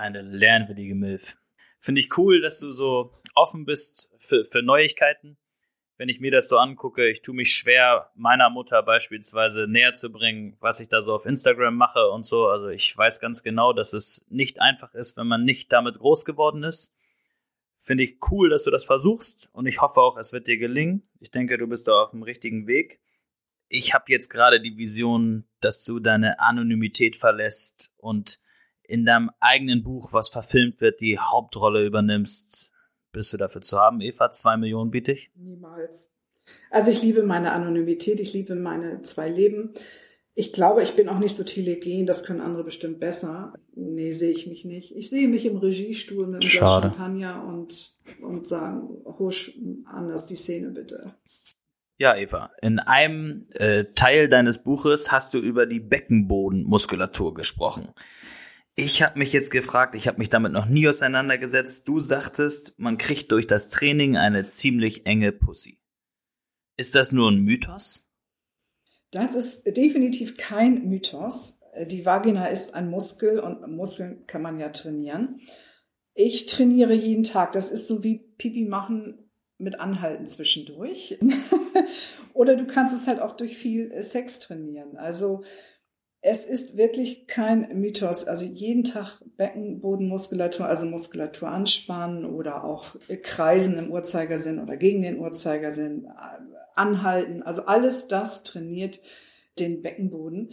Eine 0.00 0.22
lernwillige 0.22 0.94
Milf. 0.94 1.36
Finde 1.78 2.00
ich 2.00 2.16
cool, 2.16 2.40
dass 2.40 2.58
du 2.58 2.72
so 2.72 3.12
offen 3.34 3.66
bist 3.66 4.10
für, 4.18 4.46
für 4.46 4.62
Neuigkeiten. 4.62 5.36
Wenn 5.98 6.08
ich 6.08 6.20
mir 6.20 6.30
das 6.30 6.48
so 6.48 6.56
angucke, 6.56 7.06
ich 7.08 7.20
tue 7.20 7.34
mich 7.34 7.52
schwer, 7.52 8.10
meiner 8.14 8.48
Mutter 8.48 8.82
beispielsweise 8.82 9.66
näher 9.68 9.92
zu 9.92 10.10
bringen, 10.10 10.56
was 10.60 10.80
ich 10.80 10.88
da 10.88 11.02
so 11.02 11.14
auf 11.14 11.26
Instagram 11.26 11.76
mache 11.76 12.08
und 12.08 12.24
so. 12.24 12.48
Also 12.48 12.68
ich 12.68 12.96
weiß 12.96 13.20
ganz 13.20 13.42
genau, 13.42 13.74
dass 13.74 13.92
es 13.92 14.24
nicht 14.30 14.62
einfach 14.62 14.94
ist, 14.94 15.18
wenn 15.18 15.26
man 15.26 15.44
nicht 15.44 15.70
damit 15.70 15.98
groß 15.98 16.24
geworden 16.24 16.62
ist. 16.62 16.94
Finde 17.78 18.04
ich 18.04 18.16
cool, 18.30 18.48
dass 18.48 18.64
du 18.64 18.70
das 18.70 18.86
versuchst 18.86 19.50
und 19.52 19.66
ich 19.66 19.82
hoffe 19.82 20.00
auch, 20.00 20.16
es 20.16 20.32
wird 20.32 20.46
dir 20.46 20.56
gelingen. 20.56 21.08
Ich 21.18 21.30
denke, 21.30 21.58
du 21.58 21.66
bist 21.66 21.88
da 21.88 21.92
auf 22.02 22.10
dem 22.12 22.22
richtigen 22.22 22.66
Weg 22.66 23.00
ich 23.70 23.94
habe 23.94 24.06
jetzt 24.08 24.28
gerade 24.28 24.60
die 24.60 24.76
Vision, 24.76 25.44
dass 25.60 25.84
du 25.84 26.00
deine 26.00 26.40
Anonymität 26.40 27.16
verlässt 27.16 27.94
und 27.98 28.40
in 28.90 29.04
deinem 29.04 29.30
eigenen 29.40 29.82
Buch, 29.82 30.12
was 30.12 30.28
verfilmt 30.28 30.80
wird, 30.80 31.00
die 31.00 31.18
Hauptrolle 31.18 31.86
übernimmst. 31.86 32.72
Bist 33.12 33.32
du 33.32 33.36
dafür 33.36 33.60
zu 33.60 33.78
haben, 33.78 34.00
Eva? 34.00 34.30
Zwei 34.30 34.56
Millionen 34.56 34.90
biete 34.90 35.12
ich? 35.12 35.30
Niemals. 35.34 36.08
Also 36.70 36.90
ich 36.90 37.02
liebe 37.02 37.22
meine 37.22 37.52
Anonymität, 37.52 38.20
ich 38.20 38.32
liebe 38.32 38.54
meine 38.54 39.02
zwei 39.02 39.28
Leben. 39.28 39.74
Ich 40.34 40.52
glaube, 40.52 40.82
ich 40.82 40.94
bin 40.94 41.08
auch 41.08 41.18
nicht 41.18 41.34
so 41.34 41.44
telegen, 41.44 42.06
das 42.06 42.24
können 42.24 42.40
andere 42.40 42.64
bestimmt 42.64 43.00
besser. 43.00 43.52
Nee, 43.74 44.12
sehe 44.12 44.30
ich 44.30 44.46
mich 44.46 44.64
nicht. 44.64 44.96
Ich 44.96 45.10
sehe 45.10 45.28
mich 45.28 45.44
im 45.44 45.56
Regiestuhl 45.56 46.26
mit 46.26 46.42
einem 46.42 46.50
Glas 46.50 46.82
Champagner 46.82 47.44
und, 47.44 47.92
und 48.22 48.46
sagen, 48.46 48.88
husch 49.04 49.58
anders 49.84 50.26
die 50.26 50.36
Szene 50.36 50.70
bitte. 50.70 51.14
Ja, 51.98 52.16
Eva, 52.16 52.50
in 52.62 52.78
einem 52.78 53.46
äh, 53.52 53.84
Teil 53.94 54.28
deines 54.28 54.64
Buches 54.64 55.12
hast 55.12 55.34
du 55.34 55.38
über 55.38 55.66
die 55.66 55.80
Beckenbodenmuskulatur 55.80 57.34
gesprochen. 57.34 57.92
Ich 58.82 59.02
habe 59.02 59.18
mich 59.18 59.34
jetzt 59.34 59.50
gefragt, 59.50 59.94
ich 59.94 60.08
habe 60.08 60.16
mich 60.16 60.30
damit 60.30 60.52
noch 60.52 60.64
nie 60.64 60.88
auseinandergesetzt. 60.88 61.86
Du 61.86 62.00
sagtest, 62.00 62.78
man 62.78 62.96
kriegt 62.96 63.30
durch 63.30 63.46
das 63.46 63.68
Training 63.68 64.16
eine 64.16 64.44
ziemlich 64.44 65.04
enge 65.04 65.32
Pussy. 65.32 65.82
Ist 66.78 66.94
das 66.94 67.12
nur 67.12 67.30
ein 67.30 67.40
Mythos? 67.40 68.10
Das 69.10 69.34
ist 69.34 69.64
definitiv 69.66 70.38
kein 70.38 70.88
Mythos. 70.88 71.60
Die 71.88 72.06
Vagina 72.06 72.46
ist 72.46 72.72
ein 72.72 72.88
Muskel 72.88 73.38
und 73.40 73.70
Muskeln 73.70 74.26
kann 74.26 74.40
man 74.40 74.58
ja 74.58 74.70
trainieren. 74.70 75.40
Ich 76.14 76.46
trainiere 76.46 76.94
jeden 76.94 77.24
Tag. 77.24 77.52
Das 77.52 77.70
ist 77.70 77.86
so 77.86 78.02
wie 78.02 78.32
Pipi 78.38 78.64
machen 78.64 79.30
mit 79.58 79.78
Anhalten 79.78 80.26
zwischendurch. 80.26 81.18
Oder 82.32 82.56
du 82.56 82.66
kannst 82.66 82.94
es 82.94 83.06
halt 83.06 83.20
auch 83.20 83.36
durch 83.36 83.58
viel 83.58 83.92
äh, 83.92 84.02
Sex 84.02 84.40
trainieren. 84.40 84.96
Also 84.96 85.44
es 86.22 86.46
ist 86.46 86.76
wirklich 86.76 87.26
kein 87.26 87.80
Mythos. 87.80 88.24
Also 88.24 88.44
jeden 88.44 88.84
Tag 88.84 89.20
Beckenbodenmuskulatur, 89.36 90.66
also 90.66 90.86
Muskulatur 90.86 91.48
anspannen 91.48 92.26
oder 92.26 92.64
auch 92.64 92.96
kreisen 93.22 93.78
im 93.78 93.90
Uhrzeigersinn 93.90 94.58
oder 94.58 94.76
gegen 94.76 95.02
den 95.02 95.18
Uhrzeigersinn, 95.18 96.04
äh, 96.04 96.10
anhalten. 96.74 97.42
Also 97.42 97.66
alles 97.66 98.08
das 98.08 98.42
trainiert 98.42 99.00
den 99.58 99.82
Beckenboden. 99.82 100.52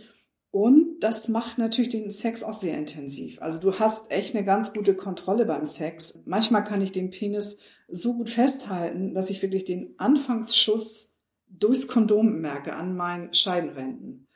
Und 0.52 1.00
das 1.02 1.28
macht 1.28 1.58
natürlich 1.58 1.92
den 1.92 2.10
Sex 2.10 2.44
auch 2.44 2.54
sehr 2.54 2.78
intensiv. 2.78 3.42
Also 3.42 3.60
du 3.60 3.80
hast 3.80 4.12
echt 4.12 4.36
eine 4.36 4.46
ganz 4.46 4.74
gute 4.74 4.96
Kontrolle 4.96 5.46
beim 5.46 5.66
Sex. 5.66 6.20
Manchmal 6.26 6.64
kann 6.64 6.82
ich 6.82 6.92
den 6.92 7.12
Penis 7.12 7.60
so 7.90 8.16
gut 8.16 8.30
festhalten, 8.30 9.14
dass 9.14 9.30
ich 9.30 9.42
wirklich 9.42 9.66
den 9.66 9.96
Anfangsschuss 9.98 11.16
durchs 11.50 11.88
Kondom 11.88 12.40
merke 12.40 12.74
an 12.74 12.96
meinen 12.96 13.34
Scheidenwänden. 13.34 14.27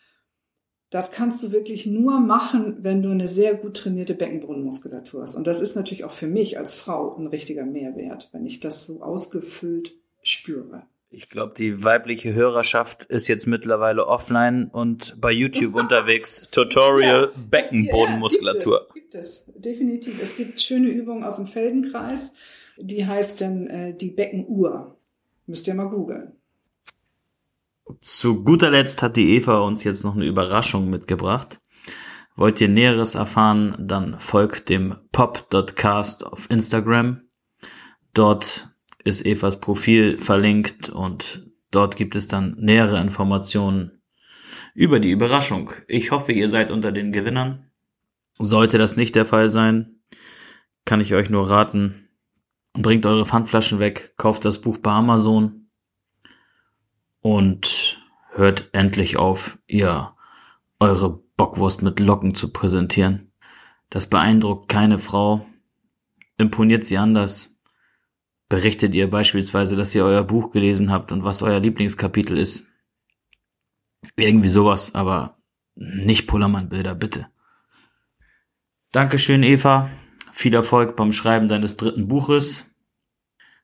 Das 0.92 1.12
kannst 1.14 1.42
du 1.42 1.54
wirklich 1.54 1.86
nur 1.86 2.20
machen, 2.20 2.80
wenn 2.82 3.02
du 3.02 3.12
eine 3.12 3.28
sehr 3.28 3.56
gut 3.56 3.78
trainierte 3.78 4.14
Beckenbodenmuskulatur 4.14 5.22
hast. 5.22 5.36
Und 5.36 5.48
das 5.48 5.62
ist 5.62 5.76
natürlich 5.76 6.04
auch 6.04 6.12
für 6.12 6.28
mich 6.28 6.58
als 6.58 6.76
Frau 6.76 7.16
ein 7.16 7.28
richtiger 7.28 7.66
Mehrwert, 7.66 8.28
wenn 8.34 8.46
ich 8.46 8.60
das 8.60 8.86
so 8.86 9.02
ausgefüllt 9.02 9.94
spüre. 10.22 10.84
Ich 11.10 11.30
glaube, 11.30 11.54
die 11.58 11.86
weibliche 11.86 12.34
Hörerschaft 12.34 13.06
ist 13.06 13.30
jetzt 13.30 13.48
mittlerweile 13.48 14.06
offline 14.06 14.68
und 14.68 15.16
bei 15.20 15.32
YouTube 15.32 15.76
unterwegs. 15.80 16.50
Tutorial 16.52 17.32
ja, 17.34 17.42
Beckenbodenmuskulatur. 17.50 18.88
Ja, 18.89 18.94
gibt, 18.94 19.16
es, 19.16 19.46
gibt 19.46 19.56
es, 19.58 19.62
definitiv. 19.62 20.22
Es 20.22 20.36
gibt 20.36 20.62
schöne 20.62 20.89
Übungen 20.89 21.24
aus 21.24 21.38
dem 21.38 21.48
Feldenkreis. 21.48 22.34
Die 22.78 23.08
heißt 23.08 23.39
dann 23.39 23.68
äh, 23.68 23.93
die 23.93 24.12
Beckenuhr. 24.12 24.97
Müsst 25.47 25.68
ihr 25.68 25.74
mal 25.74 25.89
googeln. 25.89 26.34
Zu 27.99 28.43
guter 28.43 28.71
Letzt 28.71 29.01
hat 29.01 29.17
die 29.17 29.36
Eva 29.36 29.59
uns 29.59 29.83
jetzt 29.83 30.03
noch 30.03 30.16
eine 30.16 30.25
Überraschung 30.25 30.89
mitgebracht. 30.89 31.59
Wollt 32.36 32.62
ihr 32.62 32.70
Näheres 32.70 33.16
erfahren, 33.16 33.75
dann 33.78 34.20
folgt 34.20 34.70
dem 34.70 34.95
pop.cast 35.12 36.25
auf 36.25 36.49
Instagram. 36.49 37.21
Dort 38.13 38.70
ist 39.03 39.25
Evas 39.25 39.59
Profil 39.59 40.17
verlinkt 40.17 40.89
und 40.89 41.51
dort 41.71 41.95
gibt 41.95 42.16
es 42.16 42.28
dann 42.28 42.55
nähere 42.58 42.99
Informationen 42.99 44.01
über 44.74 44.99
die 44.99 45.12
Überraschung. 45.12 45.71
Ich 45.87 46.12
hoffe, 46.12 46.32
ihr 46.32 46.49
seid 46.49 46.71
unter 46.71 46.91
den 46.91 47.12
Gewinnern. 47.12 47.71
Sollte 48.39 48.78
das 48.78 48.95
nicht 48.95 49.16
der 49.16 49.25
Fall 49.25 49.49
sein, 49.49 49.99
kann 50.86 51.01
ich 51.01 51.13
euch 51.13 51.29
nur 51.29 51.49
raten, 51.49 52.09
bringt 52.74 53.05
eure 53.05 53.25
Pfandflaschen 53.25 53.79
weg, 53.79 54.13
kauft 54.17 54.45
das 54.45 54.62
Buch 54.62 54.78
bei 54.78 54.91
Amazon 54.91 55.61
und 57.22 58.00
hört 58.32 58.70
endlich 58.74 59.18
auf, 59.18 59.58
ihr 59.68 60.16
eure 60.80 61.24
Bockwurst 61.38 61.82
mit 61.82 62.00
Locken 62.00 62.36
zu 62.36 62.52
präsentieren. 62.52 63.32
Das 63.89 64.08
beeindruckt 64.08 64.70
keine 64.70 65.00
Frau. 65.00 65.46
imponiert 66.38 66.86
sie 66.86 66.98
anders? 66.98 67.56
Berichtet 68.50 68.93
ihr 68.96 69.10
beispielsweise, 69.10 69.76
dass 69.76 69.96
ihr 69.96 70.04
euer 70.04 70.24
Buch 70.24 70.52
gelesen 70.52 70.92
habt 70.92 71.12
und 71.12 71.24
was 71.24 71.42
euer 71.42 71.60
Lieblingskapitel 71.60 72.38
ist? 72.38 72.68
Irgendwie 74.16 74.50
sowas, 74.50 74.96
aber 74.96 75.36
nicht 75.76 76.28
Pullermann-Bilder, 76.28 76.96
bitte. 76.96 77.28
Dankeschön, 78.92 79.43
Eva. 79.43 79.89
Viel 80.34 80.54
Erfolg 80.54 80.96
beim 80.96 81.14
Schreiben 81.14 81.48
deines 81.48 81.78
dritten 81.78 82.08
Buches. 82.08 82.66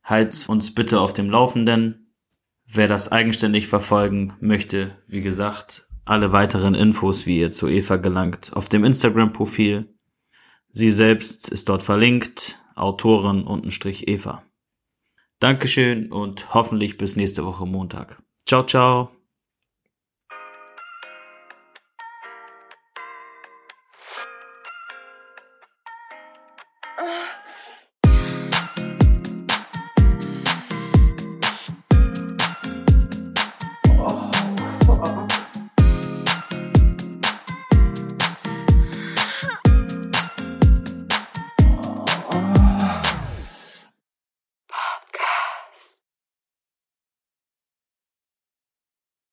Halt 0.03 0.47
uns 0.47 0.73
bitte 0.73 1.01
auf 1.01 1.13
dem 1.13 1.29
Laufenden. 1.29 2.06
Wer 2.69 2.87
das 2.87 3.11
eigenständig 3.11 3.67
verfolgen 3.67 4.33
möchte, 4.39 4.97
wie 5.07 5.21
gesagt, 5.21 5.87
alle 6.05 6.31
weiteren 6.31 6.75
Infos, 6.75 7.25
wie 7.25 7.39
ihr 7.39 7.51
zu 7.51 7.67
Eva 7.67 7.95
gelangt, 7.95 8.51
auf 8.53 8.69
dem 8.69 8.83
Instagram-Profil. 8.83 9.93
Sie 10.71 10.91
selbst 10.91 11.49
ist 11.49 11.69
dort 11.69 11.81
verlinkt, 11.81 12.61
Autorin 12.75 13.43
untenstrich 13.43 14.07
Eva. 14.07 14.43
Dankeschön 15.39 16.11
und 16.11 16.53
hoffentlich 16.53 16.97
bis 16.97 17.15
nächste 17.15 17.45
Woche 17.45 17.65
Montag. 17.65 18.21
Ciao, 18.45 18.63
ciao. 18.63 19.16